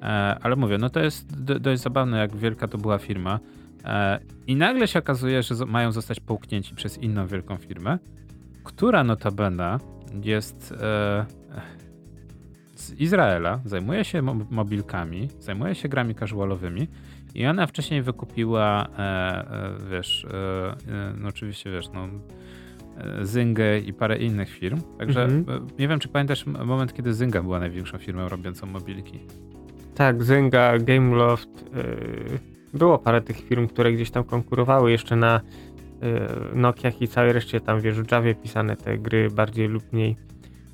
[0.02, 0.04] E,
[0.42, 3.40] ale mówię, no to jest do, dość zabawne, jak wielka to była firma.
[3.84, 7.98] E, I nagle się okazuje, że mają zostać połknięci przez inną wielką firmę,
[8.64, 9.78] która notabene
[10.24, 11.26] jest e,
[12.74, 16.88] z Izraela, zajmuje się mo- mobilkami, zajmuje się grami casualowymi
[17.34, 22.08] i ona wcześniej wykupiła, e, e, wiesz, e, no oczywiście, wiesz, no,
[23.22, 24.80] Zyngę i parę innych firm.
[24.98, 25.66] Także Mhm.
[25.78, 29.20] nie wiem, czy pamiętasz moment, kiedy Zynga była największą firmą robiącą mobilki.
[29.94, 31.48] Tak, Zynga, Gameloft.
[32.74, 35.40] Było parę tych firm, które gdzieś tam konkurowały jeszcze na
[36.54, 40.16] Nokiach i całej reszcie tam, wiesz, w Javie pisane te gry bardziej lub mniej.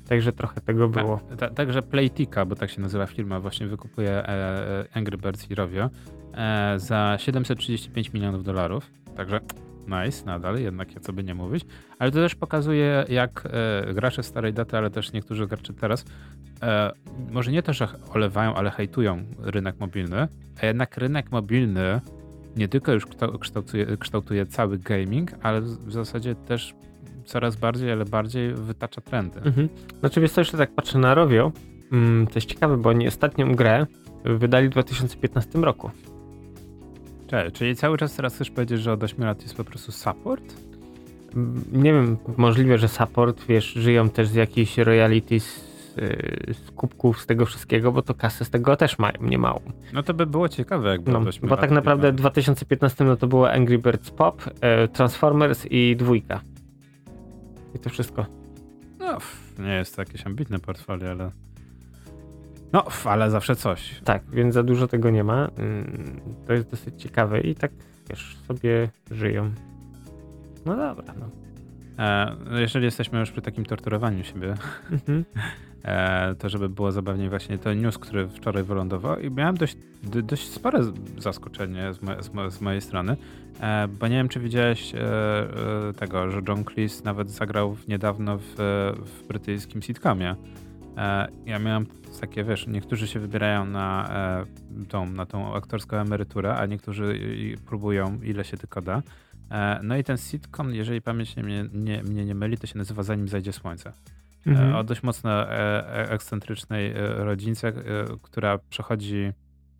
[0.09, 1.19] Także trochę tego było.
[1.29, 5.55] Ta, ta, także Playtika, bo tak się nazywa firma, właśnie wykupuje e, Angry Birds i
[5.55, 5.89] Rovio
[6.77, 8.91] za 735 milionów dolarów.
[9.17, 9.39] Także
[9.87, 11.65] nice, nadal, jednak co by nie mówić.
[11.99, 16.05] Ale to też pokazuje, jak e, gracze starej daty, ale też niektórzy gracze teraz,
[16.63, 16.91] e,
[17.31, 20.27] może nie to, że olewają, ale hejtują rynek mobilny,
[20.61, 22.01] a jednak rynek mobilny
[22.55, 26.75] nie tylko już kształ- kształtuje, kształtuje cały gaming, ale w zasadzie też
[27.25, 29.39] coraz bardziej, ale bardziej wytacza trendy.
[29.39, 29.69] Mhm.
[29.99, 31.51] Znaczy, wiesz co, jeszcze tak patrzę na Rovio.
[31.91, 33.85] Mm, to jest ciekawe, bo oni ostatnią grę
[34.23, 35.91] wydali w 2015 roku.
[37.29, 40.43] Cześć, czyli cały czas teraz chcesz powiedzieć, że od 8 lat jest po prostu support?
[41.35, 47.21] Mm, Nie wiem, możliwe, że support, wiesz, żyją też z jakichś royalties, yy, z kubków,
[47.21, 49.59] z tego wszystkiego, bo to kasę z tego też mają, nie małą.
[49.93, 53.03] No to by było ciekawe, jakby No, od 8 bo tak naprawdę w byli- 2015
[53.05, 56.41] no to było Angry Birds Pop, e, Transformers i dwójka.
[57.75, 58.25] I to wszystko.
[58.99, 59.17] No,
[59.59, 61.31] nie jest to jakieś ambitne portfolio, ale...
[62.73, 64.01] No, ale zawsze coś.
[64.03, 65.49] Tak, więc za dużo tego nie ma.
[65.59, 67.71] Ym, To jest dosyć ciekawe i tak,
[68.09, 69.51] wiesz, sobie żyją.
[70.65, 71.29] No dobra, no.
[72.05, 74.53] E, no jeżeli jesteśmy już przy takim torturowaniu siebie,
[74.91, 75.25] Mhm.
[75.83, 80.47] e, to żeby było zabawniej właśnie to news, który wczoraj wylądował i miałem dość, dość
[80.49, 80.79] spore
[81.17, 83.17] zaskoczenie z, mo- z, mo- z mojej strony,
[83.61, 84.93] e, bo nie wiem, czy widziałeś
[85.97, 88.53] tego, że John Cleese nawet zagrał niedawno w,
[89.05, 90.35] w brytyjskim sitcomie.
[90.97, 91.85] E, ja miałem
[92.21, 94.09] takie, wiesz, niektórzy się wybierają na,
[94.79, 97.19] e, tą, na tą aktorską emeryturę, a niektórzy
[97.65, 99.01] próbują ile się tylko da.
[99.51, 102.77] E, no i ten sitcom, jeżeli pamięć nie, mnie, nie, mnie nie myli, to się
[102.77, 103.93] nazywa Zanim zajdzie słońce.
[104.45, 104.75] Mhm.
[104.75, 105.51] O dość mocno
[105.93, 107.73] ekscentrycznej rodzince,
[108.21, 109.31] która przechodzi,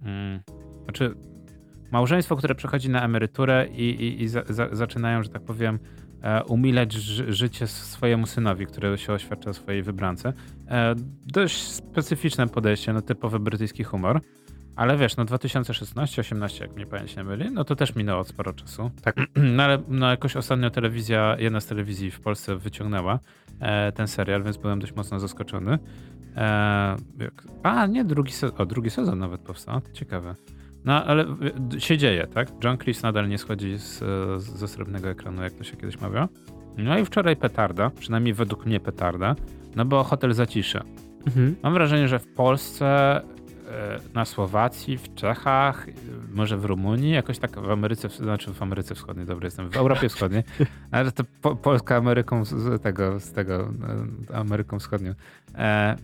[0.01, 0.39] mm,
[0.83, 1.15] znaczy
[1.91, 5.79] małżeństwo, które przechodzi na emeryturę i, i, i za, za, zaczynają, że tak powiem,
[6.47, 10.33] umilać ży, życie swojemu synowi, który się oświadcza o swojej wybrance.
[10.67, 14.21] E, dość specyficzne podejście, no typowy brytyjski humor.
[14.75, 18.91] Ale wiesz, no 2016-18, jak mnie pamięć nie myli, no to też minęło sporo czasu.
[19.01, 19.15] Tak.
[19.55, 23.19] No ale no jakoś ostatnio telewizja, jedna z telewizji w Polsce wyciągnęła
[23.59, 25.79] e, ten serial, więc byłem dość mocno zaskoczony.
[26.35, 26.95] E,
[27.63, 30.35] a, nie, drugi sezon, o, drugi sezon nawet powstał, ciekawe.
[30.85, 31.25] No, ale
[31.79, 32.47] się dzieje, tak?
[32.63, 34.03] John Cleese nadal nie schodzi z,
[34.41, 36.27] ze srebrnego ekranu, jak to się kiedyś mawiało.
[36.77, 39.35] No i wczoraj petarda, przynajmniej według mnie petarda,
[39.75, 40.79] no bo hotel zaciszy.
[41.27, 41.55] Mhm.
[41.63, 43.21] Mam wrażenie, że w Polsce,
[43.71, 45.91] e, na Słowacji, w Czechach, e,
[46.33, 50.09] może w Rumunii, jakoś tak w Ameryce, znaczy w Ameryce Wschodniej, dobry jestem, w Europie
[50.15, 50.43] Wschodniej,
[50.91, 53.73] ale to po, Polska Ameryką z, tego, z tego,
[54.29, 55.13] e, Ameryką Wschodnią.
[55.55, 55.95] E,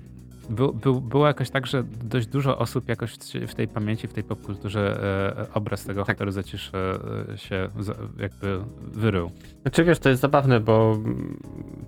[0.49, 3.13] był, był, było jakoś tak, że dość dużo osób jakoś
[3.47, 4.99] w tej pamięci, w tej popkulturze
[5.37, 6.31] e, obraz tego Tak.
[6.31, 6.77] zaciszy
[7.33, 9.31] e, się za, jakby wyrył.
[9.61, 10.97] Znaczy wiesz, to jest zabawne, bo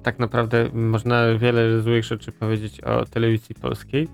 [0.03, 4.07] tak naprawdę można wiele złych rzeczy powiedzieć o telewizji polskiej.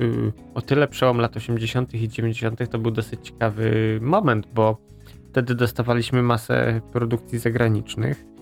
[0.00, 1.94] Y, O tyle przełom lat 80.
[1.94, 2.70] i 90.
[2.70, 4.78] to był dosyć ciekawy moment, bo
[5.30, 8.33] wtedy dostawaliśmy masę produkcji zagranicznych.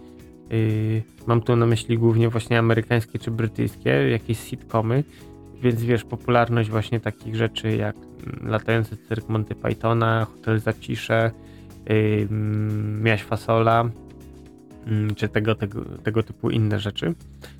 [0.53, 5.05] Y, Mam tu na myśli głównie właśnie amerykańskie czy brytyjskie, jakieś sitcomy,
[5.63, 11.31] więc wiesz, popularność właśnie takich rzeczy jak mm, latający cyrk Monty Pythona, Hotel Zacisze,
[11.89, 12.29] yy,
[13.03, 13.91] Miaś Fasola,
[14.87, 17.15] mm, czy tego, tego, tego typu inne rzeczy,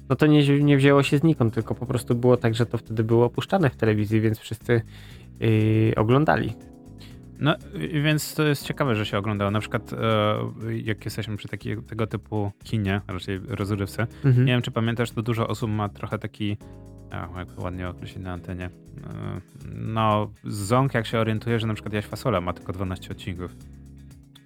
[0.09, 3.05] no to nie, nie wzięło się znikąd, tylko po prostu było tak, że to wtedy
[3.05, 4.83] było opuszczane w telewizji, więc wszyscy
[5.41, 6.55] yy, oglądali.
[7.43, 7.55] No
[8.03, 9.51] więc to jest ciekawe, że się oglądało.
[9.51, 14.47] Na przykład e, jak jesteśmy przy takiej, tego typu kinie, raczej rozrywce, Mhm.
[14.47, 16.57] nie wiem czy pamiętasz, to dużo osób ma trochę taki,
[17.11, 18.71] a, jak ładnie określić na antenie, e,
[19.75, 23.57] no ząg jak się orientuje, że na przykład Jaś Fasola ma tylko 12 odcinków.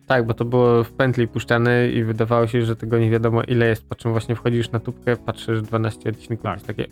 [0.07, 3.67] Tak, bo to było w pętli puszczane i wydawało się, że tego nie wiadomo ile
[3.69, 6.63] jest, po czym właśnie wchodzisz na tubkę, patrzysz 12 odcinków, Tak.
[6.63, 6.87] takie...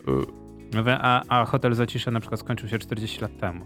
[0.87, 3.65] A, a Hotel Zacisze na przykład skończył się 40 lat temu.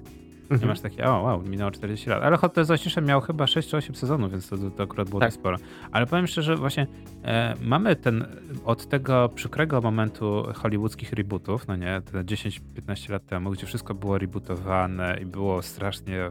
[0.51, 0.69] Nie mhm.
[0.69, 2.23] masz takie, o wow, minęło 40 lat.
[2.23, 5.29] Ale Hotel Zacisze miał chyba 6 czy 8 sezonów, więc to, to akurat było Tak.
[5.29, 5.57] tak sporo.
[5.93, 6.87] Ale powiem szczerze, właśnie
[7.25, 8.27] e, mamy ten,
[8.65, 14.19] od tego przykrego momentu hollywoodzkich rebootów, no nie, te 10-15 lat temu, gdzie wszystko było
[14.19, 16.31] rebootowane i było strasznie...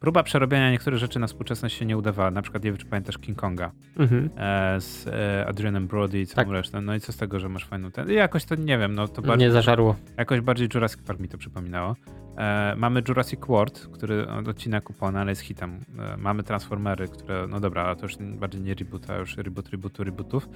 [0.00, 2.30] Próba przerobienia niektórych rzeczy na współczesność się nie udawała.
[2.30, 4.30] Na przykład, nie wiem, czy pamiętasz King Konga Mhm.
[4.36, 6.52] e, z e, Adrianem Brody i całą Tak.
[6.52, 6.80] resztą.
[6.80, 8.10] No i co z tego, że masz fajną ten...
[8.10, 9.44] Jakoś to nie wiem, no to bardzo...
[9.44, 9.96] Nie zażarło.
[10.16, 11.96] Jakoś bardziej Jurassic Park mi to przypominało.
[12.36, 15.80] E, mamy Jurassic World, który odcina kupony, ale jest hitem.
[16.18, 20.04] Mamy Transformery, które, no dobra, ale to już bardziej nie reboot, a już reboot, rebootu,
[20.04, 20.48] rebootów.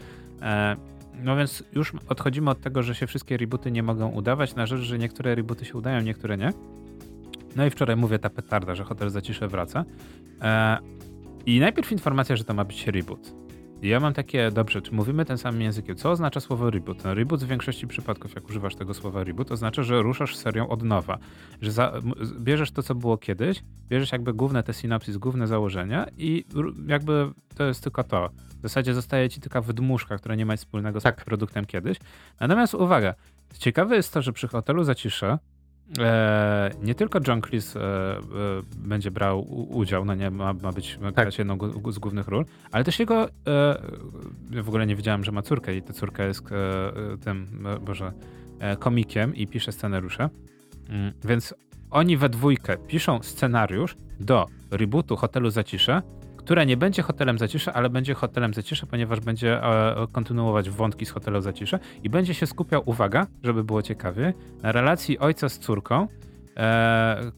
[1.23, 4.81] No więc już odchodzimy od tego, że się wszystkie rebooty nie mogą udawać, na rzecz,
[4.81, 6.53] że niektóre rebooty się udają, niektóre nie.
[7.57, 9.85] No i wczoraj mówię ta petarda, że Hotel Zacisze wraca.
[10.41, 10.79] E,
[11.47, 13.35] I najpierw informacja, że to ma być reboot.
[13.83, 15.97] I ja mam takie, dobrze, czy mówimy tym samym językiem?
[15.97, 17.05] Co oznacza słowo reboot?
[17.05, 20.83] No, reboot w większości przypadków, jak używasz tego słowa reboot, oznacza, że ruszasz serią od
[20.83, 21.19] nowa.
[21.63, 21.93] Że za,
[22.41, 26.45] bierzesz to, co było kiedyś, bierzesz jakby główne te synopsis, główne założenia i
[26.87, 28.31] jakby to jest tylko to.
[28.59, 31.25] W zasadzie zostaje ci taka wydmuszka, która nie ma nic wspólnego z Tak.
[31.25, 31.99] produktem kiedyś.
[32.41, 33.15] Natomiast uwaga,
[33.59, 35.39] ciekawe jest to, że przy hotelu Zacisze
[35.99, 38.21] E, nie tylko John Cleese e, e,
[38.77, 41.59] będzie brał u- udział, no nie, ma, ma być, ma grać jedną
[41.91, 43.31] z głównych ról, ale też jego, e,
[44.51, 46.57] ja w ogóle nie wiedziałem, że ma córkę i ta córka jest e,
[47.13, 48.13] e, tym, boże,
[48.79, 50.29] komikiem i pisze scenariusze,
[50.89, 51.55] mm, więc
[51.91, 56.03] oni we dwójkę piszą scenariusz do rebootu Hotelu Zacisze,
[56.45, 61.11] które nie będzie Hotelem Zacisze, ale będzie Hotelem Zacisze, ponieważ będzie e, kontynuować wątki z
[61.11, 66.09] Hotelu Zacisze i będzie się skupiał, uwaga, żeby było ciekawie, na relacji ojca z córką,
[66.57, 67.33] e,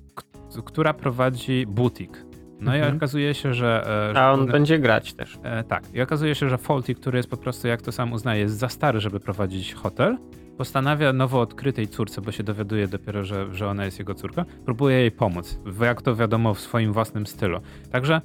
[0.65, 2.25] która prowadzi butik.
[2.61, 2.95] No Mhm.
[2.95, 3.85] i okazuje się, że...
[4.11, 5.39] e, że A on będzie grać też.
[5.43, 5.95] E, tak.
[5.95, 8.69] I okazuje się, że Faulty, który jest po prostu, jak to sam uznaje, jest za
[8.69, 10.19] stary, żeby prowadzić hotel,
[10.59, 14.97] postanawia nowo odkrytej córce, bo się dowiaduje dopiero, że, że ona jest jego córka, próbuje
[14.97, 17.61] jej pomóc, jak to wiadomo, w swoim własnym stylu.
[17.91, 18.21] Także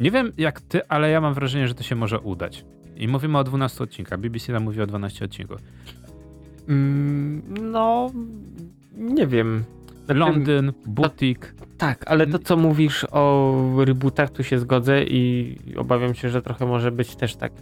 [0.00, 2.64] nie wiem jak ty, ale ja mam wrażenie, że to się może udać.
[2.96, 4.20] I mówimy o 12 odcinkach.
[4.20, 5.60] BBC nam mówi o 12 odcinków.
[6.68, 8.12] Mm, no,
[8.96, 9.64] nie wiem.
[10.04, 11.54] Znaczy, Londyn, butik.
[11.78, 13.54] Tak, ale to co mówisz o
[13.84, 17.52] rebootach, tu się zgodzę i obawiam się, że trochę może być też tak.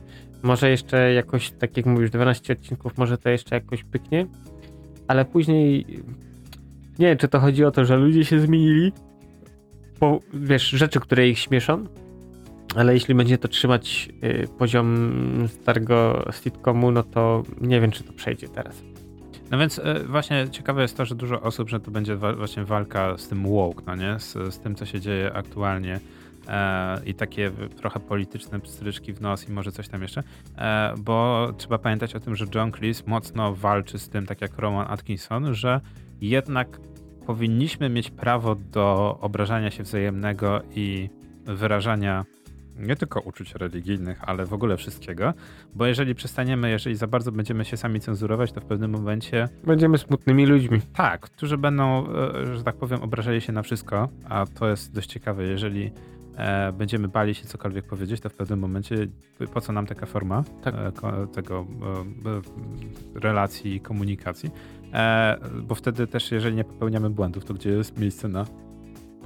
[0.42, 4.26] Może jeszcze jakoś, tak jak mówisz, 12 odcinków, może to jeszcze jakoś pyknie,
[5.08, 5.86] ale później
[6.98, 8.92] nie wiem, czy to chodzi o to, że ludzie się zmienili,
[10.00, 11.84] bo wiesz, rzeczy, które ich śmieszą,
[12.74, 18.12] ale jeśli będzie to trzymać y, poziom starego sitcomu, no to nie wiem, czy to
[18.12, 18.82] przejdzie teraz.
[19.50, 22.64] No więc e, właśnie ciekawe jest to, że dużo osób, że to będzie wa- właśnie
[22.64, 24.18] walka z tym woke, no nie?
[24.18, 26.00] Z, z tym, co się dzieje aktualnie
[26.48, 30.22] e, i takie trochę polityczne pstryczki w nos i może coś tam jeszcze,
[30.58, 34.58] e, bo trzeba pamiętać o tym, że John Cleese mocno walczy z tym, tak jak
[34.58, 35.80] Roman Atkinson, że
[36.20, 36.80] jednak
[37.26, 41.10] powinniśmy mieć prawo do obrażania się wzajemnego i
[41.44, 42.24] wyrażania
[42.78, 45.34] nie tylko uczuć religijnych, ale w ogóle wszystkiego,
[45.74, 49.98] bo jeżeli przestaniemy, jeżeli za bardzo będziemy się sami cenzurować, to w pewnym momencie Będziemy
[49.98, 50.80] smutnymi ludźmi.
[50.94, 55.10] tak, którzy będą, e, że tak powiem, obrażali się na wszystko, a to jest dość
[55.10, 55.92] ciekawe, jeżeli
[56.36, 58.96] e, będziemy bali się cokolwiek powiedzieć, to w pewnym momencie
[59.54, 60.74] po co nam taka forma Tak.
[60.74, 60.92] e,
[61.34, 61.66] tego
[63.14, 64.50] relacji i komunikacji,
[65.62, 68.46] bo wtedy też, jeżeli nie popełniamy błędów, to gdzie jest miejsce na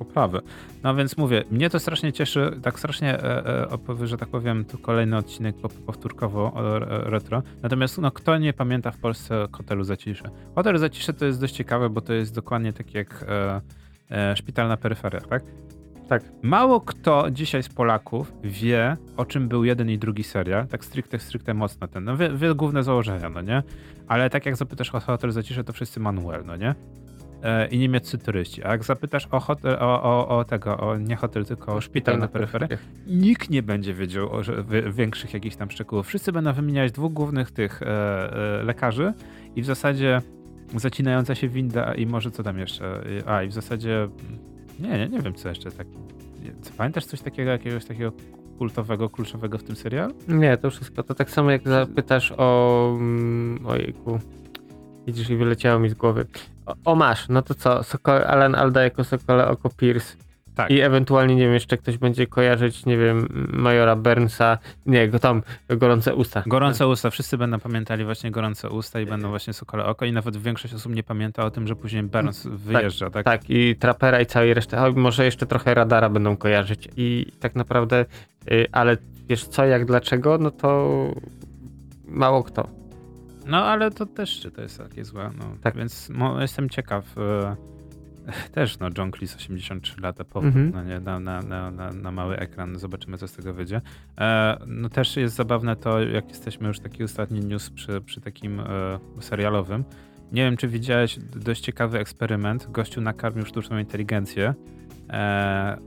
[0.00, 0.40] poprawę.
[0.82, 3.70] No więc mówię, mnie to strasznie cieszy, tak strasznie e,
[4.00, 7.42] e, że tak powiem, tu kolejny odcinek po- powtórkowo e, retro.
[7.62, 10.30] Natomiast no, kto nie pamięta w Polsce hotelu Zacisze?
[10.54, 13.24] Hotel Zacisze to jest dość ciekawe, bo to jest dokładnie tak jak
[14.34, 15.42] szpital na peryferiach, tak?
[16.08, 16.22] Tak.
[16.42, 21.18] Mało kto dzisiaj z Polaków wie, o czym był jeden i drugi serial, tak stricte,
[21.18, 23.62] stricte mocno ten, no wie, wie główne założenia, no nie?
[24.08, 26.74] Ale tak jak zapytasz o Hotel Zacisze, to wszyscy manuel, no nie?
[27.42, 28.64] E, I niemieccy turyści.
[28.64, 32.18] A jak zapytasz o hotel, o, o, o tego, o nie hotel, tylko o szpital
[32.18, 34.40] na peryferiach, nikt nie będzie wiedział o
[34.92, 36.06] większych jakichś tam szczegółów.
[36.06, 37.86] Wszyscy będą wymieniać dwóch głównych tych e,
[38.60, 39.12] e, lekarzy
[39.56, 40.22] i w zasadzie
[40.76, 43.02] zacinająca się winda i może co tam jeszcze.
[43.26, 44.08] A i w zasadzie
[44.80, 45.86] nie, nie, nie wiem co jeszcze tak.
[46.76, 48.12] Pamiętasz coś takiego, jakiegoś takiego
[48.58, 50.14] kultowego, kluczowego w tym serialu?
[50.28, 51.02] Nie, to wszystko.
[51.02, 52.90] To tak samo jak zapytasz o.
[52.98, 54.18] mm, Ojejku.
[55.06, 56.26] Widzisz, i wyleciało mi z głowy.
[56.70, 57.82] O, o masz, no to co?
[57.82, 60.16] Soko, Alan Alda jako Sokole Oko Pierce.
[60.54, 60.70] Tak.
[60.70, 65.42] I ewentualnie, nie wiem, jeszcze ktoś będzie kojarzyć, nie wiem, Majora Burnsa, nie, go tam,
[65.68, 66.42] Gorące Usta.
[66.46, 70.36] Gorące Usta, wszyscy będą pamiętali właśnie Gorące Usta i będą właśnie Sokole Oko i nawet
[70.36, 73.24] większość osób nie pamięta o tym, że później Burns tak, wyjeżdża, tak?
[73.24, 77.54] Tak, i Trapera i całej reszty, a może jeszcze trochę Radara będą kojarzyć i tak
[77.54, 78.04] naprawdę,
[78.52, 78.96] y, ale
[79.28, 80.88] wiesz co, jak, dlaczego, no to
[82.08, 82.79] mało kto.
[83.46, 85.44] No, ale to też czy to jest takie złe, no.
[85.60, 85.76] Tak.
[85.76, 87.20] Więc no, jestem ciekaw, y,
[88.54, 90.70] też no John Cleese 83 lata po mhm.
[90.74, 93.80] no nie, na, na, na, na, mały ekran, zobaczymy co z tego wyjdzie.
[94.18, 98.60] E, no też jest zabawne to, jak jesteśmy już taki ostatni news przy, przy takim
[98.60, 98.64] e,
[99.20, 99.84] serialowym.
[100.32, 102.70] Nie wiem, czy widziałeś dość ciekawy eksperyment.
[102.70, 104.54] Gościu nakarmił sztuczną inteligencję.
[105.10, 105.78] E,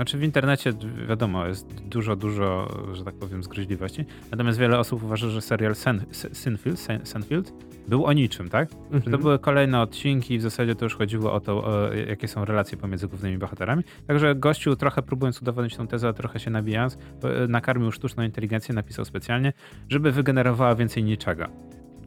[0.00, 0.72] znaczy w internecie
[1.08, 4.04] wiadomo, jest dużo, dużo, że tak powiem, zgryźliwości.
[4.30, 7.52] Natomiast wiele osób uważa, że serial Sen, Senfield, Senfield
[7.88, 8.70] był o niczym, tak?
[8.70, 9.22] To mhm.
[9.22, 12.78] były kolejne odcinki i w zasadzie to już chodziło o to, o jakie są relacje
[12.78, 13.82] pomiędzy głównymi bohaterami.
[14.06, 16.98] Także gościu trochę próbując udowodnić tą tezę, trochę się nabijając,
[17.48, 19.52] nakarmił sztuczną inteligencję, napisał specjalnie,
[19.88, 21.46] żeby wygenerowała więcej niczego.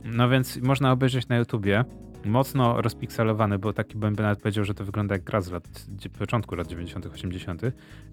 [0.03, 1.85] No więc można obejrzeć na YouTubie
[2.25, 5.85] mocno rozpikselowany, bo taki bym nawet powiedział, że to wygląda jak gra z lat,
[6.19, 7.61] początku lat 90., 80.,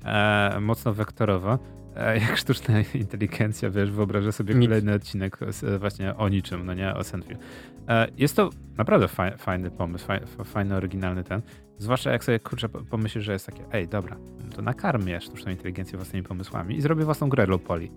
[0.04, 1.58] e, mocno wektorowo.
[1.96, 4.68] E, jak sztuczna inteligencja, wiesz, wyobrażę sobie Nic.
[4.68, 5.38] kolejny odcinek
[5.78, 7.40] właśnie o niczym, no nie, o Sandfield.
[7.88, 11.42] E, jest to naprawdę faj, fajny pomysł, faj, fajny, oryginalny ten.
[11.78, 14.16] Zwłaszcza jak sobie, kurczę, pomyślisz, że jest takie, ej, dobra,
[14.56, 17.88] to nakarmię sztuczną inteligencję własnymi pomysłami i zrobię własną grę poly.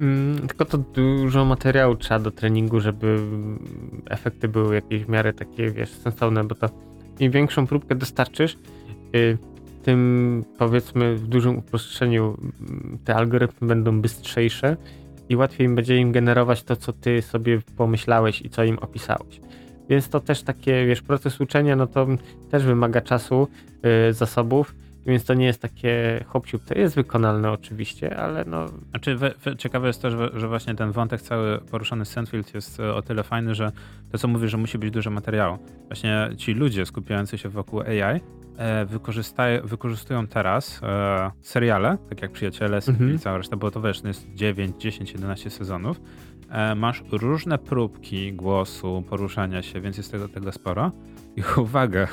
[0.00, 3.18] Mm, tylko to dużo materiału trzeba do treningu, żeby
[4.10, 6.68] efekty były jakieś w miarę takie, wiesz, sensowne, bo to
[7.20, 8.56] im większą próbkę dostarczysz,
[9.16, 9.38] y,
[9.82, 14.76] tym powiedzmy w dużym uproszczeniu mm, te algorytmy będą bystrzejsze
[15.28, 19.40] i łatwiej będzie im generować to, co ty sobie pomyślałeś i co im opisałeś.
[19.88, 22.06] Więc to też takie, wiesz, proces uczenia, no to
[22.50, 23.48] też wymaga czasu,
[23.82, 24.74] yy, zasobów
[25.06, 28.66] więc to nie jest takie hop To jest wykonalne oczywiście, ale no...
[28.90, 32.80] Znaczy we, we, ciekawe jest też, że właśnie ten wątek cały poruszany z Sandfield jest
[32.80, 33.72] e, o tyle fajny, że
[34.12, 35.58] to co mówisz, że musi być dużo materiału.
[35.86, 38.20] Właśnie ci ludzie skupiający się wokół AI
[38.58, 38.86] e,
[39.64, 43.18] wykorzystują teraz e, seriale, tak jak Przyjaciele, Sandfield mhm.
[43.18, 46.00] cała reszta, bo to wiesz, to jest 9, 10, 11 sezonów.
[46.50, 50.92] E, masz różne próbki głosu, poruszania się, więc jest tego, tego sporo.
[51.36, 52.08] I uwaga,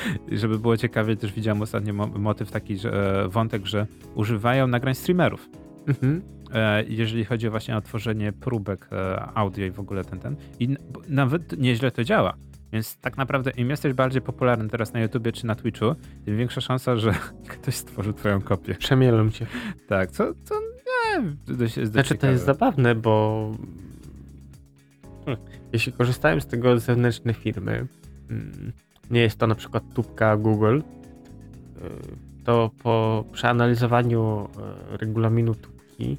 [0.32, 5.48] żeby było ciekawie, też widziałem ostatnio motyw taki, że e, wątek, że używają nagrań streamerów.
[5.86, 6.22] Mhm.
[6.54, 10.36] E, jeżeli chodzi właśnie o tworzenie próbek e, audio i w ogóle ten, ten.
[10.60, 10.76] I
[11.08, 12.34] nawet nieźle to działa.
[12.72, 15.94] Więc tak naprawdę im jesteś bardziej popularny teraz na YouTubie czy na Twitchu,
[16.24, 17.14] tym większa szansa, że
[17.58, 18.74] ktoś stworzy twoją kopię.
[18.74, 19.46] Przemielą cię.
[19.88, 21.22] Tak, co, co nie,
[21.56, 23.50] dość, jest Znaczy to jest zabawne, bo
[25.72, 27.86] jeśli korzystałem z tego zewnętrzne firmy,
[28.28, 28.72] hmm,
[29.12, 30.82] nie jest to na przykład tubka Google, y,
[32.44, 34.48] to po przeanalizowaniu
[34.94, 36.18] y, regulaminu tubki,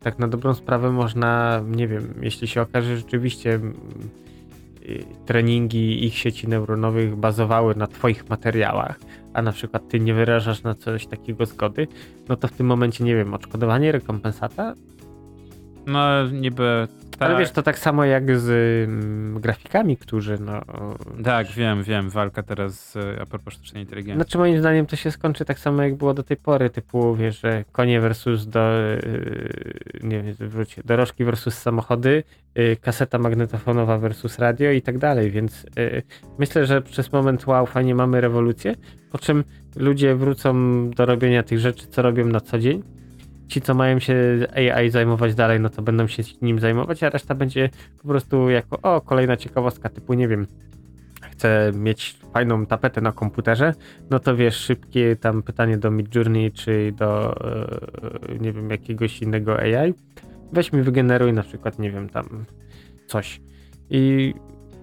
[0.00, 3.60] tak na dobrą sprawę można, nie wiem, jeśli się okaże że rzeczywiście
[4.82, 9.00] y, treningi ich sieci neuronowych bazowały na twoich materiałach,
[9.32, 11.88] a na przykład ty nie wyrażasz na coś takiego zgody,
[12.28, 14.74] no to w tym momencie, nie wiem, odszkodowanie, rekompensata?
[15.86, 16.88] No niby
[17.20, 17.30] tak.
[17.30, 18.48] Ale wiesz, to tak samo jak z
[18.88, 20.60] mm, grafikami, którzy no...
[21.24, 22.10] Tak, wiem, wiem.
[22.10, 24.22] Walka teraz a propos sztucznej inteligencji.
[24.22, 27.40] Znaczy moim zdaniem to się skończy tak samo jak było do tej pory, typu wiesz,
[27.40, 28.60] że konie versus do...
[28.60, 32.22] Yy, nie wiem, wróć, dorożki versus samochody,
[32.54, 35.66] yy, kaseta magnetofonowa versus radio i tak dalej, więc
[36.38, 38.74] myślę, że przez moment wow, fajnie mamy rewolucję,
[39.12, 39.44] po czym
[39.76, 40.54] ludzie wrócą
[40.90, 42.82] do robienia tych rzeczy, co robią na co dzień
[43.50, 44.14] ci, co mają się
[44.74, 47.70] AI zajmować dalej, no to będą się nim zajmować, a reszta będzie
[48.02, 50.46] po prostu jako, o, kolejna ciekawostka, typu, nie wiem,
[51.30, 53.74] chcę mieć fajną tapetę na komputerze,
[54.10, 57.34] no to wiesz, szybkie tam pytanie do Midjourney, czy do,
[58.30, 59.94] e, nie wiem, jakiegoś innego AI,
[60.52, 62.44] weź mi wygeneruj na przykład, nie wiem, tam
[63.06, 63.40] coś
[63.90, 64.34] i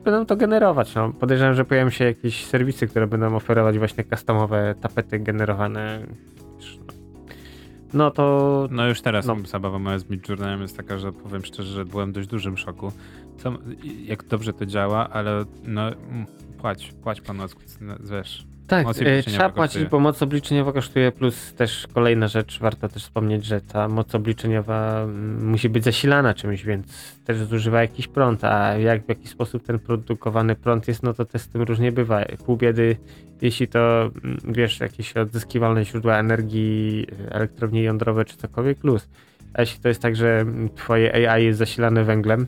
[0.04, 0.96] będą to generować.
[0.96, 1.14] No.
[1.14, 6.00] Podejrzewam, że pojawią się jakieś serwisy, które będą oferować właśnie customowe tapety generowane
[7.94, 8.68] no to...
[8.72, 9.36] No już teraz no.
[9.46, 12.92] zabawa moja z Midjourneyem jest taka, że powiem szczerze, że byłem dość dużym szoku.
[13.38, 13.54] Co,
[14.04, 16.26] jak dobrze to działa, ale no mm,
[16.58, 17.42] płać, płać pan
[18.12, 18.47] wiesz.
[18.68, 23.46] Tak, e, trzeba płacić, bo moc obliczeniowa kosztuje, plus też kolejna rzecz, warto też wspomnieć,
[23.46, 28.78] że ta moc obliczeniowa mm, musi być zasilana czymś, więc też zużywa jakiś prąd, a
[28.78, 32.26] jak w jaki sposób ten produkowany prąd jest, no to też z tym różnie bywa.
[32.46, 32.98] Pół biedy,
[33.42, 39.10] jeśli to, mm, wiesz, jakieś odzyskiwalne źródła energii, elektrownie jądrowe czy cokolwiek, plus.
[39.54, 40.46] A jeśli to jest tak, że
[40.76, 42.48] twoje AI jest zasilane węglem,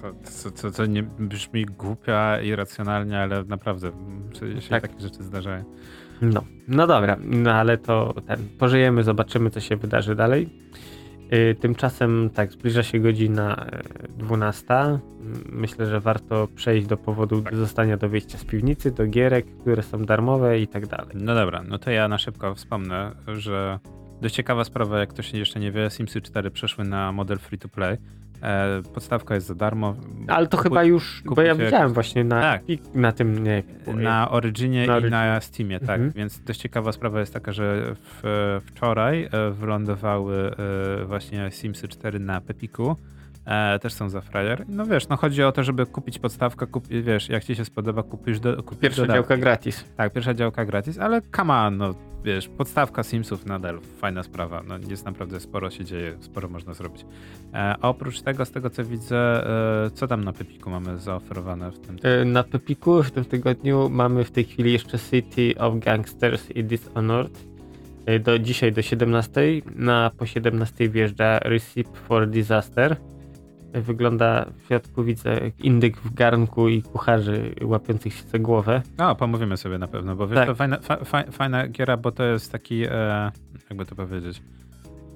[0.00, 0.12] To,
[0.42, 3.90] to, to, to nie brzmi głupia, irracjonalnie, ale naprawdę
[4.60, 4.82] się Tak.
[4.82, 5.64] takie rzeczy zdarzają.
[6.22, 10.48] No, no dobra, no ale to ten, pożyjemy, zobaczymy, co się wydarzy dalej.
[11.30, 13.82] Yy, Tymczasem tak, zbliża się godzina e,
[14.18, 14.74] 12.
[14.74, 15.00] Mm,
[15.52, 17.56] Myślę, że warto przejść do powodu Tak.
[17.56, 21.08] zostania do wyjścia z piwnicy, do gierek, które są darmowe i tak dalej.
[21.14, 23.78] No dobra, no to ja na szybko wspomnę, że
[24.20, 27.68] dość ciekawa sprawa, jak ktoś jeszcze nie wie, Simsy 4 przeszły na model free to
[27.68, 27.96] play.
[28.42, 29.94] E, podstawka jest za darmo.
[30.28, 32.62] Ale to Kupuj- chyba już, bo ja widziałem właśnie na, Tak.
[32.94, 33.62] na tym, nie
[33.94, 35.90] Na Originie Na i na Steamie, tak.
[35.90, 36.10] Mhm.
[36.10, 40.50] Więc dość ciekawa sprawa jest taka, że w, wczoraj e, wylądowały
[41.00, 42.96] e, właśnie Simsy 4 na Pepiku.
[43.46, 44.64] E, też są za frajer.
[44.68, 48.02] No wiesz, no chodzi o to, żeby kupić podstawkę, kupi, wiesz, jak ci się spodoba,
[48.02, 49.16] kupisz, do, kupisz Pierwsza dodatki.
[49.18, 49.84] działka gratis.
[49.96, 51.94] Tak, pierwsza działka gratis, ale on, no
[52.24, 57.06] wiesz, podstawka Simsów nadal, fajna sprawa, no jest naprawdę sporo się dzieje, sporo można zrobić.
[57.54, 59.46] E, oprócz tego, z tego co widzę,
[59.86, 61.96] e, co tam na Pepiku mamy zaoferowane w tym?
[62.02, 66.64] E, Na Pepiku w tym tygodniu mamy w tej chwili jeszcze City of Gangsters i
[66.64, 67.38] Dishonored.
[68.06, 69.40] E, Do, dzisiaj do 17.
[69.76, 72.96] Na po 17 wjeżdża Recipe for Disaster.
[73.72, 78.82] E, Wygląda w środku widzę indyk w garnku i kucharzy łapiących się za głowę.
[78.98, 80.48] No, pomówimy sobie na pewno, bo wiesz, Tak.
[80.48, 83.30] to fajna, fa, fa, fajna giera, bo to jest taki, e,
[83.70, 84.42] jakby to powiedzieć,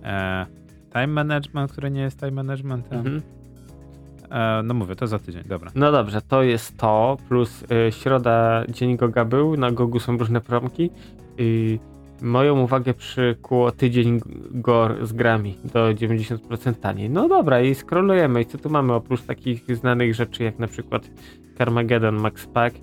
[0.04, 0.46] e,
[0.92, 2.98] time management, który nie jest time managementem.
[2.98, 3.22] Mhm.
[4.30, 5.70] E, no mówię, to za tydzień, dobra.
[5.74, 10.40] No dobrze, to jest to, plus y, środa dzień Goga był, na Gogu są różne
[10.40, 10.90] promki.
[11.40, 11.78] Y,
[12.22, 14.20] moją uwagę przykuło tydzień
[14.50, 17.10] Gor z grami do 90% taniej.
[17.10, 18.42] No dobra, i scrollujemy.
[18.42, 21.10] I co tu mamy oprócz takich znanych rzeczy jak na przykład
[21.58, 22.76] Carmageddon Max Pack,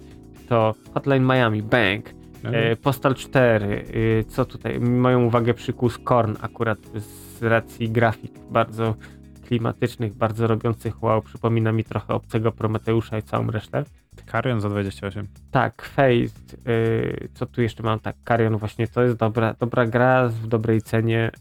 [0.49, 2.05] to Hotline Miami, Bank,
[2.43, 4.79] e, Postal 4, y, co tutaj?
[4.79, 8.95] Moją uwagę przykuł Scorn akurat z racji grafik bardzo
[9.47, 11.21] klimatycznych, bardzo robiących wow.
[11.21, 13.83] Przypomina mi trochę obcego Prometeusza i całą resztę.
[14.33, 15.27] Carrion za 28.
[15.51, 17.99] Tak, Faced, y, co tu jeszcze mam?
[17.99, 21.31] Tak, Carrion właśnie, to jest dobra, dobra gra w dobrej cenie.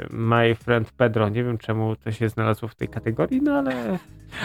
[0.00, 3.98] y, My Friend Pedro, nie wiem czemu to się znalazło w tej kategorii, no ale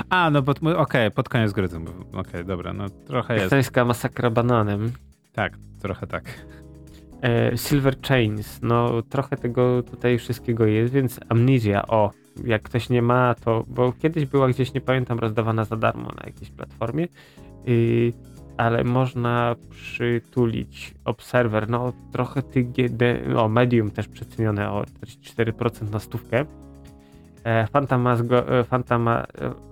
[0.09, 1.77] A, no bo okej, pod koniec gry to.
[2.13, 3.45] Okej, dobra, no trochę jest.
[3.45, 4.91] estońska masakra bananem.
[5.33, 6.23] Tak, trochę tak.
[7.21, 12.11] E, Silver Chains, no trochę tego tutaj wszystkiego jest, więc Amnesia, o,
[12.45, 16.23] jak ktoś nie ma, to, bo kiedyś była gdzieś, nie pamiętam, rozdawana za darmo na
[16.25, 17.07] jakiejś platformie,
[17.65, 18.13] yy,
[18.57, 25.99] ale można przytulić Observer, no trochę tych GD, o Medium też przecenione o 44% na
[25.99, 26.45] stówkę.
[27.45, 27.67] E, e,
[28.49, 28.63] e,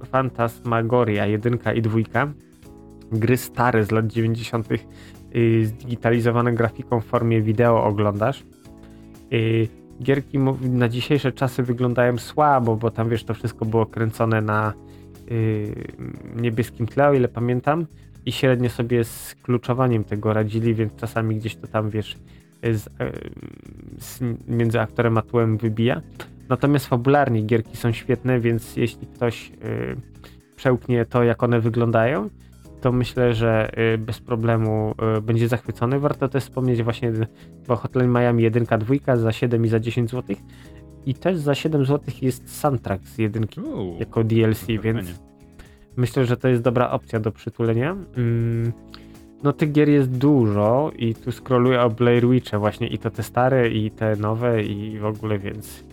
[0.05, 1.99] Fantasmagoria 1 i 2,
[3.11, 4.67] gry stare z lat 90
[5.35, 8.43] y, zdigitalizowaną grafiką w formie wideo oglądasz.
[9.33, 9.67] Y,
[10.03, 14.90] Gierki na dzisiejsze czasy wyglądają słabo, bo tam wiesz, to wszystko było kręcone na y,
[16.35, 17.85] niebieskim tle, o ile pamiętam,
[18.25, 22.17] i średnio sobie z kluczowaniem tego radzili, więc czasami gdzieś to tam wiesz,
[22.63, 22.89] z, y,
[23.97, 26.01] z, między aktorem a tłem wybija.
[26.49, 29.95] Natomiast fabularnie gierki są świetne, więc jeśli ktoś y,
[30.55, 32.29] przełknie to, jak one wyglądają,
[32.81, 35.99] to myślę, że y, bez problemu y, będzie zachwycony.
[35.99, 37.11] Warto też wspomnieć właśnie,
[37.67, 40.35] bo Hotline Miami 1, 2 za 7 i za 10 zł.
[41.05, 44.79] I też za 7 zł jest soundtrack z jedynki Uuu, jako DLC, fajnie.
[44.79, 45.21] więc
[45.97, 47.95] myślę, że to jest dobra opcja do przytulenia.
[48.17, 48.71] Mm,
[49.43, 53.23] no tych gier jest dużo i tu scrolluję o Blair Witche właśnie i to te
[53.23, 55.83] stare i te nowe i w ogóle więc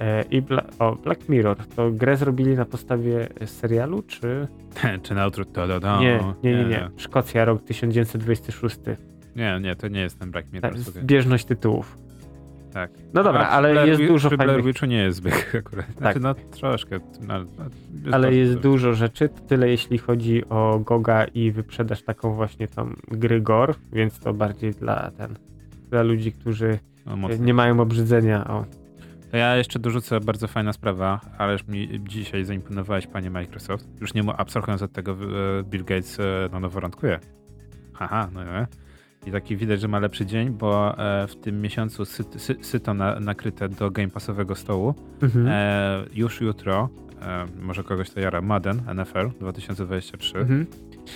[0.00, 4.48] e, i Bla o, Black Mirror to grę zrobili na podstawie serialu czy
[5.02, 5.44] Czy na outro?
[5.44, 6.00] To, to, to.
[6.00, 6.90] nie, nie, nie, nie.
[6.96, 8.78] Szkocja, rok 1926.
[9.36, 10.78] Nie, nie, to nie jest ten Black Mirror.
[10.78, 11.02] Słuchaj.
[11.02, 11.98] zbieżność tytułów.
[12.72, 12.90] Tak.
[13.14, 15.34] No dobra, A przy ale Blair jest dużo przy Blair fajnych, Witchu nie jest zbyt
[15.58, 15.86] akurat.
[15.86, 16.22] Znaczy, Tak.
[16.22, 16.98] no troszkę.
[17.20, 17.44] No, ale
[18.04, 18.62] jest ale jest dużo.
[18.62, 19.28] dużo rzeczy.
[19.48, 24.72] Tyle jeśli chodzi o Goga i wyprzedaż taką właśnie tą gry Gor, więc to bardziej
[24.72, 25.34] dla ten,
[25.90, 28.46] dla ludzi, którzy No, nie mają obrzydzenia.
[28.48, 28.64] O,
[29.30, 33.88] To ja jeszcze dorzucę bardzo fajna sprawa, ależ mi dzisiaj zaimponowałeś, panie Microsoft.
[34.00, 35.16] Już nie mu abstrahując od tego, e,
[35.64, 37.18] Bill Gates e, na nowo randkuje.
[37.92, 38.66] Haha, no nie.
[39.26, 42.94] I taki widać, że ma lepszy dzień, bo e, w tym miesiącu sy, sy, syto
[42.94, 44.94] na, nakryte do Game Passowego stołu.
[45.22, 45.46] mhm.
[45.48, 46.88] E, już jutro,
[47.22, 50.38] e, może kogoś to jara, Madden NFL 2023.
[50.38, 50.66] Mhm.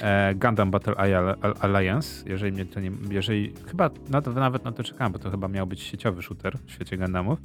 [0.03, 4.65] e, Gundam Battle Alli- Al- Alliance, jeżeli mnie to nie, jeżeli, chyba na to, nawet
[4.65, 7.39] na to czekałem, bo to chyba miał być sieciowy shooter w świecie Gundamów,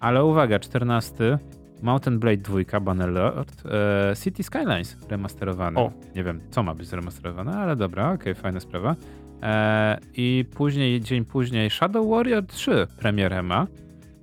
[0.00, 1.38] ale uwaga, 14
[1.82, 5.78] Mountain Blade 2 Bannerlord e, City Skylines remasterowany.
[5.78, 5.92] O.
[6.16, 8.96] Nie wiem, co ma być zremasterowane, ale dobra, okej, fajna sprawa.
[9.42, 13.66] E, I później, dzień później Shadow Warrior 3 premierę ma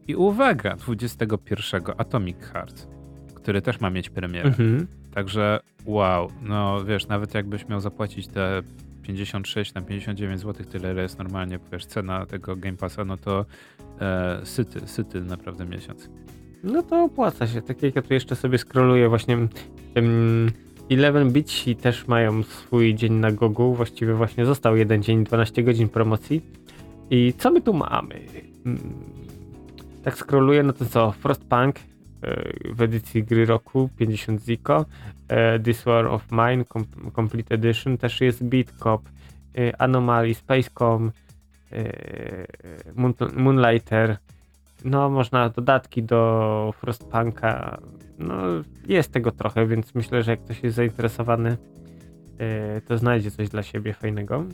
[0.07, 2.87] i uwaga, 21 Atomic Heart,
[3.35, 4.47] który też ma mieć premierę.
[4.47, 4.87] Mhm.
[5.13, 8.61] Także wow, no wiesz, nawet jakbyś miał zapłacić te
[9.01, 13.45] 56 na 59 zł, tyle ile jest normalnie, wiesz, cena tego Game Passa, no to
[14.01, 16.09] e, syty, syty naprawdę miesiąc.
[16.63, 17.61] No to opłaca się.
[17.61, 19.37] Tak jak ja tu jeszcze sobie scrolluję właśnie
[19.93, 20.51] tym
[20.89, 23.73] 11 Bitsi też mają swój dzień na Gogu.
[23.75, 26.41] Właściwie właśnie został jeden dzień, 12 godzin promocji.
[27.09, 28.19] I co my tu mamy?
[28.65, 28.79] Mm,
[30.03, 31.11] Tak scrolluję, no to co?
[31.11, 31.83] Frostpunk e,
[32.73, 34.85] w edycji gry roku 50 Zico.
[35.27, 39.01] e, This War of Mine Com- Complete Edition też jest Beat Cop,
[39.57, 41.11] e, Anomaly, Spacecom,
[42.95, 44.17] Moon, Moonlighter.
[44.85, 47.81] No, można dodatki do Frostpunka.
[48.19, 48.35] No,
[48.87, 51.57] jest tego trochę, więc myślę, że jak ktoś jest zainteresowany,
[52.39, 54.45] e, to znajdzie coś dla siebie fajnego.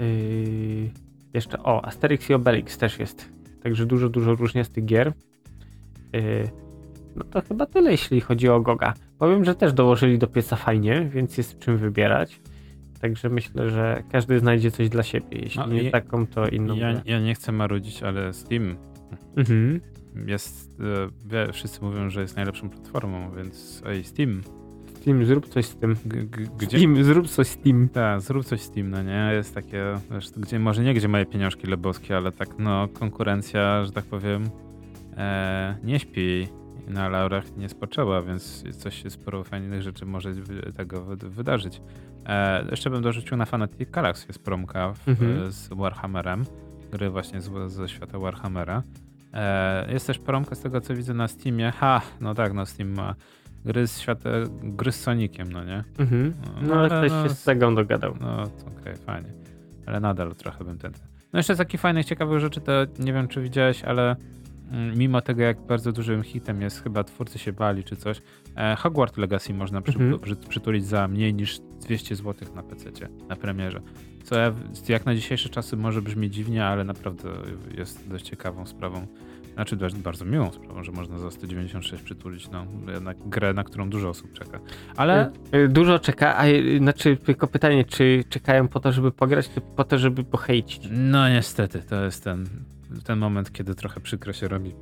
[0.00, 0.90] Yy,
[1.34, 3.28] jeszcze, o, Asterix i Obelix też jest.
[3.62, 5.12] Także dużo, dużo różniastych gier.
[6.12, 6.50] Yy,
[7.16, 8.94] no to chyba tyle, jeśli chodzi o Goga.
[9.18, 12.40] Powiem, że też dołożyli do pieca fajnie, więc jest czym wybierać.
[13.00, 15.26] Także myślę, że każdy znajdzie coś dla siebie.
[15.38, 16.74] Jeśli No, nie je- taką, to inną.
[16.76, 18.76] Ja, ja nie chcę marudzić, ale Steam
[19.36, 19.80] Mhm.
[20.26, 20.80] jest,
[21.32, 24.40] e, wszyscy mówią, że jest najlepszą platformą, więc ej, Steam,
[25.00, 25.96] Steam, zrób coś z tym.
[26.06, 26.26] g-
[26.58, 26.78] gdzie...
[26.78, 27.88] Steam, zrób coś z Steam.
[27.88, 29.30] Tak, zrób coś Steam, no nie?
[29.34, 33.92] Jest takie, wiesz, gdzie, może nie gdzie moje pieniążki lebowskie, ale tak, no, konkurencja, że
[33.92, 34.44] tak powiem,
[35.16, 36.48] e, nie śpi
[36.90, 40.30] na laurach nie spoczęła, więc coś się sporo fajnych rzeczy może
[40.76, 41.82] tego wy, wydarzyć.
[42.26, 45.52] E, jeszcze bym dorzucił na Fanatic Galaxy jest promka w, Mhm.
[45.52, 46.44] z Warhammerem,
[46.92, 48.82] gry właśnie z, ze świata Warhammera.
[49.32, 51.72] E, jest też promka z tego, co widzę na Steamie.
[51.72, 53.14] Ha, no tak, no Steam ma
[53.64, 54.30] gry z świata,
[54.62, 55.84] gry z Soniciem, no nie?
[55.98, 56.34] Mhm.
[56.44, 58.14] No, No ale ktoś no, się z Segą dogadał.
[58.20, 59.28] no, to okej, fajnie.
[59.86, 60.92] Ale nadal trochę bym ten.
[61.32, 64.16] No jeszcze z takich fajnych, ciekawych rzeczy, to nie wiem, czy widziałeś, ale
[64.96, 68.22] mimo tego, jak bardzo dużym hitem jest, chyba twórcy się bali czy coś,
[68.56, 70.18] e, Hogwarts Legacy można przy, Mhm.
[70.20, 72.90] przy, przytulić za mniej niż 200 zł na PC
[73.28, 73.80] na premierze.
[74.24, 74.52] Co ja,
[74.88, 77.28] jak na dzisiejsze czasy może brzmi dziwnie, ale naprawdę
[77.78, 79.06] jest dość ciekawą sprawą.
[79.54, 83.90] Znaczy dość bardzo miłą sprawą, że można za 196 przytulić no, jednak grę, na którą
[83.90, 84.60] dużo osób czeka.
[84.96, 89.12] Ale Y, y, Dużo czeka, a y, znaczy tylko pytanie, czy czekają po to, żeby
[89.12, 90.88] pograć, czy po to, żeby pohejcić?
[90.90, 92.46] No niestety, to jest ten,
[93.04, 94.74] ten moment, kiedy trochę przykro się robi.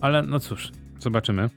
[0.00, 1.50] Ale no cóż, zobaczymy.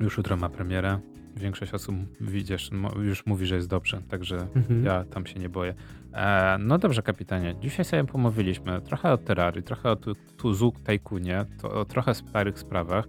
[0.00, 0.98] Już jutro ma premierę.
[1.36, 2.70] Większość osób widzisz,
[3.02, 4.84] już mówi, że jest dobrze, także Mhm.
[4.84, 5.74] ja tam się nie boję.
[6.12, 7.54] E, no dobrze, kapitanie.
[7.60, 12.58] Dzisiaj sobie pomówiliśmy trochę o Terrarii, trochę o tu- Tuzu Tajkunie, to o trochę starych
[12.58, 13.04] sprawach.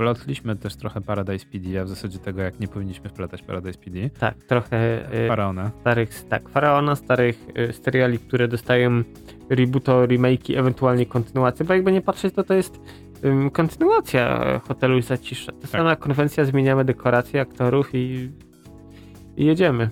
[0.00, 4.10] Wplotliśmy też trochę Paradise PD, a w zasadzie tego, jak nie powinniśmy wplatać Paradise PD.
[4.10, 5.70] Tak, trochę y, Faraona.
[5.80, 9.02] starych, tak, Faraona, starych y, seriali, które dostają
[9.50, 12.80] rebooto, remake'i, ewentualnie kontynuację, bo jakby nie patrzeć, to to jest
[13.52, 15.52] kontynuacja Hotelu i Zacisza.
[15.52, 15.60] Tak.
[15.60, 18.30] Ta sama konwencja, zmieniamy dekoracje, aktorów i,
[19.36, 19.90] i jedziemy.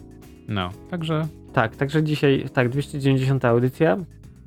[0.49, 3.97] No, także Tak, także dzisiaj, tak, 290 audycja.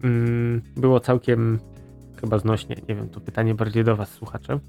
[0.04, 1.60] Mm, było całkiem
[2.22, 2.76] chyba znośnie.
[2.90, 4.60] Nie wiem, to pytanie bardziej do Was, słuchacze.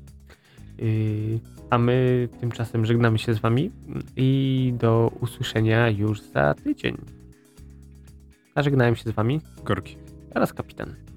[1.71, 3.71] A my tymczasem żegnamy się z Wami
[4.17, 6.97] i do usłyszenia już za tydzień.
[8.55, 9.97] A żegnałem się z Wami korki.
[10.33, 11.12] teraz kapitan.